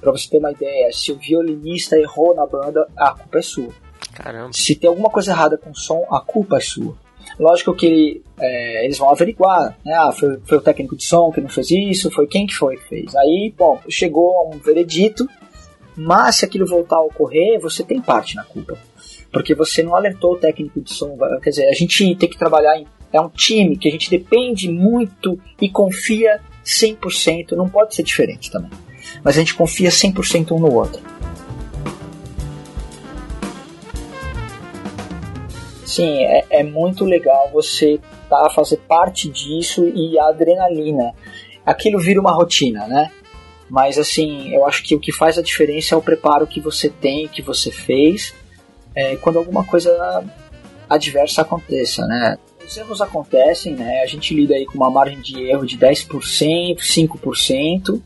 para 0.00 0.12
você 0.12 0.28
ter 0.28 0.38
uma 0.38 0.52
ideia, 0.52 0.90
se 0.92 1.10
o 1.10 1.18
violinista 1.18 1.98
errou 1.98 2.34
na 2.34 2.46
banda, 2.46 2.86
a 2.96 3.12
culpa 3.12 3.38
é 3.38 3.42
sua. 3.42 3.72
Caramba. 4.12 4.52
Se 4.52 4.74
tem 4.74 4.88
alguma 4.88 5.10
coisa 5.10 5.32
errada 5.32 5.56
com 5.56 5.70
o 5.70 5.74
som, 5.74 6.04
a 6.10 6.20
culpa 6.20 6.56
é 6.58 6.60
sua. 6.60 6.96
Lógico 7.38 7.74
que 7.74 8.22
é, 8.38 8.84
eles 8.84 8.98
vão 8.98 9.10
averiguar, 9.10 9.76
né? 9.84 9.94
Ah, 9.94 10.12
foi, 10.12 10.38
foi, 10.44 10.58
o 10.58 10.60
técnico 10.60 10.96
de 10.96 11.04
som 11.04 11.30
que 11.30 11.40
não 11.40 11.48
fez 11.48 11.70
isso, 11.70 12.10
foi 12.10 12.26
quem 12.26 12.46
que 12.46 12.54
foi 12.54 12.76
que 12.76 12.88
fez. 12.88 13.14
Aí, 13.16 13.52
bom, 13.56 13.80
chegou 13.88 14.50
um 14.52 14.58
veredito, 14.58 15.28
mas 15.96 16.36
se 16.36 16.44
aquilo 16.44 16.66
voltar 16.66 16.96
a 16.96 17.02
ocorrer, 17.02 17.60
você 17.60 17.82
tem 17.82 18.00
parte 18.00 18.36
na 18.36 18.44
culpa. 18.44 18.78
Porque 19.32 19.54
você 19.54 19.82
não 19.82 19.94
alertou 19.94 20.34
o 20.34 20.38
técnico 20.38 20.80
de 20.80 20.92
som. 20.92 21.16
Quer 21.42 21.50
dizer, 21.50 21.68
a 21.68 21.74
gente 21.74 22.14
tem 22.16 22.28
que 22.28 22.38
trabalhar 22.38 22.78
em. 22.78 22.86
É 23.12 23.20
um 23.20 23.28
time 23.28 23.76
que 23.76 23.88
a 23.88 23.90
gente 23.90 24.10
depende 24.10 24.70
muito 24.70 25.38
e 25.60 25.68
confia 25.68 26.40
100%, 26.64 27.52
não 27.52 27.68
pode 27.68 27.94
ser 27.94 28.02
diferente 28.02 28.50
também. 28.50 28.70
Mas 29.24 29.36
a 29.36 29.40
gente 29.40 29.54
confia 29.54 29.88
100% 29.88 30.52
um 30.52 30.58
no 30.58 30.72
outro. 30.72 31.02
Sim, 35.88 36.22
é, 36.22 36.44
é 36.50 36.62
muito 36.62 37.06
legal 37.06 37.48
você 37.50 37.98
tá, 38.28 38.50
fazer 38.50 38.76
parte 38.86 39.26
disso 39.26 39.88
e 39.88 40.18
a 40.18 40.28
adrenalina. 40.28 41.14
Aquilo 41.64 41.98
vira 41.98 42.20
uma 42.20 42.30
rotina, 42.30 42.86
né? 42.86 43.10
Mas 43.70 43.96
assim, 43.96 44.54
eu 44.54 44.66
acho 44.66 44.82
que 44.82 44.94
o 44.94 45.00
que 45.00 45.10
faz 45.10 45.38
a 45.38 45.42
diferença 45.42 45.94
é 45.94 45.98
o 45.98 46.02
preparo 46.02 46.46
que 46.46 46.60
você 46.60 46.90
tem, 46.90 47.26
que 47.26 47.40
você 47.40 47.70
fez, 47.70 48.34
é, 48.94 49.16
quando 49.16 49.38
alguma 49.38 49.64
coisa 49.64 50.22
adversa 50.90 51.40
aconteça, 51.40 52.06
né? 52.06 52.36
os 52.66 52.76
erros 52.76 53.00
acontecem, 53.00 53.74
né? 53.74 54.02
A 54.02 54.06
gente 54.06 54.34
lida 54.34 54.54
aí 54.54 54.66
com 54.66 54.74
uma 54.74 54.90
margem 54.90 55.18
de 55.22 55.42
erro 55.42 55.64
de 55.64 55.78
10%, 55.78 56.76
5%, 56.80 58.02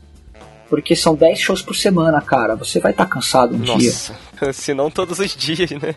porque 0.73 0.95
são 0.95 1.13
10 1.13 1.37
shows 1.37 1.61
por 1.61 1.75
semana, 1.75 2.19
cara. 2.19 2.55
Você 2.55 2.79
vai 2.79 2.89
estar 2.89 3.05
tá 3.05 3.11
cansado 3.11 3.53
um 3.53 3.59
Nossa. 3.59 4.15
dia. 4.41 4.51
Se 4.53 4.73
não 4.73 4.89
todos 4.89 5.19
os 5.19 5.35
dias, 5.35 5.69
né? 5.69 5.93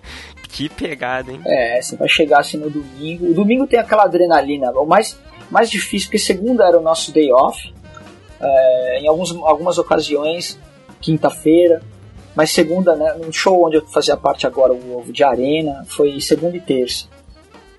Que 0.51 0.69
pegada, 0.69 1.33
hein? 1.33 1.41
É, 1.47 1.81
você 1.81 1.97
vai 1.97 2.07
chegar 2.07 2.41
assim 2.41 2.59
no 2.59 2.69
domingo. 2.69 3.31
O 3.31 3.33
domingo 3.33 3.67
tem 3.67 3.81
aquela 3.81 4.03
adrenalina. 4.03 4.71
O 4.73 4.85
mais, 4.85 5.19
mais 5.51 5.71
difícil, 5.71 6.09
porque 6.09 6.19
segunda 6.19 6.69
era 6.69 6.79
o 6.79 6.83
nosso 6.83 7.11
day 7.11 7.33
off. 7.33 7.73
É, 8.39 8.99
em 9.01 9.09
alguns, 9.09 9.31
algumas 9.31 9.79
ocasiões, 9.79 10.59
quinta-feira. 11.01 11.81
Mas 12.35 12.51
segunda, 12.51 12.95
né, 12.95 13.15
no 13.15 13.33
show 13.33 13.67
onde 13.67 13.77
eu 13.77 13.87
fazia 13.87 14.15
parte 14.15 14.47
agora, 14.47 14.75
o 14.75 14.99
Ovo 14.99 15.11
de 15.11 15.25
Arena, 15.25 15.87
foi 15.89 16.21
segunda 16.21 16.55
e 16.55 16.61
terça. 16.61 17.07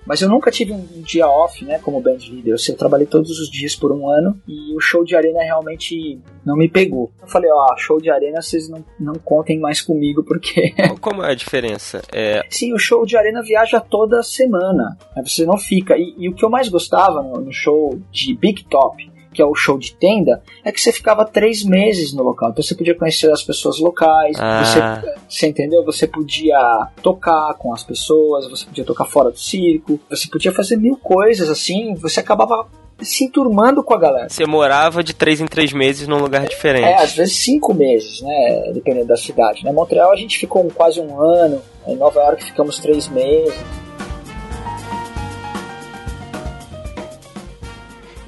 Mas 0.08 0.22
eu 0.22 0.28
nunca 0.28 0.50
tive 0.50 0.72
um 0.72 1.02
dia 1.02 1.28
off, 1.28 1.62
né, 1.66 1.78
como 1.80 2.00
band 2.00 2.16
leader. 2.30 2.56
Eu 2.56 2.76
trabalhei 2.76 3.06
todos 3.06 3.38
os 3.38 3.50
dias 3.50 3.76
por 3.76 3.92
um 3.92 4.08
ano 4.08 4.40
e 4.48 4.74
o 4.74 4.80
show 4.80 5.04
de 5.04 5.14
arena 5.14 5.42
realmente 5.42 6.18
não 6.46 6.56
me 6.56 6.66
pegou. 6.66 7.12
Eu 7.20 7.28
falei, 7.28 7.50
ó, 7.52 7.76
show 7.76 8.00
de 8.00 8.10
arena 8.10 8.40
vocês 8.40 8.70
não, 8.70 8.82
não 8.98 9.14
contem 9.16 9.60
mais 9.60 9.82
comigo 9.82 10.24
porque... 10.24 10.74
Como 11.02 11.22
é 11.22 11.32
a 11.32 11.34
diferença? 11.34 12.00
É... 12.10 12.42
Sim, 12.48 12.72
o 12.72 12.78
show 12.78 13.04
de 13.04 13.18
arena 13.18 13.42
viaja 13.42 13.80
toda 13.80 14.22
semana. 14.22 14.96
Você 15.22 15.44
não 15.44 15.58
fica. 15.58 15.98
E, 15.98 16.14
e 16.16 16.28
o 16.28 16.34
que 16.34 16.44
eu 16.44 16.48
mais 16.48 16.70
gostava 16.70 17.22
no, 17.22 17.42
no 17.42 17.52
show 17.52 18.00
de 18.10 18.34
Big 18.34 18.64
Top 18.64 18.96
que 19.32 19.42
é 19.42 19.44
o 19.44 19.54
show 19.54 19.78
de 19.78 19.94
tenda, 19.94 20.42
é 20.64 20.72
que 20.72 20.80
você 20.80 20.92
ficava 20.92 21.24
três 21.24 21.64
meses 21.64 22.12
no 22.12 22.22
local. 22.22 22.50
Então 22.50 22.62
você 22.62 22.74
podia 22.74 22.94
conhecer 22.94 23.30
as 23.30 23.42
pessoas 23.42 23.78
locais, 23.78 24.36
ah. 24.38 24.64
você, 24.64 25.14
você 25.28 25.46
entendeu? 25.46 25.84
Você 25.84 26.06
podia 26.06 26.88
tocar 27.02 27.54
com 27.54 27.72
as 27.72 27.82
pessoas, 27.82 28.48
você 28.48 28.64
podia 28.66 28.84
tocar 28.84 29.04
fora 29.04 29.30
do 29.30 29.38
circo, 29.38 30.00
você 30.08 30.28
podia 30.28 30.52
fazer 30.52 30.76
mil 30.76 30.96
coisas 30.96 31.48
assim, 31.48 31.94
você 31.94 32.20
acabava 32.20 32.66
se 33.00 33.24
enturmando 33.24 33.82
com 33.82 33.94
a 33.94 33.98
galera. 33.98 34.28
Você 34.28 34.44
morava 34.44 35.04
de 35.04 35.14
três 35.14 35.40
em 35.40 35.46
três 35.46 35.72
meses 35.72 36.08
num 36.08 36.18
lugar 36.18 36.46
diferente. 36.46 36.84
É, 36.84 37.02
às 37.02 37.12
vezes 37.12 37.36
cinco 37.36 37.72
meses, 37.72 38.20
né? 38.22 38.72
Dependendo 38.74 39.06
da 39.06 39.16
cidade. 39.16 39.64
Né? 39.64 39.72
Montreal 39.72 40.12
a 40.12 40.16
gente 40.16 40.38
ficou 40.38 40.68
quase 40.74 41.00
um 41.00 41.20
ano, 41.20 41.62
em 41.86 41.96
Nova 41.96 42.20
York 42.20 42.44
ficamos 42.44 42.78
três 42.78 43.08
meses. 43.08 43.54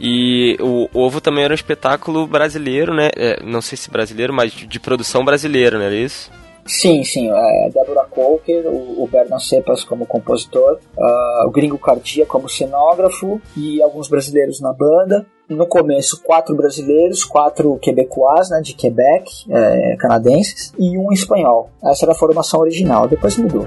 E 0.00 0.56
o 0.60 0.88
Ovo 0.94 1.20
também 1.20 1.44
era 1.44 1.52
um 1.52 1.54
espetáculo 1.54 2.26
brasileiro, 2.26 2.94
né? 2.94 3.10
É, 3.14 3.42
não 3.44 3.60
sei 3.60 3.76
se 3.76 3.90
brasileiro, 3.90 4.32
mas 4.32 4.50
de 4.50 4.80
produção 4.80 5.22
brasileira, 5.22 5.76
não 5.76 5.84
era 5.84 5.94
isso? 5.94 6.30
Sim, 6.66 7.02
sim. 7.04 7.30
É, 7.30 7.70
Débora 7.70 8.06
Colker, 8.08 8.66
o, 8.66 9.02
o 9.02 9.08
Bernard 9.10 9.44
Cepas 9.44 9.84
como 9.84 10.06
compositor, 10.06 10.78
uh, 10.96 11.46
o 11.46 11.50
Gringo 11.50 11.78
Cardia 11.78 12.24
como 12.24 12.48
cenógrafo 12.48 13.40
e 13.56 13.82
alguns 13.82 14.08
brasileiros 14.08 14.60
na 14.60 14.72
banda. 14.72 15.26
No 15.48 15.66
começo, 15.66 16.22
quatro 16.22 16.54
brasileiros, 16.54 17.24
quatro 17.24 17.76
quebecois, 17.78 18.48
né, 18.50 18.60
de 18.60 18.72
Quebec, 18.72 19.28
é, 19.50 19.96
canadenses, 19.96 20.72
e 20.78 20.96
um 20.96 21.12
espanhol. 21.12 21.70
Essa 21.82 22.04
era 22.04 22.12
a 22.12 22.14
formação 22.14 22.60
original, 22.60 23.08
depois 23.08 23.36
mudou. 23.36 23.66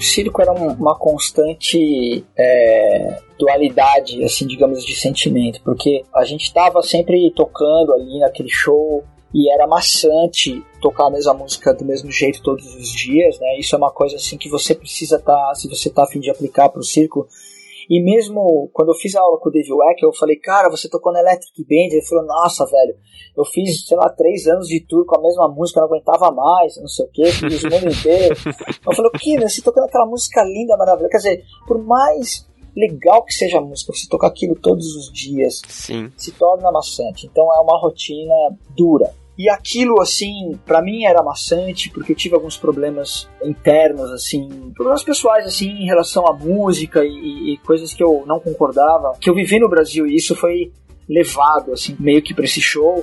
Circo 0.00 0.40
era 0.40 0.52
uma 0.52 0.94
constante 0.94 2.24
é, 2.36 3.18
dualidade, 3.38 4.22
assim, 4.24 4.46
digamos, 4.46 4.84
de 4.84 4.96
sentimento, 4.96 5.60
porque 5.62 6.02
a 6.14 6.24
gente 6.24 6.44
estava 6.44 6.82
sempre 6.82 7.30
tocando 7.34 7.92
ali 7.92 8.18
naquele 8.18 8.48
show 8.48 9.04
e 9.32 9.52
era 9.52 9.66
maçante 9.66 10.62
tocar 10.80 11.06
a 11.06 11.10
mesma 11.10 11.34
música 11.34 11.72
do 11.72 11.84
mesmo 11.84 12.10
jeito 12.10 12.42
todos 12.42 12.74
os 12.74 12.90
dias, 12.90 13.38
né? 13.38 13.58
Isso 13.58 13.74
é 13.74 13.78
uma 13.78 13.90
coisa 13.90 14.16
assim 14.16 14.36
que 14.36 14.48
você 14.48 14.74
precisa 14.74 15.16
estar, 15.16 15.32
tá, 15.32 15.54
se 15.54 15.68
você 15.68 15.88
está 15.88 16.02
a 16.02 16.06
fim 16.06 16.20
de 16.20 16.30
aplicar 16.30 16.68
para 16.68 16.80
o 16.80 16.84
circo, 16.84 17.28
e 17.90 18.00
mesmo 18.00 18.70
quando 18.72 18.90
eu 18.90 18.94
fiz 18.94 19.16
a 19.16 19.20
aula 19.20 19.40
com 19.40 19.48
o 19.48 19.52
Dave 19.52 19.72
Weck, 19.72 20.00
eu 20.00 20.12
falei, 20.14 20.36
cara, 20.36 20.70
você 20.70 20.88
tocou 20.88 21.12
na 21.12 21.18
Electric 21.18 21.64
Band? 21.64 21.90
Ele 21.90 22.06
falou, 22.06 22.24
nossa, 22.24 22.64
velho, 22.64 22.94
eu 23.36 23.44
fiz, 23.44 23.84
sei 23.84 23.96
lá, 23.96 24.08
três 24.08 24.46
anos 24.46 24.68
de 24.68 24.78
tour 24.86 25.04
com 25.04 25.18
a 25.18 25.22
mesma 25.22 25.48
música, 25.48 25.80
não 25.80 25.88
aguentava 25.88 26.30
mais, 26.30 26.76
não 26.76 26.86
sei 26.86 27.04
o 27.04 27.10
que, 27.10 27.24
fiz 27.32 27.64
o 27.64 27.68
mundo 27.68 27.88
inteiro. 27.88 28.36
Eu 28.86 28.94
falei, 28.94 29.10
né? 29.38 29.48
Você 29.48 29.60
tocando 29.60 29.86
aquela 29.86 30.06
música 30.06 30.42
linda, 30.44 30.76
maravilhosa. 30.76 31.10
Quer 31.10 31.16
dizer, 31.16 31.44
por 31.66 31.82
mais 31.82 32.48
legal 32.76 33.24
que 33.24 33.34
seja 33.34 33.58
a 33.58 33.60
música, 33.60 33.92
você 33.92 34.08
tocar 34.08 34.28
aquilo 34.28 34.54
todos 34.54 34.86
os 34.94 35.12
dias, 35.12 35.60
Sim. 35.68 36.12
se 36.16 36.32
torna 36.32 36.70
maçante. 36.70 37.26
Então 37.26 37.44
é 37.54 37.60
uma 37.60 37.78
rotina 37.78 38.34
dura. 38.76 39.12
E 39.40 39.48
aquilo, 39.48 40.02
assim, 40.02 40.60
para 40.66 40.82
mim 40.82 41.06
era 41.06 41.22
maçante, 41.22 41.88
porque 41.88 42.12
eu 42.12 42.16
tive 42.16 42.34
alguns 42.34 42.58
problemas 42.58 43.26
internos, 43.42 44.10
assim, 44.10 44.70
problemas 44.74 45.02
pessoais, 45.02 45.46
assim, 45.46 45.70
em 45.70 45.86
relação 45.86 46.26
à 46.26 46.34
música 46.34 47.02
e, 47.02 47.54
e 47.54 47.56
coisas 47.64 47.94
que 47.94 48.02
eu 48.02 48.22
não 48.26 48.38
concordava, 48.38 49.16
que 49.18 49.30
eu 49.30 49.34
vivi 49.34 49.58
no 49.58 49.66
Brasil, 49.66 50.06
e 50.06 50.14
isso 50.14 50.36
foi 50.36 50.70
levado, 51.08 51.72
assim, 51.72 51.96
meio 51.98 52.20
que 52.20 52.34
pra 52.34 52.44
esse 52.44 52.60
show. 52.60 53.02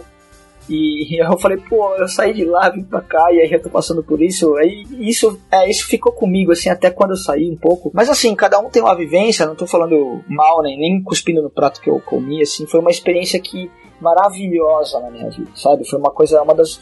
E 0.69 1.21
eu 1.21 1.38
falei, 1.38 1.58
pô, 1.58 1.95
eu 1.95 2.08
saí 2.08 2.34
de 2.34 2.43
lá, 2.43 2.69
vim 2.69 2.84
pra 2.84 3.01
cá, 3.01 3.32
e 3.32 3.39
aí 3.39 3.51
eu 3.51 3.62
tô 3.62 3.69
passando 3.69 4.03
por 4.03 4.21
isso. 4.21 4.56
Aí 4.58 4.86
isso, 4.99 5.39
é, 5.51 5.69
isso 5.69 5.88
ficou 5.88 6.12
comigo, 6.12 6.51
assim, 6.51 6.69
até 6.69 6.89
quando 6.89 7.12
eu 7.12 7.17
saí 7.17 7.49
um 7.49 7.56
pouco. 7.56 7.89
Mas 7.93 8.10
assim, 8.10 8.36
cada 8.36 8.60
um 8.60 8.69
tem 8.69 8.82
uma 8.82 8.95
vivência, 8.95 9.45
não 9.45 9.56
tô 9.56 9.65
falando 9.65 10.21
mal, 10.27 10.62
nem, 10.62 10.77
nem 10.77 11.01
cuspindo 11.01 11.41
no 11.41 11.49
prato 11.49 11.82
que 11.82 11.89
eu 11.89 11.99
comi, 12.01 12.41
assim, 12.41 12.67
foi 12.67 12.80
uma 12.80 12.91
experiência 12.91 13.39
que 13.39 13.71
maravilhosa 14.01 14.99
na 14.99 15.10
minha 15.10 15.30
vida, 15.30 15.49
sabe? 15.56 15.88
Foi 15.88 15.97
uma 15.97 16.12
coisa, 16.12 16.41
uma 16.41 16.53
das 16.53 16.80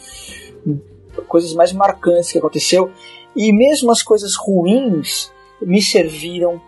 coisas 1.27 1.53
mais 1.53 1.71
marcantes 1.71 2.31
que 2.31 2.37
aconteceu. 2.37 2.91
E 3.35 3.51
mesmo 3.51 3.91
as 3.91 4.01
coisas 4.01 4.35
ruins 4.35 5.31
me 5.61 5.81
serviram 5.81 6.61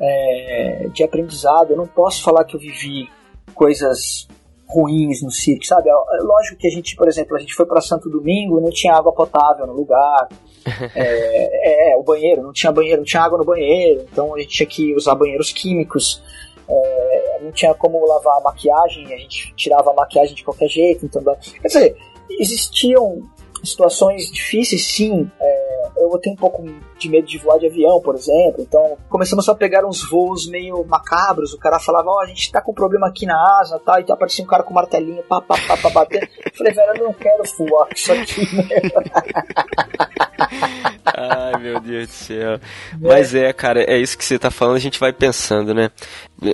é, 0.00 0.88
de 0.92 1.02
aprendizado. 1.02 1.70
Eu 1.70 1.76
não 1.76 1.86
posso 1.86 2.22
falar 2.22 2.44
que 2.44 2.54
eu 2.54 2.60
vivi 2.60 3.08
coisas 3.54 4.28
ruins 4.68 5.22
no 5.22 5.30
circo, 5.30 5.64
sabe? 5.64 5.88
É 5.88 6.22
lógico 6.22 6.56
que 6.58 6.66
a 6.66 6.70
gente, 6.70 6.94
por 6.94 7.08
exemplo, 7.08 7.36
a 7.36 7.40
gente 7.40 7.54
foi 7.54 7.64
para 7.64 7.80
Santo 7.80 8.08
Domingo, 8.10 8.60
não 8.60 8.70
tinha 8.70 8.94
água 8.94 9.12
potável 9.12 9.66
no 9.66 9.72
lugar. 9.72 10.28
é, 10.94 11.92
é, 11.92 11.96
o 11.96 12.02
banheiro, 12.02 12.42
não 12.42 12.52
tinha 12.52 12.70
banheiro, 12.70 12.98
não 12.98 13.04
tinha 13.04 13.22
água 13.22 13.38
no 13.38 13.44
banheiro, 13.44 14.04
então 14.12 14.34
a 14.34 14.38
gente 14.38 14.50
tinha 14.50 14.66
que 14.66 14.94
usar 14.94 15.14
banheiros 15.14 15.52
químicos. 15.52 16.22
É, 16.68 17.38
não 17.42 17.50
tinha 17.50 17.72
como 17.74 18.06
lavar 18.06 18.36
a 18.36 18.40
maquiagem, 18.42 19.06
a 19.14 19.16
gente 19.16 19.54
tirava 19.54 19.90
a 19.90 19.94
maquiagem 19.94 20.34
de 20.34 20.44
qualquer 20.44 20.68
jeito. 20.68 21.06
Então, 21.06 21.22
quer 21.62 21.68
dizer, 21.68 21.96
existiam 22.38 23.22
situações 23.64 24.30
difíceis, 24.30 24.86
sim. 24.86 25.30
É, 25.40 25.67
eu 25.96 26.18
tenho 26.18 26.34
um 26.34 26.38
pouco 26.38 26.64
de 26.98 27.08
medo 27.08 27.26
de 27.26 27.38
voar 27.38 27.58
de 27.58 27.66
avião, 27.66 28.00
por 28.00 28.14
exemplo. 28.14 28.60
Então, 28.60 28.96
começamos 29.08 29.48
a 29.48 29.54
pegar 29.54 29.86
uns 29.86 30.08
voos 30.08 30.48
meio 30.48 30.84
macabros. 30.84 31.52
O 31.52 31.58
cara 31.58 31.78
falava, 31.78 32.08
ó, 32.08 32.16
oh, 32.16 32.20
a 32.20 32.26
gente 32.26 32.50
tá 32.50 32.60
com 32.60 32.72
problema 32.72 33.08
aqui 33.08 33.26
na 33.26 33.36
asa, 33.60 33.78
tá? 33.78 34.00
Então 34.00 34.14
aparecia 34.14 34.44
um 34.44 34.48
cara 34.48 34.62
com 34.62 34.74
martelinho, 34.74 35.22
pá, 35.22 35.40
pá, 35.40 35.56
pá, 35.66 35.76
pá, 35.76 35.90
batendo. 35.90 36.28
Eu 36.44 36.52
falei, 36.56 36.72
velho, 36.72 36.92
eu 36.96 37.04
não 37.04 37.12
quero 37.12 37.42
voar 37.58 37.88
isso 37.94 38.12
aqui, 38.12 38.56
né? 38.56 38.68
Ai, 41.16 41.60
meu 41.60 41.80
Deus 41.80 42.06
do 42.06 42.12
céu. 42.12 42.52
É. 42.52 42.60
Mas 43.00 43.34
é, 43.34 43.52
cara, 43.52 43.82
é 43.82 43.98
isso 43.98 44.16
que 44.16 44.24
você 44.24 44.38
tá 44.38 44.50
falando, 44.50 44.76
a 44.76 44.80
gente 44.80 45.00
vai 45.00 45.12
pensando, 45.12 45.74
né? 45.74 45.90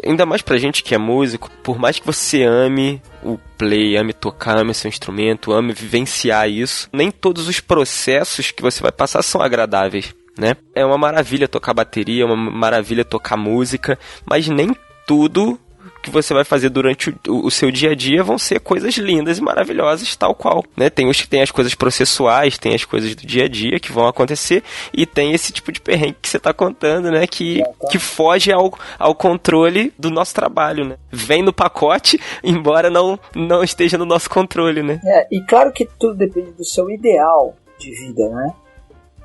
Ainda 0.05 0.25
mais 0.25 0.43
pra 0.43 0.57
gente 0.57 0.83
que 0.83 0.95
é 0.95 0.99
músico, 0.99 1.51
por 1.63 1.79
mais 1.79 1.99
que 1.99 2.07
você 2.07 2.43
ame 2.43 3.03
o 3.25 3.39
play, 3.57 3.97
ame 3.97 4.13
tocar, 4.13 4.59
ame 4.59 4.75
seu 4.75 4.89
instrumento, 4.89 5.53
ame 5.53 5.73
vivenciar 5.73 6.49
isso, 6.49 6.89
nem 6.93 7.11
todos 7.11 7.49
os 7.49 7.61
processos 7.61 8.51
que 8.51 8.63
você 8.63 8.83
vai 8.83 8.93
passar 8.93 9.23
são 9.23 9.41
agradáveis. 9.41 10.15
Né? 10.39 10.57
É 10.75 10.85
uma 10.85 10.99
maravilha 10.99 11.49
tocar 11.49 11.73
bateria, 11.73 12.23
é 12.23 12.27
uma 12.27 12.37
maravilha 12.37 13.05
tocar 13.05 13.37
música, 13.37 13.99
mas 14.29 14.49
nem 14.49 14.75
tudo 15.07 15.59
que 16.05 16.11
você 16.11 16.35
vai 16.35 16.45
fazer 16.45 16.69
durante 16.69 17.11
o, 17.27 17.47
o, 17.47 17.51
seu 17.51 17.71
dia 17.71 17.93
a 17.93 17.95
dia 17.95 18.23
vão 18.23 18.37
ser 18.37 18.61
coisas 18.61 18.95
lindas 18.97 19.39
e 19.39 19.43
maravilhosas, 19.43 20.15
tal 20.15 20.35
qual. 20.35 20.63
Né? 20.77 20.91
Tem, 20.91 21.09
os, 21.09 21.27
tem 21.27 21.41
as 21.41 21.51
coisas 21.51 21.75
processuais, 21.75 22.59
tem 22.59 22.75
as 22.75 22.85
coisas 22.85 23.15
do 23.15 23.27
dia 23.27 23.45
a 23.45 23.49
dia 23.49 23.81
que 23.81 23.91
vão 23.91 24.07
acontecer, 24.07 24.63
e 24.93 25.07
tem 25.07 25.33
esse 25.33 25.51
tipo 25.51 25.73
de 25.73 25.81
perrengue 25.81 26.17
que 26.21 26.29
você 26.29 26.37
está 26.37 26.53
contando, 26.53 27.11
né? 27.11 27.27
Que, 27.27 27.63
que 27.91 27.99
foge 27.99 28.53
ao, 28.53 28.73
ao 28.99 29.15
controle 29.15 29.93
do 29.99 30.11
nosso 30.11 30.35
trabalho, 30.35 30.85
né? 30.85 30.97
Vem 31.11 31.43
no 31.43 31.53
pacote, 31.53 32.21
embora 32.45 32.91
não, 32.91 33.19
não 33.35 33.65
esteja 33.65 33.97
no 33.97 34.05
nosso 34.05 34.29
controle, 34.29 34.83
né? 34.83 35.01
É, 35.05 35.27
e 35.33 35.41
claro 35.41 35.73
que 35.73 35.89
tudo 35.99 36.15
depende 36.15 36.53
do 36.53 36.65
seu 36.65 36.91
ideal 36.91 37.57
de 37.79 37.91
vida, 37.91 38.29
né? 38.29 38.53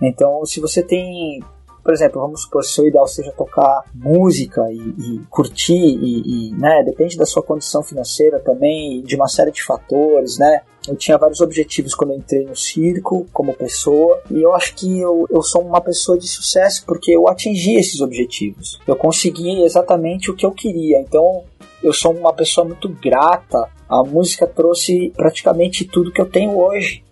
Então, 0.02 0.46
se 0.46 0.62
você 0.62 0.82
tem 0.82 1.44
por 1.84 1.94
exemplo, 1.94 2.22
vamos 2.22 2.44
supor, 2.44 2.64
se 2.64 2.82
o 2.82 2.88
ideal 2.88 3.08
seja 3.08 3.32
tocar 3.32 3.84
música 3.94 4.72
e, 4.72 4.78
e 4.78 5.22
curtir, 5.30 5.74
e, 5.74 6.50
e, 6.50 6.54
né, 6.54 6.84
depende 6.84 7.18
da 7.18 7.26
sua 7.26 7.42
condição 7.42 7.84
financeira 7.84 8.40
também, 8.40 9.02
de 9.02 9.16
uma 9.16 9.28
série 9.28 9.52
de 9.52 9.64
fatores, 9.64 10.38
né? 10.38 10.62
Eu 10.88 10.96
tinha 10.96 11.18
vários 11.18 11.42
objetivos 11.42 11.94
quando 11.94 12.12
eu 12.12 12.18
entrei 12.18 12.46
no 12.46 12.56
circo, 12.56 13.26
como 13.34 13.54
pessoa, 13.54 14.22
e 14.32 14.42
eu 14.42 14.54
acho 14.56 14.74
que 14.76 15.00
eu, 15.00 15.28
eu 15.30 15.42
sou 15.44 15.62
uma 15.62 15.82
pessoa 15.82 16.18
de 16.18 16.28
sucesso 16.28 16.84
porque 16.86 17.12
eu 17.12 17.28
atingi 17.28 17.76
esses 17.76 18.02
objetivos. 18.02 18.80
Eu 18.88 18.96
consegui 18.96 19.64
exatamente 19.64 20.32
o 20.32 20.36
que 20.36 20.46
eu 20.46 20.52
queria, 20.52 21.00
então 21.00 21.44
eu 21.84 21.94
sou 21.94 22.14
uma 22.14 22.34
pessoa 22.34 22.66
muito 22.66 22.90
grata. 22.90 23.70
A 23.88 24.04
música 24.04 24.48
trouxe 24.48 25.12
praticamente 25.16 25.86
tudo 25.86 26.12
que 26.12 26.22
eu 26.22 26.30
tenho 26.30 26.58
hoje. 26.58 27.04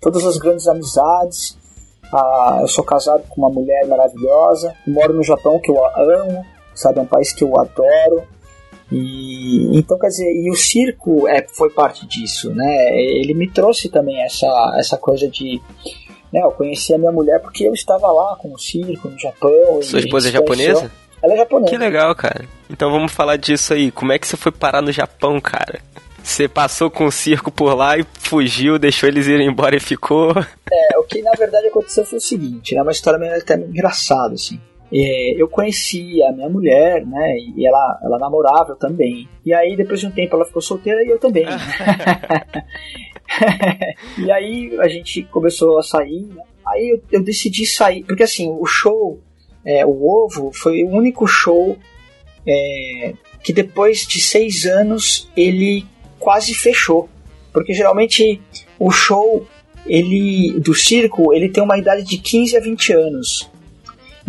Todas 0.00 0.24
as 0.24 0.38
grandes 0.38 0.66
amizades, 0.66 1.58
Ah, 2.12 2.58
eu 2.60 2.68
sou 2.68 2.84
casado 2.84 3.22
com 3.28 3.40
uma 3.40 3.50
mulher 3.50 3.86
maravilhosa, 3.86 4.74
moro 4.86 5.14
no 5.14 5.22
Japão 5.22 5.60
que 5.60 5.70
eu 5.70 5.84
amo, 5.96 6.44
sabe, 6.74 6.98
é 6.98 7.02
um 7.02 7.06
país 7.06 7.32
que 7.32 7.44
eu 7.44 7.58
adoro. 7.58 8.22
E 8.90 9.78
então 9.78 9.98
quer 9.98 10.08
dizer, 10.08 10.32
e 10.32 10.50
o 10.50 10.56
circo 10.56 11.28
é, 11.28 11.46
foi 11.48 11.70
parte 11.70 12.06
disso, 12.06 12.52
né? 12.52 12.98
Ele 12.98 13.34
me 13.34 13.48
trouxe 13.48 13.88
também 13.88 14.20
essa 14.24 14.74
essa 14.76 14.96
coisa 14.96 15.28
de 15.28 15.60
né, 16.32 16.40
eu 16.42 16.52
conheci 16.52 16.94
a 16.94 16.98
minha 16.98 17.12
mulher 17.12 17.40
porque 17.40 17.64
eu 17.64 17.72
estava 17.72 18.10
lá 18.10 18.36
com 18.36 18.52
o 18.52 18.58
circo 18.58 19.08
no 19.08 19.18
Japão. 19.18 19.82
Sua 19.82 20.00
esposa 20.00 20.28
é 20.28 20.32
japonesa? 20.32 20.90
Ela 21.22 21.34
é 21.34 21.36
japonesa. 21.38 21.70
Que 21.70 21.78
legal, 21.78 22.14
cara. 22.14 22.44
Então 22.68 22.90
vamos 22.90 23.12
falar 23.12 23.36
disso 23.36 23.74
aí. 23.74 23.90
Como 23.90 24.12
é 24.12 24.18
que 24.18 24.26
você 24.26 24.36
foi 24.36 24.52
parar 24.52 24.80
no 24.80 24.92
Japão, 24.92 25.40
cara? 25.40 25.80
Você 26.22 26.48
passou 26.48 26.90
com 26.90 27.06
o 27.06 27.12
circo 27.12 27.50
por 27.50 27.74
lá 27.74 27.98
e 27.98 28.04
fugiu, 28.20 28.78
deixou 28.78 29.08
eles 29.08 29.26
irem 29.26 29.48
embora 29.48 29.76
e 29.76 29.80
ficou. 29.80 30.34
É, 30.72 30.96
o 30.98 31.02
que 31.02 31.20
na 31.20 31.32
verdade 31.32 31.66
aconteceu 31.66 32.04
foi 32.04 32.18
o 32.18 32.22
seguinte, 32.22 32.76
né? 32.76 32.82
Uma 32.82 32.92
história 32.92 33.18
meio 33.18 33.36
até 33.36 33.54
engraçada, 33.54 34.34
assim. 34.34 34.60
É, 34.92 35.34
eu 35.36 35.48
conheci 35.48 36.22
a 36.22 36.30
minha 36.30 36.48
mulher, 36.48 37.04
né? 37.04 37.36
E 37.56 37.66
ela, 37.66 38.00
ela 38.04 38.18
namorava 38.20 38.70
eu 38.70 38.76
também. 38.76 39.28
E 39.44 39.52
aí, 39.52 39.76
depois 39.76 39.98
de 39.98 40.06
um 40.06 40.12
tempo, 40.12 40.36
ela 40.36 40.44
ficou 40.44 40.62
solteira 40.62 41.02
e 41.02 41.08
eu 41.08 41.18
também. 41.18 41.44
e 44.18 44.30
aí 44.30 44.78
a 44.80 44.88
gente 44.88 45.22
começou 45.24 45.78
a 45.78 45.82
sair. 45.82 46.22
Né? 46.22 46.42
Aí 46.66 46.90
eu, 46.90 47.02
eu, 47.12 47.22
decidi 47.22 47.66
sair, 47.66 48.04
porque 48.04 48.22
assim, 48.22 48.48
o 48.48 48.66
show, 48.66 49.20
é, 49.64 49.84
o 49.84 50.04
Ovo, 50.04 50.52
foi 50.52 50.82
o 50.82 50.88
único 50.88 51.26
show 51.26 51.76
é, 52.46 53.14
que 53.42 53.52
depois 53.52 54.06
de 54.06 54.20
seis 54.20 54.66
anos 54.66 55.30
ele 55.36 55.86
quase 56.20 56.54
fechou. 56.54 57.08
Porque 57.52 57.72
geralmente 57.74 58.40
o 58.78 58.90
show 58.92 59.44
ele 59.86 60.60
do 60.60 60.74
circo 60.74 61.32
ele 61.32 61.48
tem 61.48 61.62
uma 61.62 61.78
idade 61.78 62.04
de 62.04 62.18
15 62.18 62.56
a 62.56 62.60
20 62.60 62.92
anos. 62.92 63.50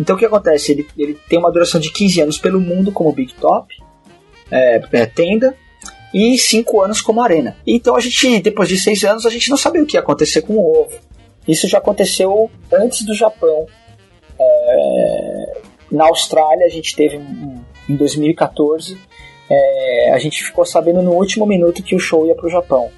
Então 0.00 0.16
o 0.16 0.18
que 0.18 0.24
acontece? 0.24 0.72
Ele, 0.72 0.86
ele 0.98 1.18
tem 1.28 1.38
uma 1.38 1.52
duração 1.52 1.80
de 1.80 1.92
15 1.92 2.22
anos 2.22 2.38
pelo 2.38 2.60
mundo 2.60 2.90
como 2.90 3.12
Big 3.12 3.34
Top, 3.34 3.72
é, 4.50 4.82
é, 4.92 5.06
tenda, 5.06 5.56
e 6.12 6.36
5 6.36 6.80
anos 6.80 7.00
como 7.00 7.22
arena. 7.22 7.56
Então 7.66 7.94
a 7.94 8.00
gente, 8.00 8.40
depois 8.40 8.68
de 8.68 8.78
6 8.78 9.04
anos, 9.04 9.26
a 9.26 9.30
gente 9.30 9.48
não 9.48 9.56
sabia 9.56 9.82
o 9.82 9.86
que 9.86 9.96
ia 9.96 10.00
acontecer 10.00 10.42
com 10.42 10.54
o 10.54 10.82
ovo. 10.82 10.98
Isso 11.46 11.68
já 11.68 11.78
aconteceu 11.78 12.50
antes 12.72 13.04
do 13.04 13.14
Japão. 13.14 13.66
É, 14.40 15.60
na 15.90 16.06
Austrália 16.06 16.66
a 16.66 16.70
gente 16.70 16.96
teve 16.96 17.20
em 17.88 17.96
2014, 17.96 18.98
é, 19.50 20.12
a 20.12 20.18
gente 20.18 20.42
ficou 20.42 20.64
sabendo 20.64 21.02
no 21.02 21.12
último 21.12 21.46
minuto 21.46 21.82
que 21.82 21.94
o 21.94 21.98
show 21.98 22.26
ia 22.26 22.34
para 22.34 22.46
o 22.46 22.50
Japão. 22.50 22.90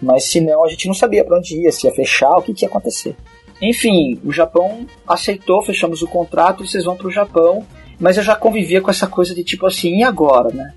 Mas 0.00 0.24
se 0.24 0.40
não, 0.40 0.64
a 0.64 0.68
gente 0.68 0.86
não 0.86 0.94
sabia 0.94 1.24
para 1.24 1.38
onde 1.38 1.56
ia, 1.56 1.72
se 1.72 1.86
ia 1.86 1.92
fechar, 1.92 2.36
o 2.36 2.42
que, 2.42 2.52
que 2.52 2.64
ia 2.64 2.68
acontecer. 2.68 3.16
Enfim, 3.60 4.20
o 4.24 4.32
Japão 4.32 4.86
aceitou, 5.06 5.62
fechamos 5.62 6.02
o 6.02 6.08
contrato, 6.08 6.66
vocês 6.66 6.84
vão 6.84 6.96
para 6.96 7.06
o 7.06 7.10
Japão. 7.10 7.64
Mas 7.98 8.18
eu 8.18 8.22
já 8.22 8.36
convivia 8.36 8.80
com 8.80 8.90
essa 8.90 9.06
coisa 9.06 9.34
de 9.34 9.42
tipo 9.42 9.66
assim, 9.66 9.98
e 9.98 10.02
agora, 10.02 10.52
né? 10.52 10.74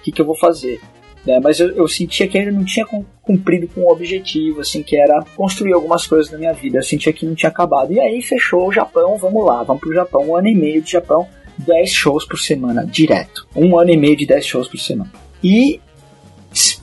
O 0.00 0.02
que, 0.02 0.10
que 0.10 0.20
eu 0.20 0.26
vou 0.26 0.36
fazer? 0.36 0.80
Né? 1.24 1.38
Mas 1.40 1.60
eu, 1.60 1.68
eu 1.70 1.86
sentia 1.86 2.26
que 2.26 2.36
ainda 2.36 2.50
não 2.50 2.64
tinha 2.64 2.86
cumprido 3.22 3.68
com 3.68 3.82
o 3.82 3.92
objetivo, 3.92 4.60
assim, 4.60 4.82
que 4.82 4.96
era 4.96 5.22
construir 5.36 5.72
algumas 5.72 6.06
coisas 6.06 6.32
na 6.32 6.38
minha 6.38 6.52
vida. 6.52 6.78
Eu 6.78 6.82
sentia 6.82 7.12
que 7.12 7.26
não 7.26 7.34
tinha 7.34 7.50
acabado. 7.50 7.92
E 7.92 8.00
aí 8.00 8.20
fechou 8.22 8.66
o 8.66 8.72
Japão, 8.72 9.16
vamos 9.18 9.44
lá, 9.44 9.62
vamos 9.62 9.80
pro 9.80 9.94
Japão, 9.94 10.28
um 10.28 10.36
ano 10.36 10.48
e 10.48 10.54
meio 10.54 10.82
de 10.82 10.90
Japão, 10.90 11.28
10 11.58 11.90
shows 11.90 12.24
por 12.24 12.38
semana, 12.38 12.86
direto. 12.86 13.46
Um 13.54 13.78
ano 13.78 13.90
e 13.90 13.96
meio 13.96 14.16
de 14.16 14.26
10 14.26 14.46
shows 14.46 14.68
por 14.68 14.78
semana. 14.78 15.12
E, 15.42 15.80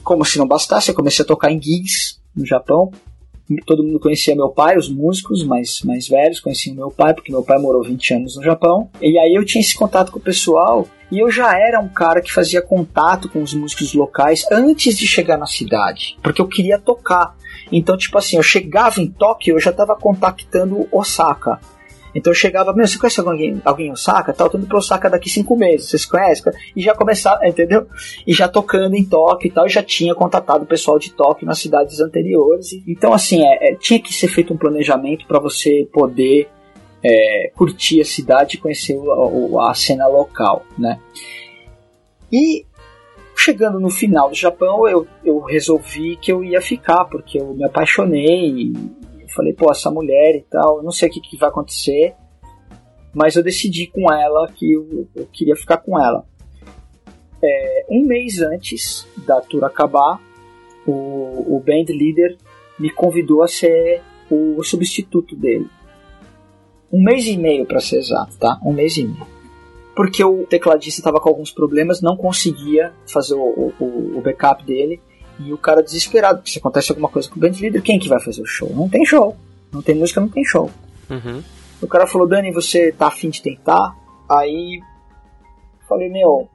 como 0.04 0.26
se 0.26 0.38
não 0.38 0.48
bastasse, 0.48 0.90
eu 0.90 0.96
comecei 0.96 1.24
a 1.24 1.28
tocar 1.28 1.52
em 1.52 1.62
gigs 1.62 2.20
no 2.36 2.46
Japão, 2.46 2.92
todo 3.66 3.84
mundo 3.84 4.00
conhecia 4.00 4.36
meu 4.36 4.50
pai, 4.50 4.78
os 4.78 4.90
músicos 4.90 5.44
mais, 5.44 5.82
mais 5.84 6.08
velhos 6.08 6.40
conheciam 6.40 6.76
meu 6.76 6.90
pai, 6.90 7.14
porque 7.14 7.32
meu 7.32 7.44
pai 7.44 7.60
morou 7.60 7.84
20 7.84 8.14
anos 8.16 8.36
no 8.36 8.44
Japão. 8.44 8.90
E 9.02 9.18
aí 9.20 9.36
eu 9.36 9.46
tinha 9.46 9.62
esse 9.62 9.76
contato 9.76 10.12
com 10.12 10.18
o 10.18 10.22
pessoal 10.22 10.88
e 11.12 11.20
eu 11.20 11.30
já 11.30 11.58
era 11.58 11.80
um 11.80 11.88
cara 11.88 12.22
que 12.22 12.34
fazia 12.34 12.62
contato 12.62 13.30
com 13.30 13.42
os 13.42 13.54
músicos 13.54 13.94
locais 13.94 14.46
antes 14.52 14.98
de 14.98 15.06
chegar 15.06 15.38
na 15.38 15.46
cidade, 15.46 16.18
porque 16.24 16.42
eu 16.42 16.48
queria 16.48 16.80
tocar. 16.80 17.36
Então, 17.72 17.98
tipo 17.98 18.18
assim, 18.18 18.38
eu 18.38 18.44
chegava 18.44 19.00
em 19.00 19.08
Tóquio, 19.08 19.56
eu 19.56 19.60
já 19.60 19.72
estava 19.72 19.96
contactando 19.96 20.88
Osaka. 20.92 21.60
Então 22.16 22.32
eu 22.32 22.36
chegava, 22.36 22.74
meu, 22.74 22.88
você 22.88 22.98
conhece 22.98 23.20
alguém, 23.20 23.62
alguém 23.66 23.92
Osaka? 23.92 24.32
Tal, 24.32 24.50
tô 24.50 24.58
indo 24.58 24.68
pra 24.68 24.78
Osaka 24.78 25.10
daqui 25.10 25.30
cinco 25.30 25.58
meses, 25.58 25.90
vocês 25.90 26.06
conhecem? 26.06 26.54
E 26.74 26.82
já 26.82 26.96
começava, 26.96 27.46
entendeu? 27.46 27.88
E 28.26 28.34
já 28.34 28.48
tocando 28.48 28.96
em 28.96 29.04
Tóquio 29.04 29.50
e 29.50 29.52
tal, 29.52 29.66
e 29.66 29.70
já 29.70 29.84
tinha 29.84 30.16
contatado 30.16 30.64
o 30.64 30.68
pessoal 30.68 30.98
de 30.98 31.12
Tóquio 31.12 31.46
nas 31.46 31.60
cidades 31.60 32.00
anteriores. 32.00 32.72
Então, 32.88 33.14
assim, 33.14 33.46
é, 33.46 33.72
é 33.72 33.76
tinha 33.76 34.00
que 34.00 34.14
ser 34.14 34.30
feito 34.30 34.54
um 34.54 34.58
planejamento 34.58 35.28
para 35.28 35.40
você 35.40 35.88
poder 35.92 36.48
é, 37.04 37.52
curtir 37.54 38.00
a 38.00 38.06
cidade 38.06 38.56
e 38.56 38.60
conhecer 38.60 38.96
o, 38.96 39.60
a 39.60 39.74
cena 39.74 40.08
local, 40.08 40.66
né? 40.78 40.98
E 42.32 42.66
chegando 43.36 43.80
no 43.80 43.90
final 43.90 44.30
do 44.30 44.36
Japão, 44.36 44.88
eu, 44.88 45.06
eu 45.24 45.40
resolvi 45.42 46.16
que 46.16 46.32
eu 46.32 46.44
ia 46.44 46.62
ficar, 46.62 47.06
porque 47.06 47.40
eu 47.40 47.54
me 47.54 47.64
apaixonei 47.64 48.74
Falei, 49.36 49.54
pô, 49.54 49.70
essa 49.70 49.92
mulher 49.92 50.36
e 50.36 50.42
tal, 50.50 50.82
não 50.82 50.92
sei 50.92 51.10
o 51.10 51.12
que, 51.12 51.20
que 51.20 51.38
vai 51.38 51.50
acontecer, 51.50 52.16
mas 53.14 53.36
eu 53.36 53.44
decidi 53.44 53.88
com 53.88 54.12
ela 54.12 54.48
que 54.48 54.74
eu, 54.74 55.08
eu 55.14 55.26
queria 55.28 55.56
ficar 55.56 55.78
com 55.78 56.00
ela. 56.00 56.26
É, 57.44 57.86
um 57.90 58.06
mês 58.06 58.42
antes 58.42 59.06
da 59.28 59.42
tour 59.42 59.64
acabar, 59.66 60.22
o, 60.88 61.56
o 61.56 61.60
band 61.66 61.86
leader 61.90 62.38
me 62.80 62.90
convidou 62.90 63.44
a 63.44 63.48
ser 63.48 64.02
o 64.32 64.64
substituto 64.64 65.36
dele. 65.36 65.68
Um 66.92 67.04
mês 67.04 67.26
e 67.28 67.38
meio 67.38 67.66
para 67.66 67.82
ser 67.82 67.98
exato, 67.98 68.38
tá? 68.38 68.60
Um 68.64 68.72
mês 68.72 68.96
e 68.96 69.06
meio. 69.06 69.28
Porque 69.96 70.24
o 70.24 70.46
tecladista 70.46 71.02
estava 71.02 71.20
com 71.20 71.30
alguns 71.30 71.52
problemas, 71.52 72.02
não 72.02 72.16
conseguia 72.16 72.94
fazer 73.12 73.34
o, 73.34 73.74
o, 73.80 74.18
o 74.18 74.22
backup 74.22 74.64
dele 74.64 75.02
e 75.40 75.52
o 75.52 75.58
cara 75.58 75.82
desesperado, 75.82 76.40
porque 76.40 76.52
se 76.52 76.60
acontece 76.60 76.92
alguma 76.92 77.10
coisa 77.10 77.30
com 77.30 77.38
o 77.38 77.40
band 77.40 77.54
leader, 77.60 77.82
quem 77.82 78.00
que 78.00 78.08
vai 78.08 78.22
fazer 78.22 78.42
o 78.42 78.46
show? 78.46 78.72
Não 78.74 78.88
tem 78.88 79.06
show. 79.06 79.36
Não 79.72 79.82
tem 79.82 79.96
música, 79.96 80.22
não 80.22 80.30
tem 80.30 80.44
show. 80.44 80.70
Uhum. 81.10 81.44
O 81.82 81.88
cara 81.88 82.08
falou, 82.08 82.28
Dani, 82.28 82.52
você 82.52 82.92
tá 82.92 83.08
afim 83.08 83.30
de 83.30 83.42
tentar? 83.42 83.96
Aí 84.30 84.80
falei, 85.88 86.10
meu, 86.10 86.48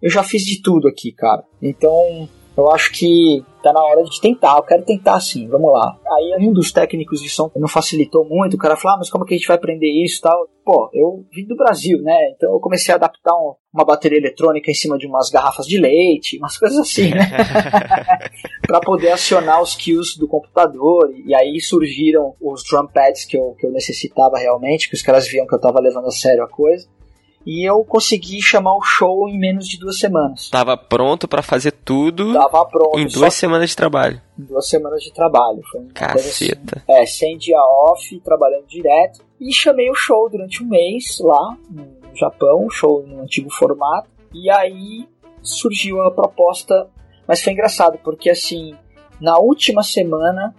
eu 0.00 0.10
já 0.10 0.22
fiz 0.22 0.42
de 0.42 0.62
tudo 0.62 0.88
aqui, 0.88 1.12
cara. 1.12 1.44
Então 1.60 2.28
eu 2.56 2.70
acho 2.70 2.92
que 2.92 3.44
tá 3.66 3.72
na 3.72 3.84
hora 3.84 4.02
de 4.04 4.20
tentar, 4.20 4.56
eu 4.56 4.62
quero 4.62 4.84
tentar 4.84 5.20
sim, 5.20 5.48
vamos 5.48 5.72
lá. 5.72 5.98
Aí 6.06 6.36
um 6.40 6.52
dos 6.52 6.70
técnicos 6.72 7.20
de 7.20 7.28
som 7.28 7.50
não 7.56 7.68
facilitou 7.68 8.24
muito, 8.24 8.54
o 8.54 8.58
cara 8.58 8.76
falou, 8.76 8.96
ah, 8.96 8.98
mas 8.98 9.10
como 9.10 9.24
que 9.24 9.34
a 9.34 9.36
gente 9.36 9.46
vai 9.46 9.56
aprender 9.56 9.88
isso 9.88 10.18
e 10.18 10.20
tal? 10.20 10.48
Pô, 10.64 10.90
eu 10.92 11.24
vim 11.32 11.46
do 11.46 11.56
Brasil, 11.56 12.00
né? 12.02 12.16
Então 12.34 12.50
eu 12.52 12.60
comecei 12.60 12.92
a 12.92 12.96
adaptar 12.96 13.34
um, 13.34 13.54
uma 13.72 13.84
bateria 13.84 14.18
eletrônica 14.18 14.70
em 14.70 14.74
cima 14.74 14.98
de 14.98 15.06
umas 15.06 15.30
garrafas 15.30 15.66
de 15.66 15.78
leite, 15.78 16.38
umas 16.38 16.58
coisas 16.58 16.78
assim, 16.78 17.10
né? 17.10 17.30
para 18.66 18.80
poder 18.80 19.12
acionar 19.12 19.62
os 19.62 19.74
kills 19.74 20.18
do 20.18 20.28
computador. 20.28 21.12
E 21.24 21.34
aí 21.34 21.60
surgiram 21.60 22.34
os 22.40 22.62
drum 22.68 22.86
pads 22.86 23.24
que 23.24 23.36
eu, 23.36 23.54
que 23.58 23.66
eu 23.66 23.70
necessitava 23.70 24.38
realmente, 24.38 24.88
que 24.88 24.96
os 24.96 25.02
caras 25.02 25.28
viam 25.28 25.46
que 25.46 25.54
eu 25.54 25.60
tava 25.60 25.80
levando 25.80 26.06
a 26.06 26.10
sério 26.10 26.42
a 26.42 26.48
coisa 26.48 26.88
e 27.46 27.64
eu 27.64 27.84
consegui 27.84 28.42
chamar 28.42 28.74
o 28.74 28.82
show 28.82 29.28
em 29.28 29.38
menos 29.38 29.68
de 29.68 29.78
duas 29.78 30.00
semanas. 30.00 30.50
Tava 30.50 30.76
pronto 30.76 31.28
para 31.28 31.42
fazer 31.42 31.70
tudo. 31.70 32.32
Tava 32.32 32.66
pronto. 32.66 32.98
Em 32.98 33.06
duas 33.06 33.34
semanas 33.34 33.70
de 33.70 33.76
trabalho. 33.76 34.20
Em 34.36 34.42
duas 34.42 34.68
semanas 34.68 35.00
de 35.00 35.12
trabalho. 35.12 35.62
Foi 35.70 35.86
Caceta. 35.94 36.82
Assim, 36.88 37.02
é, 37.02 37.06
sem 37.06 37.38
dia 37.38 37.60
off, 37.60 38.20
trabalhando 38.20 38.66
direto. 38.66 39.24
E 39.40 39.52
chamei 39.52 39.88
o 39.88 39.94
show 39.94 40.28
durante 40.28 40.64
um 40.64 40.66
mês 40.66 41.18
lá 41.20 41.56
no 41.70 42.16
Japão, 42.16 42.68
show 42.68 43.06
no 43.06 43.22
antigo 43.22 43.48
formato. 43.48 44.08
E 44.34 44.50
aí 44.50 45.08
surgiu 45.40 46.02
a 46.02 46.10
proposta, 46.10 46.88
mas 47.28 47.44
foi 47.44 47.52
engraçado 47.52 47.96
porque 48.02 48.28
assim, 48.28 48.74
na 49.20 49.38
última 49.38 49.84
semana 49.84 50.52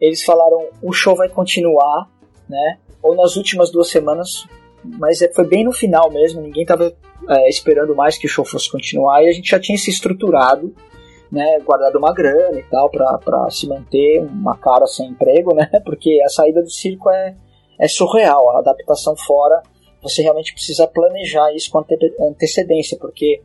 eles 0.00 0.24
falaram 0.24 0.68
o 0.82 0.90
show 0.90 1.14
vai 1.14 1.28
continuar, 1.28 2.08
né? 2.48 2.78
Ou 3.02 3.14
nas 3.14 3.36
últimas 3.36 3.70
duas 3.70 3.90
semanas 3.90 4.46
mas 4.84 5.20
é, 5.22 5.32
foi 5.32 5.46
bem 5.46 5.64
no 5.64 5.72
final 5.72 6.10
mesmo, 6.10 6.40
ninguém 6.40 6.62
estava 6.62 6.92
é, 7.28 7.48
esperando 7.48 7.94
mais 7.94 8.16
que 8.18 8.26
o 8.26 8.30
show 8.30 8.44
fosse 8.44 8.70
continuar 8.70 9.22
e 9.22 9.28
a 9.28 9.32
gente 9.32 9.50
já 9.50 9.60
tinha 9.60 9.76
se 9.76 9.90
estruturado, 9.90 10.74
né, 11.30 11.60
guardado 11.60 11.96
uma 11.96 12.12
grana 12.12 12.58
e 12.58 12.62
tal 12.64 12.90
para 12.90 13.48
se 13.50 13.68
manter 13.68 14.20
uma 14.20 14.56
cara 14.56 14.86
sem 14.86 15.08
emprego, 15.08 15.54
né, 15.54 15.70
porque 15.84 16.20
a 16.24 16.28
saída 16.28 16.62
do 16.62 16.70
circo 16.70 17.10
é, 17.10 17.36
é 17.78 17.88
surreal, 17.88 18.50
a 18.50 18.58
adaptação 18.58 19.16
fora 19.16 19.62
você 20.02 20.22
realmente 20.22 20.54
precisa 20.54 20.86
planejar 20.86 21.54
isso 21.54 21.70
com 21.70 21.78
ante 21.78 21.96
antecedência, 22.20 22.96
porque 22.98 23.42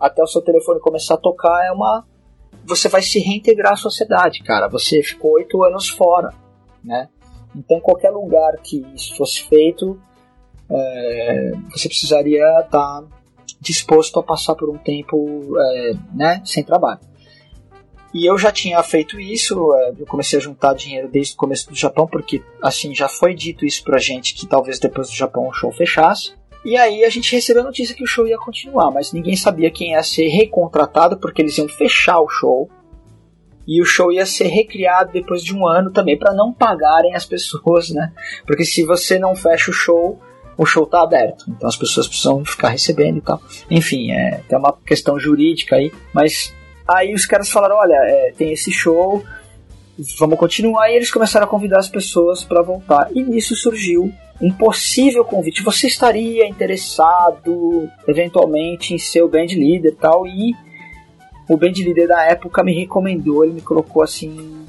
até 0.00 0.22
o 0.22 0.26
seu 0.26 0.40
telefone 0.40 0.80
começar 0.80 1.14
a 1.14 1.18
tocar 1.18 1.66
é 1.66 1.72
uma 1.72 2.04
você 2.64 2.88
vai 2.88 3.02
se 3.02 3.18
reintegrar 3.18 3.72
à 3.72 3.76
sociedade, 3.76 4.42
cara. 4.42 4.68
Você 4.68 5.02
ficou 5.02 5.32
oito 5.32 5.62
anos 5.64 5.88
fora, 5.88 6.34
né? 6.84 7.08
Então 7.56 7.80
qualquer 7.80 8.10
lugar 8.10 8.56
que 8.62 8.86
isso 8.94 9.16
fosse 9.16 9.42
feito 9.48 10.00
é, 10.70 11.52
você 11.70 11.88
precisaria 11.88 12.42
estar 12.60 12.68
tá 12.68 13.04
disposto 13.60 14.18
a 14.20 14.22
passar 14.22 14.54
por 14.54 14.68
um 14.68 14.78
tempo 14.78 15.56
é, 15.58 15.92
né, 16.14 16.42
sem 16.44 16.62
trabalho. 16.62 17.00
E 18.12 18.24
eu 18.24 18.38
já 18.38 18.50
tinha 18.50 18.82
feito 18.82 19.20
isso, 19.20 19.74
é, 19.74 19.92
eu 19.98 20.06
comecei 20.06 20.38
a 20.38 20.42
juntar 20.42 20.74
dinheiro 20.74 21.08
desde 21.08 21.34
o 21.34 21.36
começo 21.36 21.68
do 21.68 21.74
Japão, 21.74 22.06
porque 22.06 22.42
assim 22.62 22.94
já 22.94 23.08
foi 23.08 23.34
dito 23.34 23.66
isso 23.66 23.84
pra 23.84 23.98
gente 23.98 24.34
que 24.34 24.46
talvez 24.46 24.78
depois 24.78 25.08
do 25.08 25.14
Japão 25.14 25.46
o 25.48 25.52
show 25.52 25.70
fechasse. 25.70 26.32
E 26.64 26.76
aí 26.76 27.04
a 27.04 27.08
gente 27.08 27.34
recebeu 27.34 27.62
a 27.62 27.66
notícia 27.66 27.94
que 27.94 28.02
o 28.02 28.06
show 28.06 28.26
ia 28.26 28.38
continuar, 28.38 28.90
mas 28.90 29.12
ninguém 29.12 29.36
sabia 29.36 29.70
quem 29.70 29.92
ia 29.92 30.02
ser 30.02 30.28
recontratado, 30.28 31.18
porque 31.18 31.42
eles 31.42 31.56
iam 31.58 31.68
fechar 31.68 32.20
o 32.20 32.28
show. 32.28 32.68
E 33.66 33.82
o 33.82 33.84
show 33.84 34.10
ia 34.10 34.24
ser 34.24 34.48
recriado 34.48 35.12
depois 35.12 35.42
de 35.42 35.54
um 35.54 35.66
ano 35.66 35.92
também, 35.92 36.18
para 36.18 36.32
não 36.32 36.52
pagarem 36.52 37.14
as 37.14 37.26
pessoas, 37.26 37.90
né? 37.90 38.12
Porque 38.46 38.64
se 38.64 38.84
você 38.84 39.18
não 39.18 39.36
fecha 39.36 39.70
o 39.70 39.74
show, 39.74 40.18
o 40.58 40.66
show 40.66 40.84
tá 40.84 41.02
aberto. 41.02 41.46
Então 41.48 41.66
as 41.68 41.76
pessoas 41.76 42.06
precisam 42.06 42.44
ficar 42.44 42.68
recebendo 42.68 43.16
e 43.16 43.22
tal. 43.22 43.40
Enfim, 43.70 44.10
é, 44.10 44.42
tem 44.46 44.58
uma 44.58 44.76
questão 44.84 45.18
jurídica 45.18 45.76
aí, 45.76 45.90
mas 46.12 46.52
Aí 46.88 47.12
os 47.12 47.26
caras 47.26 47.50
falaram: 47.50 47.76
olha, 47.76 47.94
é, 47.94 48.32
tem 48.36 48.50
esse 48.52 48.72
show, 48.72 49.22
vamos 50.18 50.38
continuar. 50.38 50.90
E 50.90 50.96
eles 50.96 51.12
começaram 51.12 51.44
a 51.44 51.48
convidar 51.48 51.78
as 51.78 51.88
pessoas 51.88 52.42
para 52.42 52.62
voltar. 52.62 53.10
E 53.14 53.22
nisso 53.22 53.54
surgiu 53.54 54.10
um 54.40 54.50
possível 54.50 55.24
convite. 55.24 55.62
Você 55.62 55.86
estaria 55.86 56.48
interessado, 56.48 57.90
eventualmente, 58.06 58.94
em 58.94 58.98
ser 58.98 59.22
o 59.22 59.28
band 59.28 59.48
leader 59.48 59.92
e 59.92 59.96
tal? 59.96 60.26
E 60.26 60.54
o 61.46 61.56
band 61.56 61.72
leader 61.76 62.08
da 62.08 62.24
época 62.24 62.64
me 62.64 62.72
recomendou, 62.72 63.44
ele 63.44 63.54
me 63.54 63.60
colocou 63.60 64.02
assim 64.02 64.64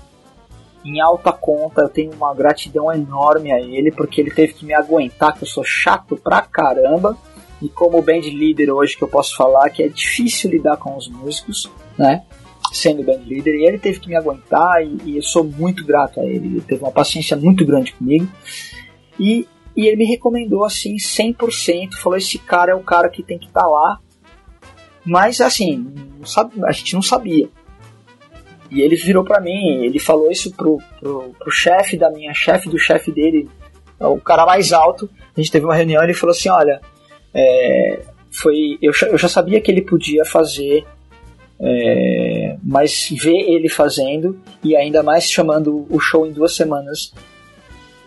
em 0.84 1.00
alta 1.00 1.32
conta. 1.32 1.82
Eu 1.82 1.90
tenho 1.90 2.12
uma 2.14 2.34
gratidão 2.34 2.92
enorme 2.92 3.52
a 3.52 3.60
ele, 3.60 3.92
porque 3.92 4.22
ele 4.22 4.32
teve 4.32 4.54
que 4.54 4.66
me 4.66 4.74
aguentar, 4.74 5.36
que 5.36 5.44
eu 5.44 5.48
sou 5.48 5.64
chato 5.64 6.16
pra 6.16 6.42
caramba. 6.42 7.18
E 7.62 7.68
como 7.68 8.02
band 8.02 8.22
leader 8.22 8.74
hoje 8.74 8.96
que 8.96 9.04
eu 9.04 9.08
posso 9.08 9.36
falar 9.36 9.70
que 9.70 9.84
é 9.84 9.88
difícil 9.90 10.50
lidar 10.50 10.78
com 10.78 10.96
os 10.96 11.10
músicos 11.10 11.70
né? 12.00 12.24
Sendo 12.72 13.04
band 13.04 13.22
leader, 13.28 13.54
e 13.54 13.66
ele 13.66 13.78
teve 13.78 14.00
que 14.00 14.08
me 14.08 14.16
aguentar, 14.16 14.82
e, 14.84 14.98
e 15.04 15.18
eu 15.18 15.22
sou 15.22 15.44
muito 15.44 15.86
grato 15.86 16.22
a 16.22 16.24
ele. 16.24 16.48
Ele 16.48 16.62
teve 16.62 16.82
uma 16.82 16.92
paciência 16.92 17.36
muito 17.36 17.66
grande 17.66 17.94
comigo. 17.94 18.28
E, 19.20 19.46
e 19.76 19.88
ele 19.88 19.98
me 19.98 20.06
recomendou 20.06 20.64
assim, 20.64 20.96
100%. 20.96 21.96
Falou: 21.96 22.18
esse 22.18 22.38
cara 22.38 22.72
é 22.72 22.76
o 22.76 22.84
cara 22.84 23.10
que 23.10 23.22
tem 23.22 23.38
que 23.38 23.48
estar 23.48 23.62
tá 23.62 23.68
lá. 23.68 24.00
Mas 25.06 25.42
assim, 25.42 25.92
sabe, 26.24 26.54
a 26.64 26.72
gente 26.72 26.94
não 26.94 27.02
sabia. 27.02 27.50
E 28.72 28.82
ele 28.82 28.96
virou 28.96 29.24
para 29.24 29.42
mim, 29.42 29.84
ele 29.84 30.00
falou 30.00 30.32
isso 30.32 30.52
pro, 30.56 30.80
pro, 31.00 31.34
pro 31.38 31.52
chefe 31.52 31.98
da 31.98 32.10
minha 32.10 32.34
chefe, 32.34 32.70
do 32.70 32.78
chefe 32.78 33.12
dele, 33.12 33.50
o 34.00 34.20
cara 34.20 34.46
mais 34.46 34.72
alto. 34.72 35.10
A 35.36 35.42
gente 35.42 35.52
teve 35.52 35.66
uma 35.66 35.76
reunião 35.76 36.02
e 36.02 36.06
ele 36.06 36.14
falou 36.14 36.32
assim: 36.32 36.50
olha, 36.50 36.80
é, 37.34 38.00
foi, 38.32 38.78
eu, 38.82 38.94
eu 39.08 39.18
já 39.18 39.28
sabia 39.28 39.60
que 39.60 39.72
ele 39.72 39.82
podia 39.82 40.24
fazer 40.24 40.86
é, 41.60 42.56
mas 42.64 43.10
ver 43.12 43.38
ele 43.38 43.68
fazendo 43.68 44.40
e 44.64 44.76
ainda 44.76 45.04
mais 45.04 45.30
chamando 45.30 45.86
o 45.90 46.00
show 46.00 46.26
em 46.26 46.32
duas 46.32 46.56
semanas, 46.56 47.14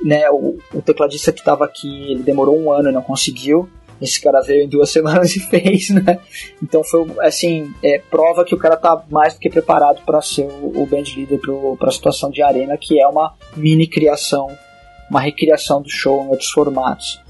né? 0.02 0.28
O, 0.30 0.58
o 0.72 0.80
tecladista 0.80 1.32
que 1.32 1.40
estava 1.40 1.64
aqui, 1.64 2.10
ele 2.10 2.22
demorou 2.22 2.58
um 2.58 2.72
ano 2.72 2.88
e 2.88 2.92
não 2.92 3.02
conseguiu. 3.02 3.68
Esse 4.02 4.20
cara 4.20 4.40
veio 4.40 4.64
em 4.64 4.68
duas 4.68 4.90
semanas 4.92 5.34
e 5.36 5.40
fez, 5.40 5.90
né? 5.90 6.18
Então 6.62 6.82
foi 6.82 7.06
assim, 7.20 7.72
é, 7.82 7.98
prova 7.98 8.44
que 8.44 8.54
o 8.54 8.58
cara 8.58 8.76
tá 8.76 9.04
mais 9.10 9.34
do 9.34 9.40
que 9.40 9.48
preparado 9.48 10.02
para 10.04 10.20
ser 10.20 10.44
o, 10.44 10.82
o 10.82 10.86
band 10.86 11.04
leader 11.16 11.40
para 11.78 11.88
a 11.88 11.92
situação 11.92 12.30
de 12.30 12.42
arena, 12.42 12.76
que 12.76 13.00
é 13.00 13.06
uma 13.06 13.34
mini 13.56 13.86
criação, 13.86 14.48
uma 15.08 15.20
recriação 15.20 15.80
do 15.80 15.90
show 15.90 16.24
em 16.24 16.28
outros 16.28 16.50
formatos. 16.50 17.20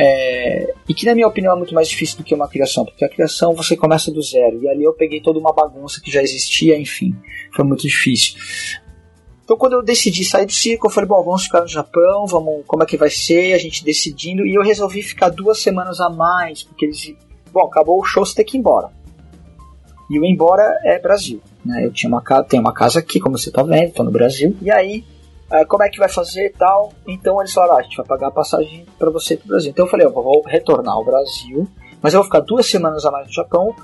É, 0.00 0.74
e 0.88 0.94
que, 0.94 1.04
na 1.04 1.12
minha 1.12 1.26
opinião, 1.26 1.54
é 1.54 1.56
muito 1.56 1.74
mais 1.74 1.88
difícil 1.88 2.18
do 2.18 2.22
que 2.22 2.32
uma 2.32 2.46
criação, 2.46 2.84
porque 2.84 3.04
a 3.04 3.08
criação 3.08 3.52
você 3.52 3.76
começa 3.76 4.12
do 4.12 4.22
zero, 4.22 4.62
e 4.62 4.68
ali 4.68 4.84
eu 4.84 4.92
peguei 4.92 5.20
toda 5.20 5.40
uma 5.40 5.52
bagunça 5.52 6.00
que 6.00 6.08
já 6.08 6.22
existia, 6.22 6.78
enfim, 6.78 7.16
foi 7.52 7.64
muito 7.64 7.82
difícil. 7.82 8.38
Então, 9.48 9.56
quando 9.56 9.72
eu 9.72 9.82
decidi 9.82 10.26
sair 10.26 10.44
do 10.44 10.52
circo, 10.52 10.88
eu 10.88 10.90
falei: 10.90 11.08
bom, 11.08 11.24
vamos 11.24 11.44
ficar 11.44 11.62
no 11.62 11.68
Japão, 11.68 12.26
vamos, 12.26 12.66
como 12.66 12.82
é 12.82 12.86
que 12.86 12.98
vai 12.98 13.08
ser, 13.08 13.54
a 13.54 13.58
gente 13.58 13.82
decidindo, 13.82 14.46
e 14.46 14.54
eu 14.54 14.60
resolvi 14.60 15.02
ficar 15.02 15.30
duas 15.30 15.62
semanas 15.62 16.02
a 16.02 16.10
mais, 16.10 16.62
porque 16.62 16.84
eles. 16.84 17.14
Bom, 17.50 17.64
acabou 17.64 17.98
o 17.98 18.04
show, 18.04 18.26
você 18.26 18.34
tem 18.34 18.44
que 18.44 18.58
ir 18.58 18.60
embora. 18.60 18.90
E 20.10 20.20
o 20.20 20.24
embora 20.26 20.78
é 20.84 20.98
Brasil. 20.98 21.40
Né? 21.64 21.86
Eu 21.86 21.90
tinha 21.90 22.10
uma 22.10 22.20
casa, 22.20 22.44
tenho 22.44 22.60
uma 22.60 22.74
casa 22.74 22.98
aqui, 22.98 23.18
como 23.18 23.38
você 23.38 23.48
está 23.48 23.62
vendo, 23.62 23.88
estou 23.88 24.04
no 24.04 24.10
Brasil, 24.10 24.54
e 24.60 24.70
aí 24.70 25.02
ah, 25.50 25.64
como 25.64 25.82
é 25.82 25.88
que 25.88 25.98
vai 25.98 26.10
fazer 26.10 26.48
e 26.48 26.50
tal. 26.50 26.92
Então 27.06 27.40
eles 27.40 27.50
falaram, 27.54 27.76
ah, 27.76 27.78
a 27.78 27.82
gente 27.82 27.96
vai 27.96 28.04
pagar 28.04 28.26
a 28.26 28.30
passagem 28.30 28.84
para 28.98 29.10
você 29.10 29.34
para 29.34 29.46
o 29.46 29.48
Brasil. 29.48 29.70
Então 29.70 29.86
eu 29.86 29.90
falei, 29.90 30.06
eu 30.06 30.12
vou 30.12 30.42
retornar 30.46 30.92
ao 30.92 31.04
Brasil, 31.06 31.66
mas 32.02 32.12
eu 32.12 32.20
vou 32.20 32.24
ficar 32.24 32.40
duas 32.40 32.66
semanas 32.66 33.06
a 33.06 33.10
mais 33.10 33.26
no 33.26 33.32
Japão 33.32 33.74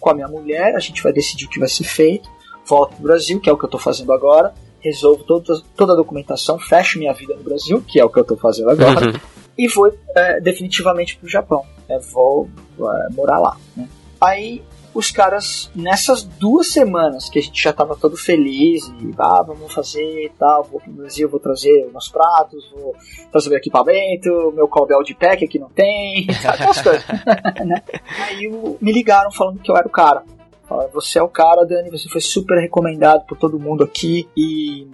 com 0.00 0.10
a 0.10 0.14
minha 0.14 0.26
mulher, 0.26 0.74
a 0.74 0.80
gente 0.80 1.00
vai 1.04 1.12
decidir 1.12 1.46
o 1.46 1.48
que 1.48 1.60
vai 1.60 1.68
ser 1.68 1.84
feito, 1.84 2.28
volto 2.66 2.96
para 2.96 3.00
o 3.00 3.02
Brasil, 3.04 3.40
que 3.40 3.48
é 3.48 3.52
o 3.52 3.56
que 3.56 3.64
eu 3.64 3.68
estou 3.68 3.80
fazendo 3.80 4.12
agora, 4.12 4.52
resolvo 4.84 5.24
toda, 5.24 5.60
toda 5.74 5.94
a 5.94 5.96
documentação, 5.96 6.58
fecho 6.58 6.98
minha 6.98 7.14
vida 7.14 7.34
no 7.34 7.42
Brasil, 7.42 7.82
que 7.86 7.98
é 7.98 8.04
o 8.04 8.10
que 8.10 8.18
eu 8.18 8.22
estou 8.22 8.36
fazendo 8.36 8.70
agora, 8.70 9.08
uhum. 9.08 9.20
e 9.56 9.66
vou 9.66 9.90
é, 10.14 10.40
definitivamente 10.40 11.16
para 11.16 11.26
o 11.26 11.28
Japão. 11.28 11.64
É, 11.88 11.98
vou 11.98 12.48
é, 12.78 13.12
morar 13.12 13.38
lá. 13.38 13.56
Né? 13.74 13.88
Aí 14.20 14.62
os 14.94 15.10
caras, 15.10 15.70
nessas 15.74 16.22
duas 16.22 16.68
semanas 16.68 17.28
que 17.28 17.38
a 17.38 17.42
gente 17.42 17.60
já 17.60 17.72
tava 17.72 17.96
todo 17.96 18.16
feliz 18.16 18.86
e 19.00 19.10
ah, 19.18 19.42
vamos 19.42 19.72
fazer 19.72 20.26
e 20.26 20.32
tal, 20.38 20.62
vou 20.62 20.80
pro 20.80 20.92
Brasil, 20.92 21.28
vou 21.28 21.40
trazer 21.40 21.88
meus 21.90 22.08
pratos, 22.08 22.70
vou 22.70 22.94
trazer 23.32 23.48
meu 23.48 23.58
equipamento, 23.58 24.52
meu 24.54 24.68
cobel 24.68 25.02
de 25.02 25.14
pé 25.14 25.36
que 25.36 25.46
aqui 25.46 25.58
não 25.58 25.68
tem, 25.68 26.28
aquelas 26.46 26.80
coisas. 26.80 27.04
né? 27.66 27.82
Aí 28.20 28.48
me 28.80 28.92
ligaram 28.92 29.32
falando 29.32 29.58
que 29.58 29.70
eu 29.70 29.76
era 29.76 29.86
o 29.86 29.90
cara. 29.90 30.22
Falaram, 30.68 30.90
você 30.90 31.18
é 31.18 31.22
o 31.22 31.28
cara, 31.28 31.64
Dani, 31.64 31.90
você 31.90 32.08
foi 32.08 32.20
super 32.20 32.58
recomendado 32.58 33.26
por 33.26 33.36
todo 33.36 33.60
mundo 33.60 33.84
aqui 33.84 34.28
e 34.36 34.88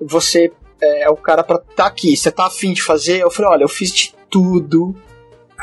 você 0.00 0.52
é, 0.80 1.02
é 1.02 1.10
o 1.10 1.16
cara 1.16 1.42
para 1.42 1.56
estar 1.56 1.74
tá 1.74 1.86
aqui. 1.86 2.16
Você 2.16 2.30
tá 2.30 2.46
afim 2.46 2.72
de 2.72 2.82
fazer? 2.82 3.20
Eu 3.20 3.30
falei, 3.30 3.52
olha, 3.52 3.64
eu 3.64 3.68
fiz 3.68 3.92
de 3.92 4.14
tudo 4.30 4.94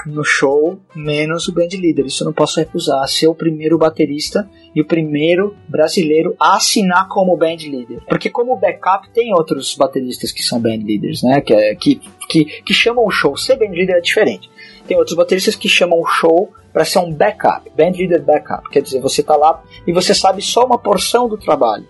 no 0.06 0.24
show, 0.24 0.80
menos 0.96 1.48
o 1.48 1.54
band 1.54 1.70
leader. 1.74 2.06
Isso 2.06 2.24
eu 2.24 2.26
não 2.26 2.34
posso 2.34 2.60
recusar. 2.60 3.08
Ser 3.08 3.28
o 3.28 3.36
primeiro 3.36 3.78
baterista 3.78 4.50
e 4.76 4.82
o 4.82 4.86
primeiro 4.86 5.56
brasileiro 5.68 6.36
a 6.40 6.58
assinar 6.58 7.08
como 7.08 7.38
band 7.38 7.58
leader. 7.62 8.02
Porque 8.08 8.30
como 8.30 8.56
backup 8.56 9.10
tem 9.10 9.34
outros 9.34 9.76
bateristas 9.76 10.32
que 10.32 10.44
são 10.44 10.60
band 10.60 10.84
leaders, 10.84 11.22
né? 11.24 11.42
Que, 11.42 11.54
é, 11.54 11.76
que, 11.76 12.02
que, 12.28 12.46
que 12.46 12.74
chamam 12.74 13.06
o 13.06 13.12
show. 13.12 13.38
Ser 13.38 13.56
band 13.56 13.72
leader 13.72 13.96
é 13.96 14.02
diferente. 14.02 14.50
Tem 14.88 14.98
outros 14.98 15.16
bateristas 15.16 15.56
que 15.56 15.70
chamam 15.70 16.00
o 16.00 16.06
show 16.06 16.52
para 16.74 16.84
ser 16.84 17.00
um 17.00 17.14
backup, 17.14 17.70
band 17.78 17.92
leader 17.92 18.22
backup. 18.22 18.68
Quer 18.70 18.82
dizer, 18.82 19.00
você 19.00 19.22
tá 19.22 19.36
lá 19.36 19.64
e 19.86 19.94
você 19.94 20.14
sabe 20.14 20.42
só 20.42 20.66
uma 20.66 20.80
porção 20.80 21.30
do 21.30 21.38
trabalho. 21.38 21.88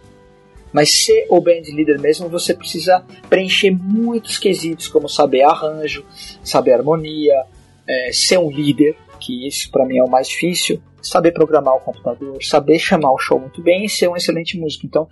Mas 0.73 1.05
ser 1.05 1.27
o 1.29 1.39
band 1.39 1.61
leader 1.73 2.01
mesmo, 2.01 2.27
você 2.27 2.53
precisa 2.53 3.03
preencher 3.29 3.71
muitos 3.71 4.38
quesitos, 4.38 4.88
como 4.88 5.07
saber 5.07 5.43
arranjo, 5.43 6.03
saber 6.43 6.73
harmonia, 6.73 7.45
é, 7.88 8.11
ser 8.11 8.39
um 8.39 8.51
líder, 8.51 8.97
que 9.19 9.47
isso 9.47 9.71
para 9.71 9.86
mim 9.86 9.99
é 9.99 10.03
o 10.03 10.09
mais 10.09 10.27
difícil, 10.27 10.81
saber 11.01 11.31
programar 11.31 11.75
o 11.75 11.79
computador, 11.79 12.43
saber 12.43 12.79
chamar 12.79 13.13
o 13.13 13.19
show 13.19 13.39
muito 13.39 13.61
bem 13.61 13.86
e 13.86 13.89
ser 13.89 14.09
um 14.09 14.15
excelente 14.15 14.59
músico. 14.59 14.86
Então, 14.86 15.07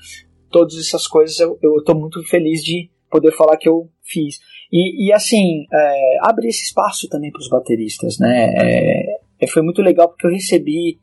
todas 0.49 0.75
essas 0.77 1.07
coisas 1.07 1.39
eu 1.39 1.77
estou 1.77 1.95
muito 1.95 2.21
feliz 2.23 2.63
de 2.63 2.89
poder 3.09 3.31
falar 3.31 3.57
que 3.57 3.69
eu 3.69 3.87
fiz. 4.03 4.39
E, 4.71 5.07
e 5.07 5.13
assim, 5.13 5.65
é, 5.71 6.17
abrir 6.21 6.47
esse 6.47 6.63
espaço 6.63 7.07
também 7.07 7.29
para 7.29 7.41
os 7.41 7.49
bateristas, 7.49 8.17
né? 8.17 8.53
É, 8.57 9.19
foi 9.47 9.61
muito 9.61 9.81
legal 9.81 10.07
porque 10.09 10.27
eu 10.27 10.31
recebi 10.31 10.99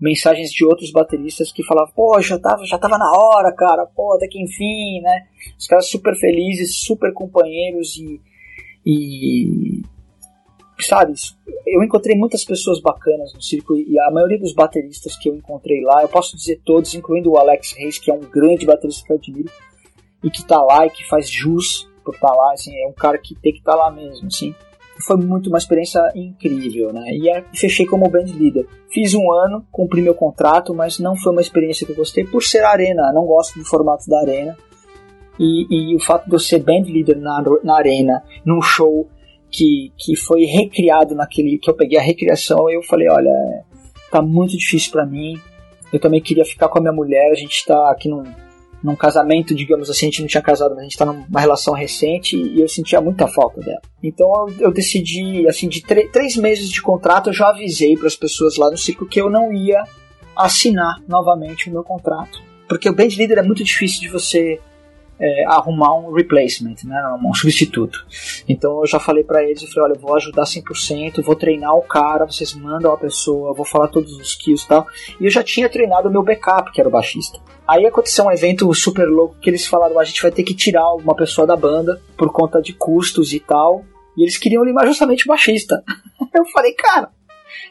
mensagens 0.00 0.50
de 0.50 0.64
outros 0.64 0.90
bateristas 0.90 1.52
que 1.52 1.62
falavam, 1.62 1.92
pô, 1.94 2.20
já 2.22 2.38
tava, 2.38 2.64
já 2.64 2.78
tava 2.78 2.96
na 2.96 3.12
hora, 3.12 3.52
cara, 3.52 3.86
pô, 3.86 4.14
até 4.14 4.26
que 4.26 4.42
enfim, 4.42 5.00
né? 5.02 5.26
Os 5.58 5.66
caras 5.66 5.88
super 5.88 6.16
felizes, 6.16 6.80
super 6.80 7.12
companheiros 7.12 7.96
e, 7.98 8.20
e 8.84 9.82
sabe, 10.78 11.12
eu 11.66 11.82
encontrei 11.82 12.16
muitas 12.16 12.44
pessoas 12.44 12.80
bacanas 12.80 13.34
no 13.34 13.42
circo 13.42 13.76
e 13.76 13.98
a 13.98 14.10
maioria 14.10 14.38
dos 14.38 14.54
bateristas 14.54 15.16
que 15.18 15.28
eu 15.28 15.34
encontrei 15.34 15.82
lá, 15.82 16.02
eu 16.02 16.08
posso 16.08 16.34
dizer 16.34 16.60
todos, 16.64 16.94
incluindo 16.94 17.30
o 17.30 17.36
Alex 17.36 17.74
Reis, 17.76 17.98
que 17.98 18.10
é 18.10 18.14
um 18.14 18.20
grande 18.20 18.64
baterista 18.64 19.04
que 19.04 19.12
eu 19.12 19.16
admiro 19.16 19.50
e 20.24 20.30
que 20.30 20.44
tá 20.44 20.62
lá 20.62 20.86
e 20.86 20.90
que 20.90 21.06
faz 21.06 21.28
jus 21.28 21.88
por 22.04 22.14
estar 22.14 22.28
tá 22.28 22.34
lá, 22.34 22.52
assim, 22.52 22.74
é 22.76 22.86
um 22.86 22.92
cara 22.92 23.18
que 23.18 23.34
tem 23.34 23.52
que 23.52 23.58
estar 23.58 23.72
tá 23.72 23.78
lá 23.78 23.90
mesmo, 23.90 24.26
assim. 24.26 24.54
Foi 25.06 25.16
muito 25.16 25.48
uma 25.48 25.58
experiência 25.58 26.00
incrível, 26.14 26.92
né? 26.92 27.10
E 27.12 27.56
fechei 27.56 27.86
como 27.86 28.08
band 28.08 28.26
leader. 28.38 28.66
Fiz 28.88 29.14
um 29.14 29.32
ano, 29.32 29.64
cumpri 29.70 30.02
meu 30.02 30.14
contrato, 30.14 30.74
mas 30.74 30.98
não 30.98 31.16
foi 31.16 31.32
uma 31.32 31.40
experiência 31.40 31.86
que 31.86 31.92
eu 31.92 31.96
gostei 31.96 32.24
por 32.24 32.42
ser 32.42 32.64
arena. 32.64 33.12
Não 33.12 33.24
gosto 33.24 33.58
do 33.58 33.64
formato 33.64 34.08
da 34.08 34.20
arena. 34.20 34.56
E, 35.38 35.92
e 35.92 35.96
o 35.96 36.00
fato 36.00 36.28
de 36.28 36.34
eu 36.34 36.38
ser 36.38 36.58
band 36.58 36.82
leader 36.82 37.18
na, 37.18 37.42
na 37.64 37.76
arena, 37.76 38.22
num 38.44 38.60
show 38.60 39.08
que, 39.50 39.92
que 39.98 40.16
foi 40.16 40.44
recriado 40.44 41.14
naquele 41.14 41.58
que 41.58 41.68
eu 41.68 41.74
peguei 41.74 41.98
a 41.98 42.02
recriação 42.02 42.70
eu 42.70 42.82
falei 42.82 43.08
olha 43.10 43.32
tá 44.10 44.22
muito 44.22 44.56
difícil 44.56 44.92
para 44.92 45.04
mim 45.04 45.38
eu 45.92 45.98
também 45.98 46.20
queria 46.20 46.44
ficar 46.44 46.68
com 46.68 46.78
a 46.78 46.80
minha 46.80 46.92
mulher 46.92 47.32
a 47.32 47.34
gente 47.34 47.54
está 47.54 47.90
aqui 47.90 48.08
num, 48.08 48.22
num 48.82 48.96
casamento 48.96 49.54
digamos 49.54 49.90
assim 49.90 50.06
a 50.06 50.10
gente 50.10 50.20
não 50.20 50.28
tinha 50.28 50.42
casado 50.42 50.70
mas 50.70 50.78
a 50.78 50.82
gente 50.82 50.92
está 50.92 51.04
numa 51.04 51.40
relação 51.40 51.74
recente 51.74 52.36
e 52.36 52.60
eu 52.60 52.68
sentia 52.68 53.00
muita 53.00 53.26
falta 53.26 53.60
dela. 53.60 53.80
Então 54.02 54.28
eu, 54.48 54.66
eu 54.66 54.72
decidi 54.72 55.46
assim 55.48 55.68
de 55.68 55.82
três 55.82 56.36
meses 56.36 56.68
de 56.68 56.80
contrato 56.80 57.30
eu 57.30 57.34
já 57.34 57.48
avisei 57.48 57.96
para 57.96 58.06
as 58.06 58.16
pessoas 58.16 58.56
lá 58.56 58.70
no 58.70 58.76
circo 58.76 59.06
que 59.06 59.20
eu 59.20 59.30
não 59.30 59.52
ia 59.52 59.82
assinar 60.36 61.02
novamente 61.08 61.68
o 61.68 61.72
meu 61.72 61.82
contrato 61.82 62.42
porque 62.68 62.88
o 62.88 62.94
band 62.94 63.08
leader 63.16 63.38
é 63.38 63.42
muito 63.42 63.64
difícil 63.64 64.00
de 64.00 64.08
você 64.08 64.60
é, 65.20 65.44
arrumar 65.46 65.94
um 65.96 66.12
replacement, 66.12 66.76
né, 66.84 67.18
um 67.22 67.34
substituto. 67.34 68.06
Então 68.48 68.80
eu 68.80 68.86
já 68.86 68.98
falei 68.98 69.22
para 69.22 69.44
eles, 69.44 69.62
eu 69.62 69.68
falei, 69.68 69.90
olha, 69.90 69.98
eu 69.98 70.00
vou 70.00 70.16
ajudar 70.16 70.44
100%, 70.44 71.22
vou 71.22 71.36
treinar 71.36 71.76
o 71.76 71.82
cara, 71.82 72.24
vocês 72.24 72.54
mandam 72.54 72.92
a 72.92 72.96
pessoa, 72.96 73.52
vou 73.52 73.66
falar 73.66 73.88
todos 73.88 74.12
os 74.12 74.28
skills 74.28 74.64
e 74.64 74.68
tal. 74.68 74.86
E 75.20 75.26
eu 75.26 75.30
já 75.30 75.42
tinha 75.42 75.68
treinado 75.68 76.08
o 76.08 76.12
meu 76.12 76.22
backup, 76.22 76.72
que 76.72 76.80
era 76.80 76.88
o 76.88 76.92
baixista. 76.92 77.38
Aí 77.68 77.86
aconteceu 77.86 78.24
um 78.24 78.32
evento 78.32 78.72
super 78.74 79.06
louco 79.06 79.36
que 79.40 79.50
eles 79.50 79.66
falaram, 79.66 79.98
a 79.98 80.04
gente 80.04 80.22
vai 80.22 80.30
ter 80.30 80.42
que 80.42 80.54
tirar 80.54 80.94
uma 80.94 81.14
pessoa 81.14 81.46
da 81.46 81.54
banda 81.54 82.00
por 82.16 82.32
conta 82.32 82.60
de 82.60 82.72
custos 82.72 83.32
e 83.32 83.38
tal. 83.38 83.84
E 84.16 84.22
eles 84.22 84.38
queriam 84.38 84.64
limar 84.64 84.86
justamente 84.86 85.24
o 85.24 85.28
baixista. 85.28 85.82
Eu 86.34 86.44
falei, 86.46 86.72
cara, 86.72 87.10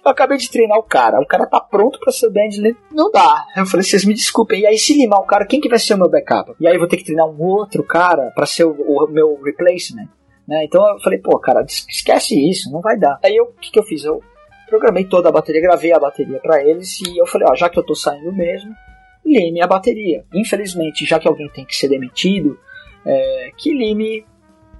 eu 0.03 0.11
acabei 0.11 0.37
de 0.37 0.49
treinar 0.49 0.77
o 0.77 0.83
cara, 0.83 1.19
o 1.19 1.25
cara 1.25 1.45
tá 1.45 1.59
pronto 1.59 1.99
para 1.99 2.11
ser 2.11 2.29
band 2.29 2.49
não 2.91 3.11
dá. 3.11 3.45
Eu 3.55 3.65
falei, 3.65 3.83
vocês 3.83 4.05
me 4.05 4.13
desculpem. 4.13 4.61
E 4.61 4.65
aí, 4.65 4.77
se 4.77 4.93
limar 4.93 5.19
o 5.19 5.25
cara, 5.25 5.45
quem 5.45 5.59
que 5.59 5.69
vai 5.69 5.79
ser 5.79 5.93
o 5.93 5.97
meu 5.97 6.09
backup? 6.09 6.53
E 6.59 6.67
aí 6.67 6.73
eu 6.73 6.79
vou 6.79 6.87
ter 6.87 6.97
que 6.97 7.03
treinar 7.03 7.27
um 7.27 7.41
outro 7.41 7.83
cara 7.83 8.31
para 8.33 8.45
ser 8.45 8.63
o, 8.63 8.71
o, 8.71 9.07
meu 9.07 9.39
replacement. 9.41 10.07
Né? 10.47 10.63
Então 10.65 10.87
eu 10.87 10.99
falei, 11.01 11.19
pô, 11.19 11.37
cara, 11.39 11.63
esquece 11.67 12.35
isso, 12.49 12.71
não 12.71 12.81
vai 12.81 12.97
dar. 12.97 13.19
Aí 13.23 13.39
o 13.39 13.47
que, 13.59 13.71
que 13.71 13.79
eu 13.79 13.83
fiz? 13.83 14.03
Eu 14.03 14.21
programei 14.67 15.05
toda 15.05 15.29
a 15.29 15.31
bateria, 15.31 15.61
gravei 15.61 15.91
a 15.91 15.99
bateria 15.99 16.39
para 16.39 16.63
eles 16.63 16.99
e 17.01 17.19
eu 17.19 17.25
falei, 17.25 17.47
ó, 17.49 17.55
já 17.55 17.69
que 17.69 17.77
eu 17.77 17.85
tô 17.85 17.95
saindo 17.95 18.31
mesmo, 18.31 18.71
lime 19.25 19.61
a 19.61 19.67
bateria. 19.67 20.23
Infelizmente, 20.33 21.05
já 21.05 21.19
que 21.19 21.27
alguém 21.27 21.49
tem 21.49 21.65
que 21.65 21.75
ser 21.75 21.89
demitido, 21.89 22.57
é, 23.05 23.51
que 23.57 23.73
lime 23.73 24.25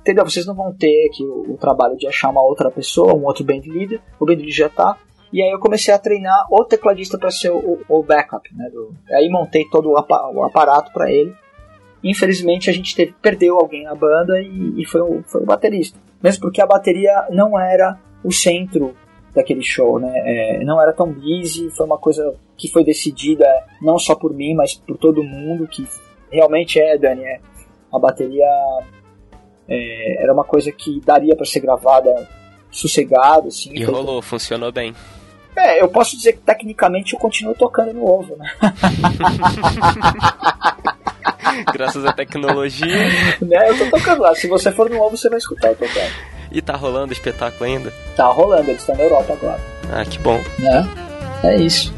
entendeu? 0.02 0.24
Vocês 0.26 0.46
não 0.46 0.56
vão 0.56 0.74
ter 0.74 1.08
aqui 1.08 1.24
o, 1.24 1.54
o, 1.54 1.58
trabalho 1.58 1.96
de 1.98 2.08
achar 2.08 2.30
uma 2.30 2.44
outra 2.44 2.72
pessoa, 2.72 3.14
um 3.14 3.26
outro 3.26 3.44
band 3.44 3.62
leader, 3.66 4.02
o 4.20 4.26
band 4.26 4.36
leader 4.36 4.54
já 4.54 4.70
tá. 4.70 4.98
E 5.32 5.42
aí 5.42 5.52
eu 5.52 5.60
comecei 5.60 5.94
a 5.94 6.00
treinar 6.00 6.48
o 6.50 6.64
tecladista 6.66 7.18
para 7.18 7.30
ser 7.30 7.52
o, 7.52 7.80
o, 7.88 8.04
backup, 8.04 8.50
né? 8.56 8.70
Do, 8.70 8.94
aí 9.12 9.30
montei 9.30 9.66
todo 9.70 9.92
o, 9.92 10.44
aparato 10.44 10.92
para 10.92 11.12
ele. 11.12 11.34
Infelizmente 12.04 12.70
a 12.70 12.74
gente 12.74 12.96
teve, 12.96 13.14
perdeu 13.22 13.58
alguém 13.58 13.84
na 13.84 13.94
banda 13.94 14.42
e, 14.42 14.82
e 14.82 14.86
foi, 14.86 15.02
o, 15.02 15.24
foi 15.24 15.42
o 15.42 15.46
baterista. 15.46 16.00
Mesmo 16.22 16.42
porque 16.42 16.62
a 16.62 16.66
bateria 16.66 17.28
não 17.30 17.60
era 17.60 18.00
o 18.24 18.32
centro 18.32 18.96
daquele 19.34 19.62
show, 19.62 20.00
né? 20.00 20.12
É, 20.26 20.64
não 20.64 20.82
era 20.82 20.92
tão 20.92 21.12
busy, 21.12 21.70
foi 21.70 21.86
uma 21.86 21.98
coisa 21.98 22.34
que 22.58 22.68
foi 22.68 22.84
decidida 22.84 23.46
não 23.82 24.00
só 24.00 24.16
por 24.16 24.34
mim, 24.34 24.56
mas 24.56 24.74
por 24.74 24.98
todo 24.98 25.24
mundo, 25.24 25.68
que 25.68 25.88
realmente 26.32 26.80
é, 26.80 26.98
Dani, 26.98 27.24
é, 27.24 27.40
a 27.94 28.00
bateria 28.00 28.46
é, 29.68 30.24
era 30.24 30.34
uma 30.34 30.44
coisa 30.44 30.72
que 30.72 31.00
daria 31.06 31.36
para 31.36 31.46
ser 31.46 31.60
gravada 31.60 32.28
sossegado, 32.72 33.48
assim. 33.48 33.72
E 33.74 33.84
rolou, 33.84 34.22
funcionou 34.22 34.72
bem. 34.72 34.94
É, 35.56 35.82
eu 35.82 35.90
posso 35.90 36.16
dizer 36.16 36.34
que 36.34 36.40
tecnicamente 36.40 37.14
eu 37.14 37.20
continuo 37.20 37.54
tocando 37.54 37.94
no 37.94 38.06
ovo, 38.06 38.38
né? 38.38 38.50
Graças 41.74 42.06
à 42.06 42.14
tecnologia. 42.14 42.88
né, 43.42 43.70
eu 43.70 43.78
tô 43.78 43.98
tocando 43.98 44.22
lá. 44.22 44.36
Se 44.36 44.48
você 44.48 44.72
for 44.72 44.90
no 44.90 45.02
ovo, 45.02 45.18
você 45.18 45.30
vai 45.30 45.38
escutar 45.38 45.70
eu 45.70 45.76
tocando. 45.76 46.12
E 46.52 46.62
tá 46.62 46.76
rolando 46.76 47.10
o 47.10 47.14
espetáculo 47.14 47.66
ainda? 47.66 47.94
Tá 48.16 48.26
rolando, 48.28 48.70
eles 48.70 48.82
estão 48.82 48.96
na 48.96 49.04
Europa 49.04 49.34
agora. 49.34 49.60
Ah, 49.92 50.06
que 50.06 50.18
bom. 50.20 50.40
É, 51.44 51.48
é 51.48 51.56
isso. 51.58 51.94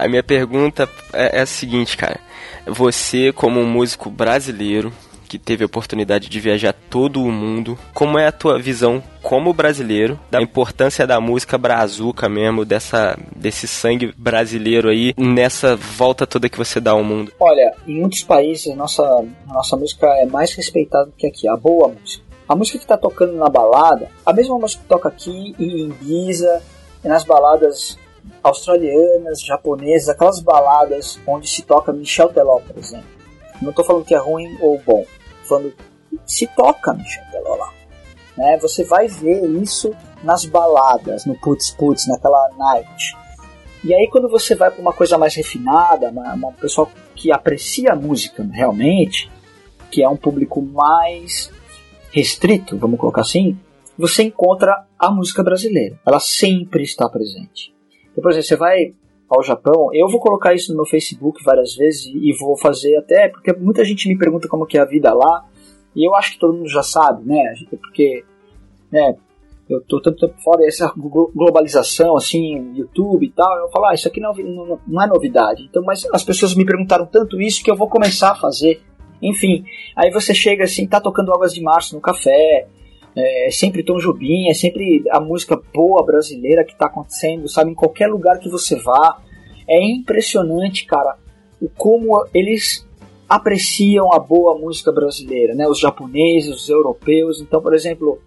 A 0.00 0.08
minha 0.08 0.22
pergunta 0.22 0.88
é, 1.12 1.38
é 1.38 1.42
a 1.42 1.46
seguinte, 1.46 1.94
cara. 1.94 2.18
Você, 2.66 3.32
como 3.32 3.60
um 3.60 3.66
músico 3.66 4.08
brasileiro, 4.08 4.90
que 5.28 5.38
teve 5.38 5.62
a 5.62 5.66
oportunidade 5.66 6.28
de 6.28 6.40
viajar 6.40 6.72
todo 6.72 7.22
o 7.22 7.30
mundo. 7.30 7.78
Como 7.94 8.18
é 8.18 8.26
a 8.26 8.32
tua 8.32 8.58
visão 8.58 9.00
como 9.22 9.52
brasileiro 9.52 10.18
da 10.28 10.42
importância 10.42 11.06
da 11.06 11.20
música 11.20 11.56
brazuca 11.56 12.28
mesmo, 12.28 12.64
dessa, 12.64 13.16
desse 13.36 13.68
sangue 13.68 14.12
brasileiro 14.18 14.88
aí, 14.88 15.14
nessa 15.16 15.76
volta 15.76 16.26
toda 16.26 16.48
que 16.48 16.58
você 16.58 16.80
dá 16.80 16.90
ao 16.90 17.04
mundo? 17.04 17.30
Olha, 17.38 17.76
em 17.86 18.00
muitos 18.00 18.24
países 18.24 18.72
a 18.72 18.74
nossa, 18.74 19.02
a 19.04 19.52
nossa 19.52 19.76
música 19.76 20.06
é 20.16 20.26
mais 20.26 20.52
respeitada 20.54 21.06
do 21.06 21.12
que 21.12 21.28
aqui, 21.28 21.46
a 21.46 21.56
boa 21.56 21.88
música. 21.88 22.24
A 22.48 22.56
música 22.56 22.78
que 22.78 22.84
está 22.84 22.96
tocando 22.96 23.34
na 23.34 23.48
balada, 23.48 24.08
a 24.26 24.32
mesma 24.32 24.58
música 24.58 24.82
que 24.82 24.88
toca 24.88 25.08
aqui 25.08 25.54
em 25.60 25.90
Ibiza, 25.90 26.60
nas 27.04 27.22
baladas 27.22 27.96
australianas, 28.42 29.42
japonesas, 29.42 30.08
aquelas 30.08 30.40
baladas 30.40 31.18
onde 31.26 31.48
se 31.48 31.62
toca 31.62 31.92
Michel 31.92 32.28
Teló, 32.28 32.60
por 32.60 32.76
exemplo. 32.78 33.08
Não 33.60 33.70
estou 33.70 33.84
falando 33.84 34.04
que 34.04 34.14
é 34.14 34.18
ruim 34.18 34.56
ou 34.60 34.80
bom, 34.80 35.04
falando 35.44 35.72
se 36.26 36.46
toca 36.46 36.94
Michel 36.94 37.24
Teló 37.30 37.56
lá. 37.56 37.72
Né? 38.36 38.58
Você 38.58 38.84
vai 38.84 39.06
ver 39.06 39.44
isso 39.62 39.94
nas 40.22 40.44
baladas, 40.44 41.26
no 41.26 41.34
putz 41.38 41.70
putz, 41.70 42.06
naquela 42.06 42.50
night. 42.56 43.16
E 43.84 43.94
aí 43.94 44.08
quando 44.10 44.28
você 44.28 44.54
vai 44.54 44.70
para 44.70 44.80
uma 44.80 44.92
coisa 44.92 45.16
mais 45.18 45.34
refinada, 45.34 46.10
uma, 46.10 46.34
uma 46.34 46.52
pessoa 46.52 46.88
que 47.14 47.32
aprecia 47.32 47.92
a 47.92 47.96
música 47.96 48.46
realmente, 48.50 49.30
que 49.90 50.02
é 50.02 50.08
um 50.08 50.16
público 50.16 50.62
mais 50.62 51.50
restrito, 52.12 52.76
vamos 52.76 52.98
colocar 52.98 53.22
assim, 53.22 53.58
você 53.96 54.22
encontra 54.22 54.86
a 54.98 55.10
música 55.10 55.42
brasileira. 55.42 55.98
Ela 56.06 56.20
sempre 56.20 56.82
está 56.82 57.08
presente. 57.08 57.74
Por 58.20 58.30
exemplo, 58.30 58.48
você 58.48 58.56
vai 58.56 58.94
ao 59.28 59.42
Japão, 59.42 59.90
eu 59.94 60.08
vou 60.08 60.18
colocar 60.18 60.54
isso 60.54 60.72
no 60.72 60.78
meu 60.78 60.86
Facebook 60.86 61.42
várias 61.44 61.76
vezes 61.76 62.06
e 62.06 62.32
vou 62.36 62.58
fazer 62.58 62.96
até, 62.96 63.28
porque 63.28 63.52
muita 63.52 63.84
gente 63.84 64.08
me 64.08 64.18
pergunta 64.18 64.48
como 64.48 64.66
que 64.66 64.76
é 64.76 64.80
a 64.80 64.84
vida 64.84 65.14
lá, 65.14 65.46
e 65.94 66.06
eu 66.06 66.14
acho 66.16 66.32
que 66.32 66.38
todo 66.40 66.54
mundo 66.54 66.68
já 66.68 66.82
sabe, 66.82 67.24
né? 67.24 67.54
Porque, 67.80 68.24
né, 68.90 69.14
eu 69.68 69.80
tô 69.82 70.00
tanto 70.00 70.26
tempo 70.26 70.40
fora 70.42 70.66
essa 70.66 70.92
globalização, 70.96 72.16
assim, 72.16 72.72
YouTube 72.74 73.24
e 73.24 73.30
tal, 73.30 73.56
eu 73.58 73.68
falo, 73.68 73.86
ah, 73.86 73.94
isso 73.94 74.08
aqui 74.08 74.20
não, 74.20 74.34
não, 74.34 74.80
não 74.84 75.02
é 75.02 75.06
novidade. 75.06 75.62
Então, 75.62 75.80
mas 75.84 76.04
as 76.12 76.24
pessoas 76.24 76.56
me 76.56 76.64
perguntaram 76.64 77.06
tanto 77.06 77.40
isso 77.40 77.62
que 77.62 77.70
eu 77.70 77.76
vou 77.76 77.88
começar 77.88 78.32
a 78.32 78.34
fazer. 78.34 78.82
Enfim, 79.22 79.64
aí 79.94 80.10
você 80.10 80.34
chega 80.34 80.64
assim, 80.64 80.88
tá 80.88 81.00
tocando 81.00 81.32
Águas 81.32 81.54
de 81.54 81.62
Março 81.62 81.94
no 81.94 82.00
café, 82.00 82.66
é 83.16 83.50
sempre 83.50 83.82
Tom 83.82 83.98
Jobim, 83.98 84.48
é 84.48 84.54
sempre 84.54 85.02
a 85.10 85.20
música 85.20 85.60
boa 85.74 86.04
brasileira 86.04 86.64
que 86.64 86.72
está 86.72 86.86
acontecendo, 86.86 87.48
sabe? 87.48 87.70
Em 87.70 87.74
qualquer 87.74 88.08
lugar 88.08 88.38
que 88.38 88.48
você 88.48 88.76
vá. 88.76 89.20
É 89.68 89.84
impressionante, 89.84 90.84
cara, 90.84 91.16
o 91.60 91.68
como 91.68 92.24
eles 92.34 92.86
apreciam 93.28 94.12
a 94.12 94.18
boa 94.18 94.58
música 94.58 94.90
brasileira, 94.90 95.54
né? 95.54 95.66
Os 95.68 95.78
japoneses, 95.78 96.54
os 96.54 96.68
europeus. 96.68 97.40
Então, 97.40 97.60
por 97.60 97.74
exemplo, 97.74 98.20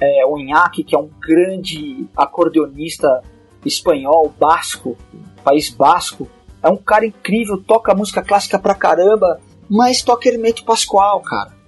é, 0.00 0.26
o 0.26 0.38
Inaki, 0.38 0.84
que 0.84 0.94
é 0.94 0.98
um 0.98 1.08
grande 1.20 2.06
acordeonista 2.16 3.22
espanhol, 3.64 4.32
basco, 4.38 4.96
país 5.42 5.70
basco, 5.70 6.28
é 6.62 6.68
um 6.68 6.76
cara 6.76 7.06
incrível, 7.06 7.56
toca 7.56 7.94
música 7.94 8.22
clássica 8.22 8.58
pra 8.58 8.74
caramba, 8.74 9.40
mas 9.68 10.02
toca 10.02 10.28
Hermeto 10.28 10.64
Pascoal, 10.64 11.20
cara 11.20 11.61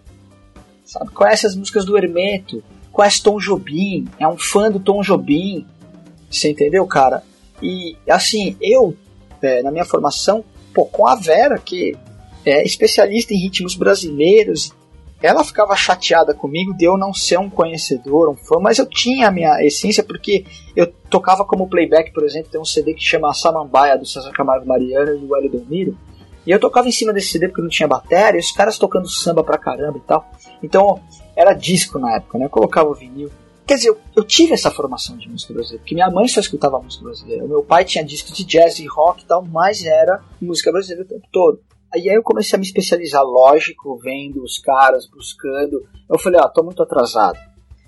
sabe? 0.85 1.11
Conhece 1.11 1.47
as 1.47 1.57
músicas 1.57 1.85
do 1.85 1.97
Hermeto, 1.97 2.63
conhece 2.93 3.23
Tom 3.23 3.39
Jobim, 3.39 4.09
é 4.19 4.29
um 4.29 4.39
fã 4.39 4.71
do 4.71 4.79
Tom 4.79 5.03
Jobim, 5.03 5.67
você 6.31 6.51
entendeu, 6.51 6.87
cara? 6.87 7.23
E 7.63 7.97
assim, 8.09 8.57
eu, 8.61 8.97
é, 9.41 9.63
na 9.63 9.71
minha 9.71 9.85
formação, 9.85 10.45
pô, 10.73 10.85
com 10.85 11.07
a 11.07 11.15
Vera, 11.15 11.59
que 11.59 11.97
é 12.45 12.63
especialista 12.65 13.33
em 13.33 13.39
ritmos 13.39 13.75
brasileiros, 13.75 14.73
ela 15.23 15.43
ficava 15.43 15.75
chateada 15.75 16.35
comigo 16.35 16.75
de 16.75 16.85
eu 16.85 16.99
não 16.99 17.15
ser 17.15 17.39
um 17.39 17.49
conhecedor, 17.49 18.29
um 18.29 18.37
fã, 18.37 18.59
mas 18.61 18.79
eu 18.79 18.85
tinha 18.85 19.29
a 19.29 19.31
minha 19.31 19.65
essência 19.65 20.03
porque 20.03 20.45
eu 20.77 20.87
tocava 21.09 21.45
como 21.47 21.69
playback, 21.69 22.13
por 22.13 22.25
exemplo, 22.25 22.51
tem 22.51 22.61
um 22.61 22.65
CD 22.65 22.93
que 22.93 23.03
chama 23.03 23.33
Samambaia 23.33 23.97
do 23.97 24.05
César 24.05 24.33
Camargo 24.33 24.67
Mariano 24.67 25.15
e 25.15 25.19
do 25.19 25.35
Hélio 25.35 25.51
Delmiro, 25.51 25.99
e 26.47 26.51
eu 26.51 26.61
tocava 26.61 26.89
em 26.89 26.93
cima 26.93 27.13
desse 27.13 27.29
CD 27.29 27.49
porque 27.49 27.63
não 27.63 27.69
tinha 27.69 27.89
bateria, 27.89 28.41
os 28.41 28.53
caras 28.53 28.79
tocando 28.79 29.09
samba 29.09 29.43
pra 29.43 29.59
caramba 29.59 29.99
e 29.99 30.03
tal. 30.03 30.31
Então, 30.63 31.01
era 31.37 31.55
disco 31.55 31.99
na 31.99 32.17
época, 32.17 32.39
né? 32.39 32.47
Eu 32.47 32.51
colocava 32.51 32.91
o 32.91 32.95
vinil. 32.95 33.31
Quer 33.67 33.77
dizer, 33.77 33.89
eu, 33.89 33.99
eu, 34.15 34.25
tive 34.25 34.53
essa 34.53 34.71
formação 34.71 35.17
de 35.17 35.27
música 35.27 35.55
brasileira, 35.55 35.83
porque 35.83 35.95
minha 35.95 36.11
mãe 36.11 36.29
só 36.29 36.39
escutava 36.39 36.79
música 36.81 37.03
brasileira. 37.03 37.45
O 37.45 37.49
meu 37.49 37.63
pai 37.63 37.85
tinha 37.85 38.05
discos 38.05 38.37
de 38.37 38.45
jazz 38.45 38.79
e 38.79 38.87
rock 38.87 39.23
e 39.23 39.27
tal, 39.27 39.43
mas 39.43 39.85
era 39.85 40.23
música 40.41 40.71
brasileira 40.71 41.05
o 41.05 41.09
tempo 41.09 41.27
todo. 41.33 41.61
Aí, 41.93 42.11
aí 42.11 42.17
eu 42.17 42.23
comecei 42.23 42.57
a 42.57 42.61
me 42.61 42.67
especializar, 42.67 43.23
lógico, 43.23 43.97
vendo 43.97 44.43
os 44.43 44.59
caras, 44.59 45.07
buscando. 45.07 45.83
Eu 46.11 46.19
falei, 46.19 46.41
ó, 46.41 46.45
ah, 46.45 46.49
tô 46.49 46.63
muito 46.63 46.83
atrasado. 46.83 47.39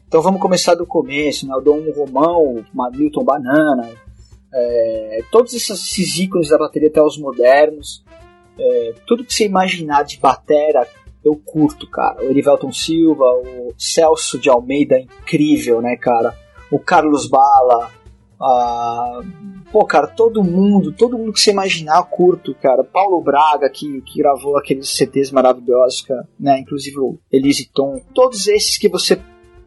Então 0.09 0.23
vamos 0.23 0.41
começar 0.41 0.75
do 0.75 0.87
começo, 0.87 1.47
né? 1.47 1.53
Eu 1.53 1.61
dou 1.61 1.77
um 1.77 1.93
Romão, 1.93 2.65
uma 2.73 2.89
Milton 2.89 3.25
Banana, 3.25 3.91
é, 4.55 5.25
todos 5.31 5.53
esses, 5.53 5.71
esses 5.71 6.19
ícones 6.19 6.49
da 6.49 6.57
bateria 6.57 6.89
até 6.89 7.03
os 7.03 7.19
modernos. 7.19 8.03
É, 8.59 8.95
tudo 9.07 9.25
que 9.25 9.35
você 9.35 9.45
imaginar 9.45 10.05
de 10.05 10.19
batera, 10.19 10.89
eu 11.25 11.37
curto, 11.37 11.87
cara. 11.89 12.25
O 12.25 12.31
Erivelton 12.31 12.73
Silva, 12.73 13.25
o 13.25 13.75
Celso 13.77 14.39
de 14.39 14.49
Almeida, 14.49 14.99
incrível, 14.99 15.81
né, 15.83 15.97
cara? 15.97 16.35
O 16.71 16.79
Carlos 16.79 17.27
Bala, 17.27 17.91
Ah, 18.41 19.21
pô, 19.73 19.85
cara, 19.87 20.07
todo 20.07 20.45
mundo, 20.45 20.93
todo 20.93 21.17
mundo 21.17 21.33
que 21.33 21.41
você 21.41 21.51
imaginar, 21.51 22.03
curto, 22.05 22.55
cara. 22.55 22.85
Paulo 22.85 23.21
Braga, 23.23 23.69
que, 23.71 24.03
que 24.03 24.19
gravou 24.19 24.59
aqueles 24.59 24.91
CDs 24.91 25.31
maravilhosos, 25.31 26.03
cara, 26.03 26.29
né? 26.39 26.59
Inclusive 26.61 26.99
o 26.99 27.19
Elise 27.33 27.71
Tom. 27.73 28.01
Todos 28.15 28.47
esses 28.47 28.77
que 28.77 28.89
você 28.89 29.19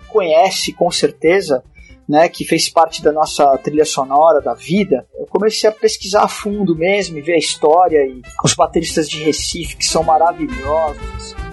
conhece 0.08 0.72
com 0.74 0.90
certeza, 0.92 1.64
né, 2.10 2.28
que 2.28 2.44
fez 2.44 2.68
parte 2.68 3.04
da 3.04 3.12
nossa 3.12 3.56
trilha 3.60 3.86
sonora 3.86 4.42
da 4.42 4.56
vida, 4.56 5.08
eu 5.16 5.28
comecei 5.28 5.70
a 5.70 5.72
pesquisar 5.72 6.24
a 6.24 6.28
fundo 6.28 6.76
mesmo 6.76 7.20
e 7.20 7.22
ver 7.22 7.36
a 7.36 7.38
história 7.38 8.04
e 8.04 8.24
os 8.44 8.56
bateristas 8.56 9.08
de 9.08 9.24
Recife 9.24 9.78
que 9.78 9.86
são 9.86 10.02
maravilhosos. 10.02 11.49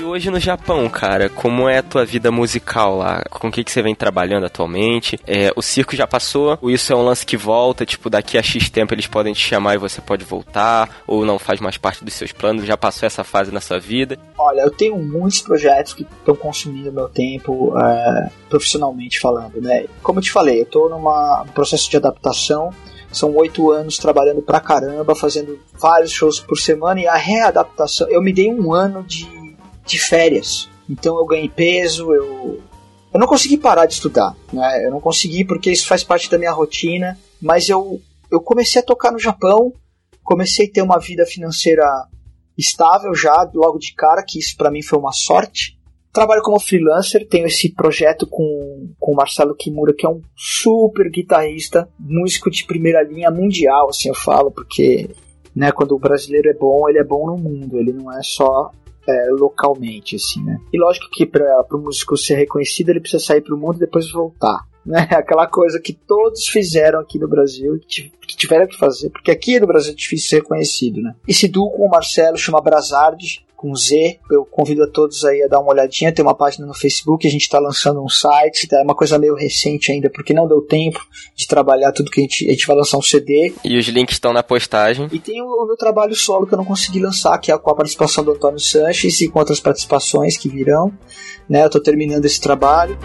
E 0.00 0.02
hoje 0.02 0.30
no 0.30 0.40
Japão, 0.40 0.88
cara, 0.88 1.28
como 1.28 1.68
é 1.68 1.76
a 1.76 1.82
tua 1.82 2.06
vida 2.06 2.32
musical 2.32 2.96
lá? 2.96 3.22
Com 3.28 3.48
o 3.48 3.52
que, 3.52 3.62
que 3.62 3.70
você 3.70 3.82
vem 3.82 3.94
trabalhando 3.94 4.46
atualmente? 4.46 5.20
É, 5.26 5.52
o 5.54 5.60
circo 5.60 5.94
já 5.94 6.06
passou? 6.06 6.58
Ou 6.62 6.70
isso 6.70 6.90
é 6.90 6.96
um 6.96 7.04
lance 7.04 7.26
que 7.26 7.36
volta? 7.36 7.84
Tipo, 7.84 8.08
daqui 8.08 8.38
a 8.38 8.42
X 8.42 8.70
tempo 8.70 8.94
eles 8.94 9.06
podem 9.06 9.34
te 9.34 9.40
chamar 9.40 9.74
e 9.74 9.78
você 9.78 10.00
pode 10.00 10.24
voltar? 10.24 11.02
Ou 11.06 11.26
não 11.26 11.38
faz 11.38 11.60
mais 11.60 11.76
parte 11.76 12.02
dos 12.02 12.14
seus 12.14 12.32
planos? 12.32 12.64
Já 12.64 12.78
passou 12.78 13.06
essa 13.06 13.22
fase 13.22 13.52
na 13.52 13.60
sua 13.60 13.78
vida? 13.78 14.18
Olha, 14.38 14.62
eu 14.62 14.70
tenho 14.70 14.96
muitos 14.96 15.42
projetos 15.42 15.92
que 15.92 16.04
estão 16.04 16.34
consumindo 16.34 16.90
meu 16.90 17.10
tempo 17.10 17.78
é, 17.78 18.30
profissionalmente 18.48 19.20
falando, 19.20 19.60
né? 19.60 19.84
Como 20.02 20.18
eu 20.18 20.22
te 20.22 20.32
falei, 20.32 20.60
eu 20.60 20.64
estou 20.64 20.88
num 20.88 21.04
processo 21.52 21.90
de 21.90 21.98
adaptação 21.98 22.72
são 23.12 23.34
oito 23.34 23.72
anos 23.72 23.98
trabalhando 23.98 24.40
pra 24.40 24.60
caramba, 24.60 25.16
fazendo 25.16 25.58
vários 25.80 26.12
shows 26.12 26.38
por 26.38 26.56
semana 26.56 27.00
e 27.00 27.08
a 27.08 27.16
readaptação. 27.16 28.08
Eu 28.08 28.22
me 28.22 28.32
dei 28.32 28.54
um 28.54 28.72
ano 28.72 29.02
de 29.02 29.39
de 29.90 29.98
férias. 29.98 30.68
Então 30.88 31.16
eu 31.18 31.26
ganhei 31.26 31.48
peso, 31.48 32.12
eu 32.12 32.60
eu 33.12 33.18
não 33.18 33.26
consegui 33.26 33.58
parar 33.58 33.86
de 33.86 33.94
estudar, 33.94 34.36
né? 34.52 34.86
Eu 34.86 34.90
não 34.92 35.00
consegui 35.00 35.44
porque 35.44 35.70
isso 35.70 35.86
faz 35.86 36.04
parte 36.04 36.30
da 36.30 36.38
minha 36.38 36.52
rotina, 36.52 37.18
mas 37.40 37.68
eu 37.68 38.00
eu 38.30 38.40
comecei 38.40 38.80
a 38.80 38.84
tocar 38.84 39.10
no 39.10 39.18
Japão, 39.18 39.72
comecei 40.22 40.66
a 40.66 40.72
ter 40.72 40.82
uma 40.82 40.98
vida 40.98 41.26
financeira 41.26 41.84
estável 42.56 43.14
já 43.14 43.50
logo 43.54 43.78
de 43.78 43.94
cara, 43.94 44.24
que 44.26 44.38
isso 44.38 44.56
para 44.56 44.70
mim 44.70 44.82
foi 44.82 44.98
uma 44.98 45.12
sorte. 45.12 45.76
Trabalho 46.12 46.42
como 46.42 46.58
freelancer, 46.58 47.26
tenho 47.28 47.46
esse 47.46 47.72
projeto 47.72 48.26
com, 48.26 48.92
com 48.98 49.12
o 49.12 49.14
Marcelo 49.14 49.54
Kimura, 49.54 49.94
que 49.94 50.04
é 50.04 50.08
um 50.08 50.20
super 50.36 51.08
guitarrista, 51.08 51.88
músico 51.98 52.50
de 52.50 52.64
primeira 52.64 53.02
linha 53.02 53.30
mundial, 53.30 53.88
assim 53.88 54.08
eu 54.08 54.14
falo, 54.14 54.50
porque 54.50 55.08
né, 55.54 55.70
quando 55.70 55.92
o 55.92 55.98
brasileiro 55.98 56.48
é 56.48 56.54
bom, 56.54 56.88
ele 56.88 56.98
é 56.98 57.04
bom 57.04 57.26
no 57.26 57.36
mundo, 57.36 57.78
ele 57.78 57.92
não 57.92 58.12
é 58.12 58.22
só 58.22 58.72
é, 59.08 59.28
localmente, 59.30 60.16
assim, 60.16 60.42
né? 60.44 60.58
E 60.72 60.78
lógico 60.78 61.08
que 61.10 61.26
para 61.26 61.64
o 61.72 61.78
músico 61.78 62.16
ser 62.16 62.36
reconhecido, 62.36 62.90
ele 62.90 63.00
precisa 63.00 63.24
sair 63.24 63.40
para 63.40 63.54
o 63.54 63.58
mundo 63.58 63.76
e 63.76 63.80
depois 63.80 64.10
voltar. 64.10 64.66
Né? 64.84 65.08
Aquela 65.12 65.46
coisa 65.46 65.80
que 65.80 65.92
todos 65.92 66.46
fizeram 66.46 67.00
aqui 67.00 67.18
no 67.18 67.28
Brasil, 67.28 67.78
que 67.86 68.10
tiveram 68.36 68.66
que 68.66 68.78
fazer, 68.78 69.10
porque 69.10 69.30
aqui 69.30 69.58
no 69.60 69.66
Brasil 69.66 69.92
é 69.92 69.96
difícil 69.96 70.28
ser 70.28 70.36
reconhecido, 70.36 71.02
né? 71.02 71.14
Esse 71.26 71.48
duo 71.48 71.70
com 71.70 71.86
o 71.86 71.90
Marcelo 71.90 72.36
chama 72.36 72.60
Brazard, 72.60 73.44
com 73.60 73.76
Z. 73.76 74.18
Eu 74.30 74.46
convido 74.46 74.82
a 74.82 74.86
todos 74.86 75.22
aí 75.22 75.42
a 75.42 75.46
dar 75.46 75.60
uma 75.60 75.72
olhadinha. 75.72 76.10
Tem 76.10 76.24
uma 76.24 76.34
página 76.34 76.66
no 76.66 76.72
Facebook, 76.72 77.28
a 77.28 77.30
gente 77.30 77.42
está 77.42 77.58
lançando 77.58 78.02
um 78.02 78.08
site. 78.08 78.66
É 78.72 78.82
uma 78.82 78.94
coisa 78.94 79.18
meio 79.18 79.34
recente 79.34 79.92
ainda, 79.92 80.08
porque 80.08 80.32
não 80.32 80.48
deu 80.48 80.62
tempo 80.62 80.98
de 81.36 81.46
trabalhar 81.46 81.92
tudo 81.92 82.10
que 82.10 82.20
a 82.20 82.22
gente, 82.22 82.46
a 82.46 82.52
gente 82.52 82.66
vai 82.66 82.74
lançar 82.74 82.96
um 82.96 83.02
CD. 83.02 83.52
E 83.62 83.76
os 83.76 83.86
links 83.88 84.16
estão 84.16 84.32
na 84.32 84.42
postagem. 84.42 85.08
E 85.12 85.18
tem 85.18 85.42
o, 85.42 85.44
o, 85.44 85.66
meu 85.66 85.76
trabalho 85.76 86.14
solo 86.16 86.46
que 86.46 86.54
eu 86.54 86.58
não 86.58 86.64
consegui 86.64 87.00
lançar, 87.00 87.36
que 87.36 87.52
é 87.52 87.58
com 87.58 87.70
a 87.70 87.74
participação 87.74 88.24
do 88.24 88.32
Antônio 88.32 88.58
Sanches 88.58 89.20
e 89.20 89.28
com 89.28 89.38
outras 89.38 89.60
participações 89.60 90.38
que 90.38 90.48
virão. 90.48 90.90
Né? 91.46 91.62
Eu 91.62 91.66
estou 91.66 91.82
terminando 91.82 92.24
esse 92.24 92.40
trabalho. 92.40 92.98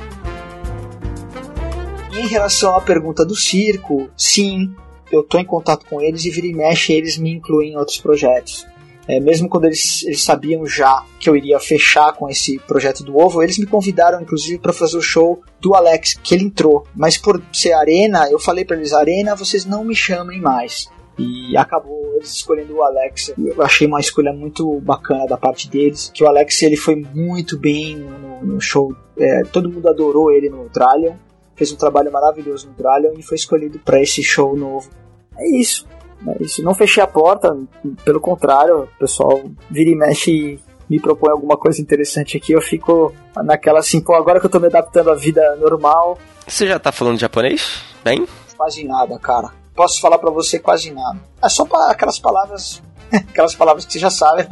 Em 2.15 2.27
relação 2.27 2.75
à 2.77 2.81
pergunta 2.81 3.25
do 3.25 3.35
circo, 3.35 4.09
sim, 4.15 4.73
eu 5.11 5.19
estou 5.19 5.39
em 5.39 5.45
contato 5.45 5.85
com 5.85 6.01
eles 6.01 6.23
e 6.23 6.29
vira 6.29 6.47
e 6.47 6.53
mexe 6.53 6.93
eles 6.93 7.17
me 7.17 7.29
incluem 7.29 7.73
em 7.73 7.77
outros 7.77 7.97
projetos. 7.97 8.65
É, 9.07 9.19
mesmo 9.19 9.47
quando 9.47 9.65
eles, 9.65 10.03
eles, 10.03 10.23
sabiam 10.23 10.65
já 10.65 11.03
que 11.19 11.29
eu 11.29 11.35
iria 11.35 11.59
fechar 11.59 12.13
com 12.13 12.27
esse 12.27 12.57
projeto 12.59 13.03
do 13.03 13.17
Ovo, 13.17 13.43
eles 13.43 13.59
me 13.59 13.65
convidaram 13.65 14.21
inclusive 14.21 14.57
para 14.57 14.73
fazer 14.73 14.97
o 14.97 15.01
show 15.01 15.41
do 15.59 15.75
Alex, 15.75 16.15
que 16.23 16.33
ele 16.33 16.45
entrou. 16.45 16.87
Mas 16.95 17.17
por 17.17 17.41
ser 17.53 17.73
Arena, 17.73 18.29
eu 18.31 18.39
falei 18.39 18.65
para 18.65 18.77
eles: 18.77 18.93
Arena, 18.93 19.35
vocês 19.35 19.65
não 19.65 19.83
me 19.83 19.93
chamem 19.93 20.41
mais. 20.41 20.89
E 21.19 21.55
acabou 21.55 22.15
eles 22.15 22.31
escolhendo 22.31 22.75
o 22.75 22.83
Alex. 22.83 23.33
Eu 23.37 23.61
achei 23.61 23.87
uma 23.87 23.99
escolha 23.99 24.33
muito 24.33 24.79
bacana 24.81 25.25
da 25.25 25.37
parte 25.37 25.69
deles. 25.69 26.11
Que 26.13 26.23
o 26.23 26.27
Alex 26.27 26.61
ele 26.63 26.75
foi 26.75 26.95
muito 26.95 27.57
bem 27.57 27.95
no, 27.95 28.45
no 28.45 28.61
show. 28.61 28.93
É, 29.17 29.43
todo 29.43 29.69
mundo 29.69 29.87
adorou 29.87 30.31
ele 30.31 30.49
no 30.49 30.67
Dralion. 30.67 31.15
Fez 31.55 31.71
um 31.71 31.75
trabalho 31.75 32.11
maravilhoso 32.11 32.67
no 32.67 32.73
Dralion 32.73 33.13
e 33.17 33.23
foi 33.23 33.35
escolhido 33.35 33.79
para 33.79 34.01
esse 34.01 34.21
show 34.21 34.55
novo. 34.55 34.89
É 35.37 35.47
isso. 35.57 35.87
Né? 36.21 36.35
Isso 36.39 36.63
não 36.63 36.73
fechei 36.73 37.01
a 37.01 37.07
porta, 37.07 37.55
pelo 38.03 38.19
contrário, 38.19 38.83
o 38.83 38.99
pessoal 38.99 39.43
vira 39.69 39.89
e 39.89 39.95
mexe 39.95 40.31
e 40.31 40.59
me 40.89 40.99
propõe 40.99 41.31
alguma 41.31 41.57
coisa 41.57 41.81
interessante 41.81 42.37
aqui, 42.37 42.53
eu 42.53 42.61
fico 42.61 43.13
naquela 43.43 43.79
assim, 43.79 43.99
pô, 43.99 44.13
agora 44.13 44.39
que 44.39 44.45
eu 44.45 44.49
tô 44.49 44.59
me 44.59 44.67
adaptando 44.67 45.11
à 45.11 45.15
vida 45.15 45.55
normal. 45.55 46.17
Você 46.47 46.67
já 46.67 46.77
tá 46.77 46.91
falando 46.91 47.19
japonês? 47.19 47.81
Bem? 48.03 48.27
Quase 48.55 48.83
nada, 48.83 49.17
cara. 49.19 49.51
Posso 49.75 49.99
falar 49.99 50.19
para 50.19 50.29
você 50.29 50.59
quase 50.59 50.91
nada. 50.91 51.19
É 51.43 51.49
só 51.49 51.65
para 51.65 51.91
aquelas 51.91 52.19
palavras, 52.19 52.81
aquelas 53.11 53.55
palavras 53.55 53.85
que 53.85 53.93
você 53.93 53.99
já 53.99 54.09
sabe. 54.09 54.47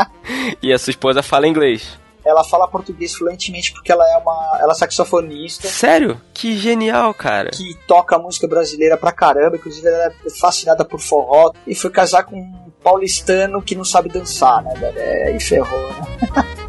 e 0.62 0.72
a 0.72 0.78
sua 0.78 0.92
esposa 0.92 1.22
fala 1.22 1.48
inglês? 1.48 1.98
Ela 2.24 2.44
fala 2.44 2.68
português 2.68 3.14
fluentemente 3.14 3.72
porque 3.72 3.90
ela 3.90 4.08
é 4.10 4.16
uma 4.16 4.58
ela 4.60 4.72
é 4.72 4.74
saxofonista. 4.74 5.68
Sério? 5.68 6.20
Que 6.32 6.56
genial, 6.56 7.12
cara. 7.14 7.50
Que 7.50 7.74
toca 7.86 8.18
música 8.18 8.46
brasileira 8.46 8.96
pra 8.96 9.12
caramba, 9.12 9.56
inclusive 9.56 9.86
ela 9.86 10.06
é 10.06 10.30
fascinada 10.40 10.84
por 10.84 11.00
forró 11.00 11.52
e 11.66 11.74
foi 11.74 11.90
casar 11.90 12.24
com 12.24 12.36
um 12.36 12.70
paulistano 12.82 13.62
que 13.62 13.74
não 13.74 13.84
sabe 13.84 14.08
dançar, 14.08 14.62
né, 14.62 14.74
velho? 14.74 14.98
É, 14.98 15.36
e 15.36 15.40
ferrou, 15.40 15.88
né? 15.88 16.58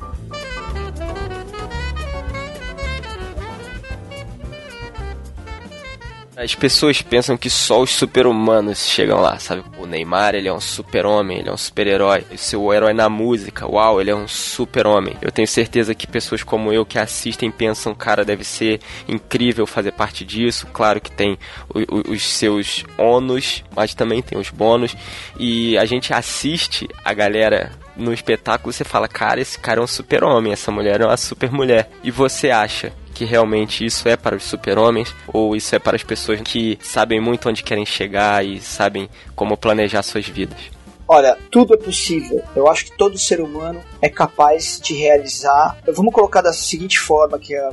As 6.35 6.55
pessoas 6.55 6.99
pensam 6.99 7.37
que 7.37 7.49
só 7.49 7.79
os 7.79 7.91
super-humanos 7.91 8.87
chegam 8.87 9.21
lá, 9.21 9.37
sabe? 9.37 9.63
O 9.77 9.85
Neymar, 9.85 10.33
ele 10.33 10.47
é 10.47 10.53
um 10.53 10.59
super-homem, 10.59 11.39
ele 11.39 11.49
é 11.49 11.51
um 11.51 11.57
super-herói. 11.57 12.25
O 12.31 12.37
seu 12.37 12.73
herói 12.73 12.91
na 12.91 13.07
música, 13.07 13.67
uau, 13.67 14.01
ele 14.01 14.09
é 14.09 14.15
um 14.15 14.27
super-homem. 14.27 15.15
Eu 15.21 15.31
tenho 15.31 15.47
certeza 15.47 15.93
que 15.93 16.07
pessoas 16.07 16.41
como 16.41 16.73
eu 16.73 16.85
que 16.85 16.97
assistem 16.97 17.51
pensam, 17.51 17.93
cara, 17.93 18.25
deve 18.25 18.43
ser 18.43 18.79
incrível 19.07 19.67
fazer 19.67 19.91
parte 19.91 20.25
disso. 20.25 20.65
Claro 20.73 20.99
que 20.99 21.11
tem 21.11 21.37
o, 21.69 21.79
o, 21.79 22.13
os 22.13 22.23
seus 22.23 22.83
ônus, 22.97 23.63
mas 23.75 23.93
também 23.93 24.23
tem 24.23 24.37
os 24.37 24.49
bônus. 24.49 24.95
E 25.37 25.77
a 25.77 25.85
gente 25.85 26.13
assiste 26.13 26.89
a 27.05 27.13
galera 27.13 27.71
no 27.95 28.11
espetáculo, 28.11 28.73
você 28.73 28.83
fala, 28.83 29.07
cara, 29.07 29.39
esse 29.39 29.59
cara 29.59 29.79
é 29.79 29.83
um 29.83 29.87
super-homem, 29.87 30.51
essa 30.51 30.71
mulher 30.71 30.99
é 30.99 31.05
uma 31.05 31.15
super-mulher. 31.15 31.91
E 32.03 32.09
você 32.09 32.49
acha 32.49 32.91
que 33.13 33.25
realmente 33.25 33.85
isso 33.85 34.07
é 34.09 34.17
para 34.17 34.35
os 34.35 34.43
super-homens 34.43 35.13
ou 35.27 35.55
isso 35.55 35.75
é 35.75 35.79
para 35.79 35.95
as 35.95 36.03
pessoas 36.03 36.41
que 36.41 36.77
sabem 36.81 37.21
muito 37.21 37.47
onde 37.47 37.63
querem 37.63 37.85
chegar 37.85 38.45
e 38.45 38.59
sabem 38.59 39.09
como 39.35 39.55
planejar 39.55 40.03
suas 40.03 40.27
vidas? 40.27 40.59
Olha, 41.07 41.37
tudo 41.51 41.73
é 41.73 41.77
possível. 41.77 42.41
Eu 42.55 42.67
acho 42.67 42.85
que 42.85 42.97
todo 42.97 43.17
ser 43.17 43.41
humano 43.41 43.81
é 44.01 44.09
capaz 44.09 44.79
de 44.81 44.93
realizar. 44.93 45.77
Vamos 45.93 46.13
colocar 46.13 46.41
da 46.41 46.53
seguinte 46.53 46.99
forma, 46.99 47.37
que 47.37 47.53
é 47.53 47.69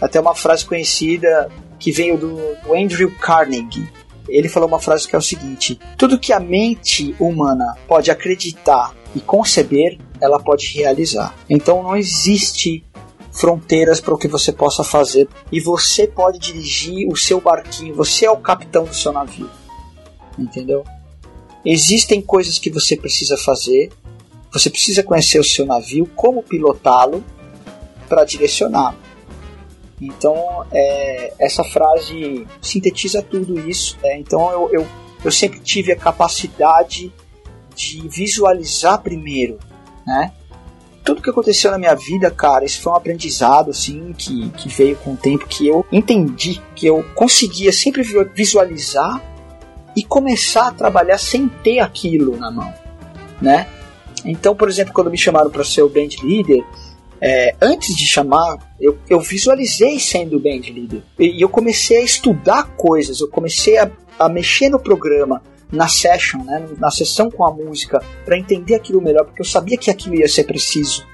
até 0.00 0.20
uma 0.20 0.34
frase 0.34 0.64
conhecida 0.64 1.50
que 1.78 1.90
veio 1.90 2.16
do, 2.16 2.36
do 2.62 2.74
Andrew 2.74 3.10
Carnegie. 3.20 3.88
Ele 4.28 4.48
falou 4.48 4.68
uma 4.68 4.78
frase 4.78 5.08
que 5.08 5.14
é 5.14 5.18
o 5.18 5.22
seguinte: 5.22 5.78
tudo 5.98 6.18
que 6.18 6.32
a 6.32 6.40
mente 6.40 7.14
humana 7.18 7.76
pode 7.88 8.10
acreditar 8.10 8.94
e 9.14 9.20
conceber, 9.20 9.98
ela 10.20 10.38
pode 10.38 10.66
realizar. 10.72 11.34
Então 11.50 11.82
não 11.82 11.96
existe 11.96 12.84
fronteiras 13.32 14.00
para 14.00 14.14
o 14.14 14.18
que 14.18 14.28
você 14.28 14.52
possa 14.52 14.84
fazer 14.84 15.26
e 15.50 15.58
você 15.58 16.06
pode 16.06 16.38
dirigir 16.38 17.08
o 17.08 17.16
seu 17.16 17.40
barquinho, 17.40 17.94
você 17.94 18.26
é 18.26 18.30
o 18.30 18.36
capitão 18.36 18.84
do 18.84 18.94
seu 18.94 19.10
navio. 19.10 19.48
Entendeu? 20.38 20.84
Existem 21.64 22.20
coisas 22.20 22.58
que 22.58 22.70
você 22.70 22.96
precisa 22.96 23.36
fazer, 23.36 23.90
você 24.52 24.68
precisa 24.68 25.02
conhecer 25.02 25.38
o 25.38 25.44
seu 25.44 25.64
navio, 25.64 26.06
como 26.14 26.42
pilotá-lo 26.42 27.24
para 28.08 28.24
direcioná-lo. 28.24 28.98
Então, 30.00 30.66
é, 30.72 31.32
essa 31.38 31.62
frase 31.62 32.46
sintetiza 32.60 33.22
tudo 33.22 33.58
isso. 33.70 33.96
É, 34.02 34.18
então, 34.18 34.50
eu, 34.50 34.68
eu, 34.72 34.88
eu 35.24 35.30
sempre 35.30 35.60
tive 35.60 35.92
a 35.92 35.96
capacidade 35.96 37.12
de 37.74 38.08
visualizar 38.08 39.00
primeiro, 39.00 39.58
né? 40.04 40.32
Tudo 41.04 41.22
que 41.22 41.30
aconteceu 41.30 41.70
na 41.70 41.78
minha 41.78 41.94
vida, 41.94 42.30
cara, 42.30 42.64
isso 42.64 42.80
foi 42.80 42.92
um 42.92 42.96
aprendizado, 42.96 43.70
assim, 43.70 44.14
que, 44.16 44.50
que 44.50 44.68
veio 44.68 44.96
com 44.96 45.14
o 45.14 45.16
tempo, 45.16 45.46
que 45.46 45.66
eu 45.66 45.84
entendi, 45.90 46.60
que 46.74 46.86
eu 46.86 47.04
conseguia 47.14 47.72
sempre 47.72 48.02
visualizar 48.34 49.20
e 49.96 50.02
começar 50.02 50.68
a 50.68 50.72
trabalhar 50.72 51.18
sem 51.18 51.48
ter 51.48 51.80
aquilo 51.80 52.36
na 52.36 52.50
mão, 52.50 52.72
né? 53.40 53.66
Então, 54.24 54.54
por 54.54 54.68
exemplo, 54.68 54.92
quando 54.92 55.10
me 55.10 55.18
chamaram 55.18 55.50
para 55.50 55.64
ser 55.64 55.82
o 55.82 55.88
band 55.88 56.10
leader, 56.22 56.64
é, 57.20 57.54
antes 57.60 57.96
de 57.96 58.06
chamar, 58.06 58.58
eu, 58.80 58.98
eu 59.08 59.20
visualizei 59.20 59.98
sendo 59.98 60.40
band 60.40 60.62
leader. 60.72 61.02
E, 61.18 61.42
eu 61.42 61.48
comecei 61.48 61.98
a 61.98 62.04
estudar 62.04 62.74
coisas, 62.76 63.20
eu 63.20 63.28
comecei 63.28 63.78
a, 63.78 63.90
a 64.18 64.28
mexer 64.28 64.68
no 64.68 64.78
programa, 64.78 65.42
na 65.72 65.88
session, 65.88 66.44
né, 66.44 66.68
na 66.78 66.90
sessão 66.90 67.30
com 67.30 67.44
a 67.44 67.50
música, 67.50 68.00
para 68.24 68.38
entender 68.38 68.74
aquilo 68.74 69.00
melhor, 69.00 69.24
porque 69.24 69.40
eu 69.40 69.46
sabia 69.46 69.78
que 69.78 69.90
aquilo 69.90 70.14
ia 70.16 70.28
ser 70.28 70.44
preciso. 70.44 71.06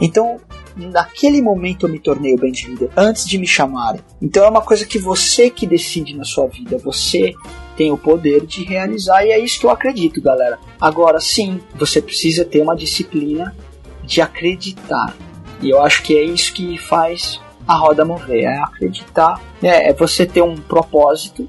Então, 0.00 0.38
naquele 0.76 1.40
momento 1.40 1.86
eu 1.86 1.90
me 1.90 1.98
tornei 1.98 2.34
o 2.34 2.36
band 2.36 2.52
leader, 2.66 2.90
antes 2.96 3.26
de 3.26 3.38
me 3.38 3.46
chamarem. 3.46 4.00
Então 4.20 4.44
é 4.44 4.48
uma 4.48 4.60
coisa 4.60 4.84
que 4.84 4.98
você 4.98 5.50
que 5.50 5.66
decide 5.66 6.14
na 6.14 6.24
sua 6.24 6.46
vida, 6.46 6.78
você 6.78 7.34
tem 7.76 7.90
o 7.90 7.98
poder 7.98 8.44
de 8.46 8.64
realizar 8.64 9.24
e 9.24 9.32
é 9.32 9.38
isso 9.38 9.58
que 9.58 9.66
eu 9.66 9.70
acredito, 9.70 10.20
galera. 10.20 10.58
Agora 10.80 11.18
sim, 11.18 11.60
você 11.74 12.00
precisa 12.00 12.44
ter 12.44 12.60
uma 12.60 12.76
disciplina 12.76 13.56
de 14.04 14.20
acreditar. 14.20 15.14
E 15.60 15.70
eu 15.70 15.80
acho 15.80 16.02
que 16.02 16.16
é 16.16 16.22
isso 16.22 16.52
que 16.52 16.78
faz 16.78 17.40
a 17.66 17.74
roda 17.74 18.04
mover, 18.04 18.44
é 18.44 18.58
acreditar, 18.58 19.40
né? 19.60 19.88
é 19.88 19.92
você 19.92 20.24
ter 20.24 20.42
um 20.42 20.54
propósito, 20.54 21.48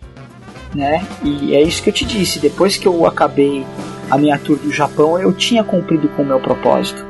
né? 0.74 1.05
E 1.24 1.55
é 1.55 1.61
isso 1.61 1.82
que 1.82 1.89
eu 1.89 1.93
te 1.93 2.05
disse, 2.05 2.39
depois 2.39 2.78
que 2.78 2.88
eu 2.88 3.05
acabei 3.05 3.65
a 4.09 4.18
minha 4.18 4.38
tour 4.38 4.57
do 4.57 4.72
Japão, 4.72 5.20
eu 5.20 5.34
tinha 5.34 5.63
cumprido 5.63 6.07
com 6.09 6.22
o 6.22 6.26
meu 6.26 6.39
propósito. 6.39 7.07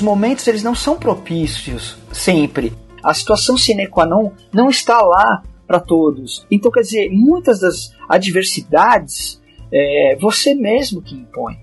momentos 0.00 0.46
eles 0.46 0.62
não 0.62 0.74
são 0.74 0.98
propícios 0.98 1.98
sempre. 2.10 2.72
A 3.02 3.12
situação 3.12 3.56
sine 3.58 3.86
qua 3.86 4.06
non 4.06 4.30
não 4.52 4.70
está 4.70 5.00
lá 5.02 5.42
para 5.70 5.78
todos. 5.78 6.44
Então, 6.50 6.68
quer 6.68 6.80
dizer, 6.80 7.08
muitas 7.12 7.60
das 7.60 7.94
adversidades 8.08 9.40
é 9.72 10.16
você 10.20 10.52
mesmo 10.52 11.00
que 11.00 11.14
impõe 11.14 11.60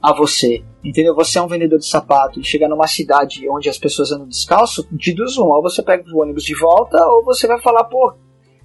a 0.00 0.14
você. 0.14 0.62
Entendeu? 0.84 1.12
Você 1.16 1.40
é 1.40 1.42
um 1.42 1.48
vendedor 1.48 1.80
de 1.80 1.86
sapato 1.88 2.38
e 2.38 2.44
chega 2.44 2.68
numa 2.68 2.86
cidade 2.86 3.48
onde 3.50 3.68
as 3.68 3.76
pessoas 3.76 4.12
andam 4.12 4.28
descalço, 4.28 4.86
de 4.92 5.12
duas 5.12 5.36
uma, 5.36 5.56
ou 5.56 5.62
você 5.62 5.82
pega 5.82 6.04
o 6.08 6.22
ônibus 6.22 6.44
de 6.44 6.54
volta, 6.54 7.04
ou 7.04 7.24
você 7.24 7.48
vai 7.48 7.60
falar, 7.60 7.82
pô, 7.82 8.14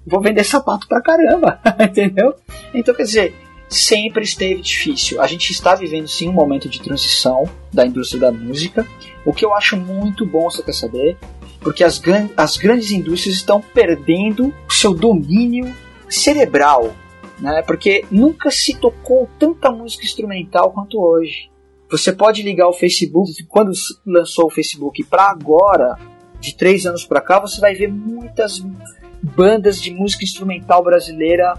vou 0.06 0.20
vender 0.20 0.44
sapato 0.44 0.86
pra 0.86 1.02
caramba, 1.02 1.60
entendeu? 1.80 2.32
Então, 2.72 2.94
quer 2.94 3.02
dizer, 3.02 3.34
sempre 3.68 4.22
esteve 4.22 4.62
difícil. 4.62 5.20
A 5.20 5.26
gente 5.26 5.50
está 5.50 5.74
vivendo 5.74 6.06
sim 6.06 6.28
um 6.28 6.32
momento 6.32 6.68
de 6.68 6.80
transição 6.80 7.42
da 7.72 7.84
indústria 7.84 8.20
da 8.20 8.30
música, 8.30 8.86
o 9.26 9.32
que 9.32 9.44
eu 9.44 9.52
acho 9.54 9.76
muito 9.76 10.24
bom, 10.24 10.48
você 10.48 10.62
quer 10.62 10.74
saber? 10.74 11.18
Porque 11.64 11.82
as, 11.82 12.00
as 12.36 12.56
grandes 12.58 12.90
indústrias 12.90 13.36
estão 13.36 13.60
perdendo 13.60 14.54
seu 14.68 14.94
domínio 14.94 15.74
cerebral, 16.08 16.94
né? 17.40 17.62
Porque 17.62 18.04
nunca 18.10 18.50
se 18.50 18.76
tocou 18.76 19.28
tanta 19.38 19.70
música 19.70 20.04
instrumental 20.04 20.70
quanto 20.72 21.00
hoje. 21.00 21.50
Você 21.90 22.12
pode 22.12 22.42
ligar 22.42 22.68
o 22.68 22.72
Facebook, 22.72 23.42
quando 23.44 23.72
lançou 24.06 24.46
o 24.46 24.50
Facebook 24.50 25.02
para 25.04 25.30
agora, 25.30 25.98
de 26.38 26.54
três 26.54 26.84
anos 26.84 27.06
para 27.06 27.22
cá, 27.22 27.40
você 27.40 27.60
vai 27.60 27.74
ver 27.74 27.88
muitas 27.88 28.62
bandas 29.22 29.80
de 29.80 29.90
música 29.90 30.22
instrumental 30.22 30.84
brasileira 30.84 31.54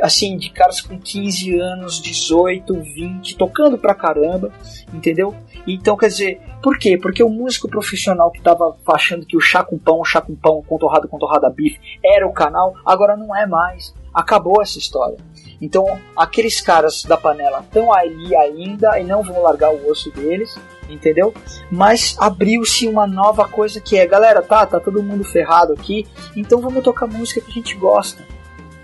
assim, 0.00 0.36
de 0.36 0.50
caras 0.50 0.80
com 0.80 0.98
15 0.98 1.58
anos, 1.58 2.00
18, 2.00 2.72
20, 2.74 3.36
tocando 3.36 3.76
pra 3.76 3.94
caramba, 3.94 4.52
entendeu? 4.92 5.34
Então, 5.66 5.96
quer 5.96 6.08
dizer, 6.08 6.40
por 6.62 6.78
quê? 6.78 6.96
Porque 6.96 7.22
o 7.22 7.28
músico 7.28 7.68
profissional 7.68 8.30
que 8.30 8.40
tava 8.40 8.76
achando 8.86 9.26
que 9.26 9.36
o 9.36 9.40
chá 9.40 9.62
com 9.62 9.78
pão, 9.78 10.04
chá 10.04 10.20
com 10.20 10.34
pão, 10.34 10.62
com 10.62 10.78
torrada 10.78 11.08
com 11.08 11.18
torrada 11.18 11.50
bife 11.50 11.80
era 12.04 12.26
o 12.26 12.32
canal, 12.32 12.74
agora 12.84 13.16
não 13.16 13.34
é 13.34 13.46
mais. 13.46 13.94
Acabou 14.14 14.60
essa 14.60 14.78
história. 14.78 15.16
Então, 15.60 15.98
aqueles 16.16 16.60
caras 16.60 17.04
da 17.04 17.16
panela 17.16 17.60
estão 17.60 17.92
ali 17.92 18.34
ainda 18.34 18.98
e 18.98 19.04
não 19.04 19.22
vão 19.22 19.42
largar 19.42 19.72
o 19.72 19.88
osso 19.88 20.10
deles, 20.10 20.58
entendeu? 20.88 21.32
Mas 21.70 22.16
abriu-se 22.18 22.88
uma 22.88 23.06
nova 23.06 23.48
coisa 23.48 23.80
que 23.80 23.96
é, 23.96 24.04
galera, 24.04 24.42
tá, 24.42 24.66
tá 24.66 24.80
todo 24.80 25.02
mundo 25.02 25.22
ferrado 25.22 25.72
aqui, 25.72 26.06
então 26.36 26.60
vamos 26.60 26.82
tocar 26.82 27.06
música 27.06 27.40
que 27.40 27.50
a 27.50 27.54
gente 27.54 27.76
gosta, 27.76 28.24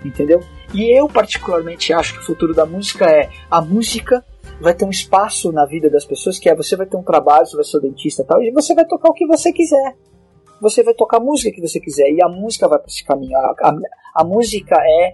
entendeu? 0.05 0.41
E 0.73 0.97
eu 0.97 1.07
particularmente 1.07 1.91
acho 1.91 2.13
que 2.13 2.19
o 2.19 2.25
futuro 2.25 2.53
da 2.53 2.65
música 2.65 3.05
é 3.05 3.29
a 3.49 3.61
música 3.61 4.23
vai 4.61 4.73
ter 4.73 4.85
um 4.85 4.89
espaço 4.89 5.51
na 5.51 5.65
vida 5.65 5.89
das 5.89 6.05
pessoas 6.05 6.37
que 6.37 6.49
é 6.49 6.55
você 6.55 6.75
vai 6.75 6.85
ter 6.85 6.97
um 6.97 7.03
trabalho, 7.03 7.45
você 7.45 7.55
vai 7.55 7.65
ser 7.65 7.81
dentista 7.81 8.21
e 8.21 8.25
tal, 8.25 8.41
e 8.43 8.51
você 8.51 8.75
vai 8.75 8.85
tocar 8.85 9.09
o 9.09 9.13
que 9.13 9.25
você 9.25 9.51
quiser. 9.51 9.95
Você 10.61 10.83
vai 10.83 10.93
tocar 10.93 11.17
a 11.17 11.21
música 11.21 11.51
que 11.51 11.61
você 11.61 11.79
quiser 11.79 12.11
e 12.11 12.21
a 12.21 12.27
música 12.27 12.67
vai 12.67 12.77
para 12.77 12.87
esse 12.87 13.03
caminho. 13.03 13.35
A, 13.37 13.55
a, 13.61 13.75
a 14.15 14.23
música 14.23 14.75
é 14.75 15.13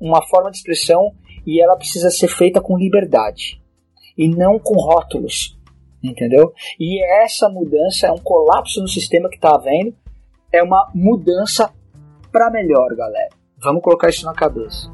uma 0.00 0.22
forma 0.26 0.50
de 0.50 0.58
expressão 0.58 1.12
e 1.46 1.60
ela 1.60 1.76
precisa 1.76 2.10
ser 2.10 2.28
feita 2.28 2.60
com 2.60 2.78
liberdade 2.78 3.60
e 4.16 4.28
não 4.28 4.58
com 4.58 4.76
rótulos, 4.76 5.58
entendeu? 6.02 6.52
E 6.78 7.02
essa 7.22 7.48
mudança 7.48 8.06
é 8.06 8.12
um 8.12 8.18
colapso 8.18 8.80
no 8.80 8.88
sistema 8.88 9.28
que 9.28 9.36
está 9.36 9.54
havendo, 9.54 9.94
é 10.52 10.62
uma 10.62 10.90
mudança 10.94 11.72
para 12.30 12.50
melhor, 12.50 12.94
galera. 12.94 13.43
Vamos 13.64 13.82
colocar 13.82 14.10
isso 14.10 14.26
na 14.26 14.34
cabeça. 14.34 14.90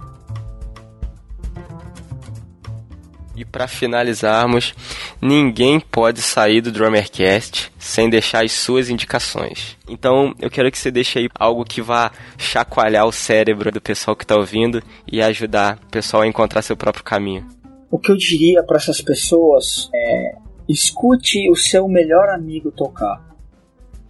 E 3.34 3.44
para 3.44 3.66
finalizarmos, 3.66 4.74
ninguém 5.20 5.80
pode 5.80 6.20
sair 6.20 6.60
do 6.60 6.70
Drummercast 6.70 7.72
sem 7.78 8.08
deixar 8.08 8.44
as 8.44 8.52
suas 8.52 8.90
indicações. 8.90 9.78
Então, 9.88 10.34
eu 10.38 10.50
quero 10.50 10.70
que 10.70 10.78
você 10.78 10.90
deixe 10.90 11.18
aí 11.18 11.28
algo 11.34 11.64
que 11.64 11.80
vá 11.80 12.12
chacoalhar 12.36 13.06
o 13.06 13.12
cérebro 13.12 13.72
do 13.72 13.80
pessoal 13.80 14.14
que 14.14 14.24
está 14.24 14.36
ouvindo 14.36 14.82
e 15.10 15.22
ajudar 15.22 15.78
o 15.86 15.90
pessoal 15.90 16.22
a 16.22 16.26
encontrar 16.26 16.62
seu 16.62 16.76
próprio 16.76 17.02
caminho. 17.02 17.48
O 17.90 17.98
que 17.98 18.12
eu 18.12 18.16
diria 18.16 18.62
para 18.62 18.76
essas 18.76 19.00
pessoas 19.00 19.88
é: 19.92 20.36
escute 20.68 21.50
o 21.50 21.56
seu 21.56 21.88
melhor 21.88 22.28
amigo 22.28 22.70
tocar. 22.70 23.26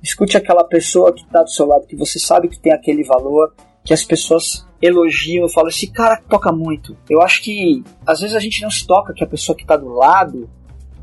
Escute 0.03 0.37
aquela 0.37 0.65
pessoa 0.65 1.13
que 1.13 1.23
está 1.23 1.43
do 1.43 1.51
seu 1.51 1.67
lado, 1.67 1.87
que 1.87 1.97
você 1.97 2.19
sabe 2.19 2.49
que 2.49 2.59
tem 2.59 2.73
aquele 2.73 3.05
valor 3.05 3.55
que 3.91 3.95
as 3.95 4.05
pessoas 4.05 4.65
elogiam 4.81 5.47
e 5.47 5.53
falam: 5.53 5.69
esse 5.69 5.89
cara 5.89 6.23
toca 6.29 6.53
muito. 6.53 6.97
Eu 7.09 7.21
acho 7.21 7.43
que 7.43 7.83
às 8.07 8.21
vezes 8.21 8.37
a 8.37 8.39
gente 8.39 8.63
não 8.63 8.71
se 8.71 8.87
toca 8.87 9.13
que 9.13 9.25
a 9.25 9.27
pessoa 9.27 9.57
que 9.57 9.63
está 9.63 9.77
do 9.77 9.89
lado 9.89 10.49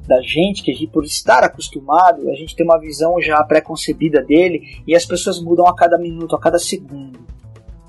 da 0.07 0.21
gente, 0.21 0.63
que 0.63 0.71
a 0.71 0.73
gente, 0.73 0.87
por 0.87 1.03
estar 1.03 1.43
acostumado, 1.43 2.29
a 2.29 2.33
gente 2.33 2.55
tem 2.55 2.65
uma 2.65 2.79
visão 2.79 3.19
já 3.19 3.43
pré-concebida 3.43 4.23
dele 4.23 4.81
e 4.87 4.95
as 4.95 5.05
pessoas 5.05 5.41
mudam 5.41 5.67
a 5.67 5.75
cada 5.75 5.97
minuto, 5.97 6.33
a 6.33 6.39
cada 6.39 6.57
segundo. 6.57 7.19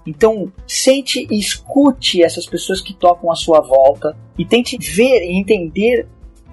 Então, 0.05 0.53
sente 0.67 1.29
e 1.31 1.39
escute 1.39 2.21
essas 2.21 2.45
pessoas 2.45 2.81
que 2.81 2.93
tocam 2.93 3.31
à 3.31 3.37
sua 3.37 3.61
volta 3.61 4.17
e 4.37 4.45
tente 4.45 4.77
ver 4.79 5.23
e 5.23 5.39
entender 5.39 6.09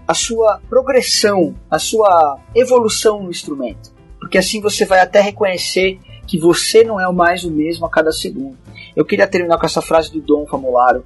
a 0.08 0.14
sua 0.14 0.62
progressão, 0.70 1.56
a 1.68 1.80
sua 1.80 2.39
evolução 2.54 3.24
no 3.24 3.32
instrumento. 3.32 3.91
Porque 4.20 4.38
assim 4.38 4.62
você 4.62 4.86
vai 4.86 5.00
até 5.00 5.20
reconhecer 5.20 5.98
que 6.28 6.39
você 6.39 6.84
não 6.84 6.99
é 6.99 7.11
mais 7.11 7.43
o 7.43 7.51
mesmo 7.51 7.86
a 7.86 7.89
cada 7.89 8.11
segundo. 8.11 8.57
Eu 8.95 9.05
queria 9.05 9.28
terminar 9.28 9.57
com 9.57 9.65
essa 9.65 9.82
frase 9.82 10.11
do 10.11 10.21
Dom 10.21 10.45
Famularo: 10.45 11.03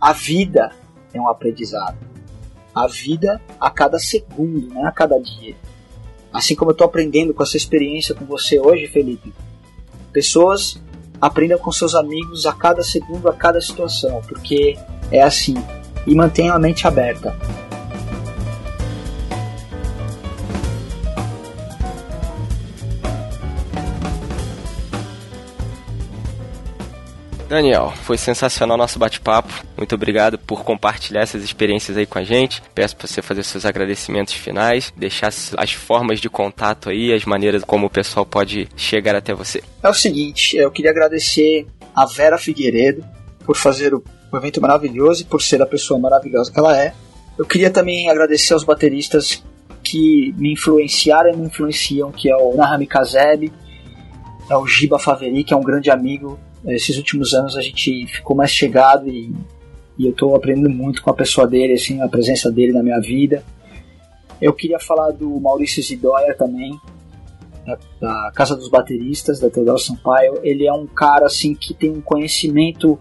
A 0.00 0.12
vida 0.12 0.72
é 1.12 1.20
um 1.20 1.28
aprendizado. 1.28 1.96
A 2.74 2.86
vida 2.86 3.40
a 3.60 3.70
cada 3.70 3.98
segundo, 3.98 4.72
não 4.72 4.84
é 4.84 4.88
a 4.88 4.92
cada 4.92 5.18
dia. 5.18 5.56
Assim 6.32 6.54
como 6.54 6.70
eu 6.70 6.72
estou 6.72 6.84
aprendendo 6.86 7.34
com 7.34 7.42
essa 7.42 7.56
experiência 7.56 8.14
com 8.14 8.24
você 8.24 8.60
hoje, 8.60 8.86
Felipe. 8.86 9.32
Pessoas 10.12 10.80
aprendam 11.20 11.58
com 11.58 11.72
seus 11.72 11.94
amigos 11.94 12.46
a 12.46 12.52
cada 12.52 12.82
segundo, 12.82 13.28
a 13.28 13.34
cada 13.34 13.60
situação, 13.60 14.22
porque 14.28 14.78
é 15.10 15.22
assim. 15.22 15.54
E 16.06 16.14
mantenham 16.14 16.54
a 16.54 16.58
mente 16.58 16.86
aberta. 16.86 17.36
Daniel, 27.50 27.92
foi 28.04 28.16
sensacional 28.16 28.76
nosso 28.76 28.96
bate-papo. 28.96 29.52
Muito 29.76 29.92
obrigado 29.92 30.38
por 30.38 30.62
compartilhar 30.62 31.22
essas 31.22 31.42
experiências 31.42 31.96
aí 31.96 32.06
com 32.06 32.16
a 32.16 32.22
gente. 32.22 32.62
Peço 32.72 32.94
para 32.94 33.08
você 33.08 33.20
fazer 33.20 33.42
seus 33.42 33.66
agradecimentos 33.66 34.34
finais, 34.34 34.94
deixar 34.96 35.32
as 35.56 35.72
formas 35.72 36.20
de 36.20 36.30
contato 36.30 36.88
aí, 36.88 37.12
as 37.12 37.24
maneiras 37.24 37.64
como 37.64 37.88
o 37.88 37.90
pessoal 37.90 38.24
pode 38.24 38.68
chegar 38.76 39.16
até 39.16 39.34
você. 39.34 39.64
É 39.82 39.88
o 39.88 39.92
seguinte, 39.92 40.56
eu 40.56 40.70
queria 40.70 40.92
agradecer 40.92 41.66
a 41.92 42.06
Vera 42.06 42.38
Figueiredo 42.38 43.04
por 43.44 43.56
fazer 43.56 43.92
o 43.96 44.04
evento 44.32 44.60
maravilhoso 44.60 45.22
e 45.22 45.24
por 45.24 45.42
ser 45.42 45.60
a 45.60 45.66
pessoa 45.66 45.98
maravilhosa 45.98 46.52
que 46.52 46.58
ela 46.60 46.80
é. 46.80 46.94
Eu 47.36 47.44
queria 47.44 47.68
também 47.68 48.08
agradecer 48.08 48.54
aos 48.54 48.62
bateristas 48.62 49.42
que 49.82 50.32
me 50.38 50.52
influenciaram 50.52 51.32
e 51.32 51.36
me 51.36 51.46
influenciam, 51.46 52.12
que 52.12 52.30
é 52.30 52.36
o 52.36 52.54
Nahami 52.54 52.86
Kazeb, 52.86 53.52
é 54.48 54.56
o 54.56 54.64
Giba 54.68 55.00
Faveri, 55.00 55.42
que 55.42 55.52
é 55.52 55.56
um 55.56 55.64
grande 55.64 55.90
amigo 55.90 56.38
esses 56.66 56.96
últimos 56.96 57.32
anos 57.32 57.56
a 57.56 57.60
gente 57.60 58.06
ficou 58.06 58.36
mais 58.36 58.50
chegado 58.50 59.08
e, 59.08 59.32
e 59.98 60.06
eu 60.06 60.10
estou 60.10 60.34
aprendendo 60.34 60.70
muito 60.70 61.02
com 61.02 61.10
a 61.10 61.14
pessoa 61.14 61.46
dele, 61.46 61.74
assim, 61.74 62.00
a 62.00 62.08
presença 62.08 62.50
dele 62.50 62.72
na 62.72 62.82
minha 62.82 63.00
vida. 63.00 63.42
Eu 64.40 64.52
queria 64.52 64.78
falar 64.78 65.10
do 65.10 65.38
Maurício 65.40 65.82
Zidoia 65.82 66.34
também, 66.34 66.78
da, 67.66 67.78
da 68.00 68.32
Casa 68.34 68.56
dos 68.56 68.68
Bateristas, 68.68 69.38
da 69.38 69.50
Teodoro 69.50 69.78
Sampaio. 69.78 70.40
Ele 70.42 70.66
é 70.66 70.72
um 70.72 70.86
cara 70.86 71.26
assim 71.26 71.54
que 71.54 71.74
tem 71.74 71.90
um 71.90 72.00
conhecimento 72.00 72.98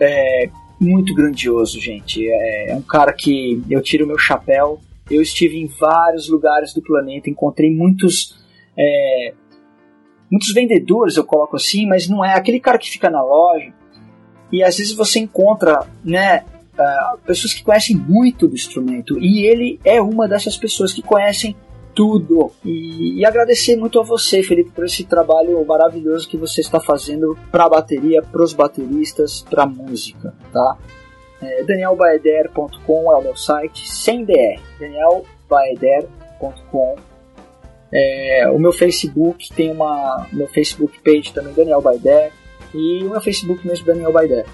é, 0.00 0.50
muito 0.80 1.14
grandioso, 1.14 1.80
gente. 1.80 2.28
É, 2.28 2.70
é 2.70 2.76
um 2.76 2.82
cara 2.82 3.12
que 3.12 3.62
eu 3.68 3.80
tiro 3.82 4.06
meu 4.06 4.18
chapéu. 4.18 4.80
Eu 5.10 5.22
estive 5.22 5.58
em 5.58 5.66
vários 5.66 6.28
lugares 6.28 6.74
do 6.74 6.82
planeta, 6.82 7.30
encontrei 7.30 7.72
muitos. 7.74 8.38
É, 8.76 9.34
muitos 10.30 10.52
vendedores, 10.52 11.16
eu 11.16 11.24
coloco 11.24 11.56
assim, 11.56 11.86
mas 11.86 12.08
não 12.08 12.24
é 12.24 12.34
aquele 12.34 12.60
cara 12.60 12.78
que 12.78 12.90
fica 12.90 13.10
na 13.10 13.22
loja 13.22 13.72
e 14.50 14.62
às 14.62 14.78
vezes 14.78 14.94
você 14.94 15.18
encontra, 15.18 15.86
né, 16.04 16.44
uh, 16.78 17.18
pessoas 17.18 17.52
que 17.52 17.62
conhecem 17.62 17.96
muito 17.96 18.48
do 18.48 18.54
instrumento 18.54 19.18
e 19.18 19.44
ele 19.46 19.78
é 19.84 20.00
uma 20.00 20.26
dessas 20.26 20.56
pessoas 20.56 20.90
que 20.92 21.02
conhecem 21.02 21.54
tudo. 21.94 22.52
E, 22.64 23.18
e, 23.18 23.26
agradecer 23.26 23.76
muito 23.76 23.98
a 23.98 24.04
você, 24.04 24.42
Felipe, 24.42 24.70
por 24.70 24.84
esse 24.84 25.04
trabalho 25.04 25.64
maravilhoso 25.66 26.28
que 26.28 26.36
você 26.36 26.60
está 26.60 26.78
fazendo 26.78 27.36
para 27.50 27.64
a 27.64 27.68
bateria, 27.68 28.22
para 28.22 28.42
os 28.42 28.52
bateristas, 28.52 29.42
para 29.42 29.64
a 29.64 29.66
música, 29.66 30.32
tá? 30.52 30.76
É, 31.42 31.64
danielbaeder.com 31.64 33.12
é 33.12 33.16
o 33.16 33.22
meu 33.22 33.36
site, 33.36 33.90
sem 33.90 34.24
DR, 34.24 34.60
danielbaeder.com. 34.78 36.96
É, 37.92 38.48
o 38.52 38.58
meu 38.58 38.72
Facebook 38.72 39.52
tem 39.54 39.70
uma 39.70 40.26
meu 40.32 40.48
Facebook 40.48 40.98
page 41.00 41.32
também, 41.32 41.54
Daniel 41.54 41.80
Baeder, 41.80 42.32
e 42.74 43.02
o 43.02 43.10
meu 43.10 43.20
Facebook 43.20 43.66
mesmo, 43.66 43.86
Daniel 43.86 44.12
Baeder 44.12 44.44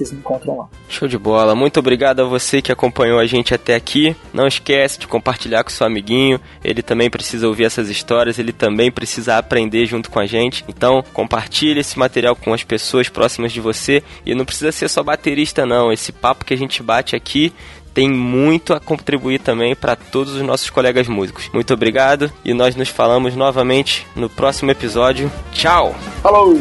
vocês 0.00 0.12
me 0.12 0.18
encontram 0.18 0.56
lá. 0.56 0.68
Show 0.88 1.06
de 1.06 1.18
bola. 1.18 1.54
Muito 1.54 1.78
obrigado 1.78 2.20
a 2.20 2.24
você 2.24 2.62
que 2.62 2.72
acompanhou 2.72 3.18
a 3.18 3.26
gente 3.26 3.54
até 3.54 3.74
aqui. 3.74 4.16
Não 4.32 4.46
esquece 4.46 4.98
de 4.98 5.06
compartilhar 5.06 5.62
com 5.62 5.70
seu 5.70 5.86
amiguinho. 5.86 6.40
Ele 6.64 6.82
também 6.82 7.10
precisa 7.10 7.46
ouvir 7.46 7.64
essas 7.64 7.88
histórias, 7.88 8.38
ele 8.38 8.52
também 8.52 8.90
precisa 8.90 9.36
aprender 9.36 9.86
junto 9.86 10.10
com 10.10 10.18
a 10.18 10.26
gente. 10.26 10.64
Então, 10.68 11.04
compartilhe 11.12 11.80
esse 11.80 11.98
material 11.98 12.34
com 12.34 12.52
as 12.52 12.64
pessoas 12.64 13.08
próximas 13.08 13.52
de 13.52 13.60
você 13.60 14.02
e 14.24 14.34
não 14.34 14.44
precisa 14.44 14.72
ser 14.72 14.88
só 14.88 15.02
baterista 15.02 15.66
não. 15.66 15.92
Esse 15.92 16.12
papo 16.12 16.44
que 16.44 16.54
a 16.54 16.58
gente 16.58 16.82
bate 16.82 17.14
aqui 17.14 17.52
tem 17.92 18.08
muito 18.08 18.72
a 18.72 18.80
contribuir 18.80 19.40
também 19.40 19.74
para 19.74 19.96
todos 19.96 20.34
os 20.34 20.42
nossos 20.42 20.70
colegas 20.70 21.08
músicos. 21.08 21.48
Muito 21.52 21.72
obrigado 21.74 22.32
e 22.44 22.54
nós 22.54 22.76
nos 22.76 22.88
falamos 22.88 23.36
novamente 23.36 24.06
no 24.14 24.28
próximo 24.28 24.70
episódio. 24.70 25.30
Tchau. 25.52 25.94
Falou. 26.22 26.60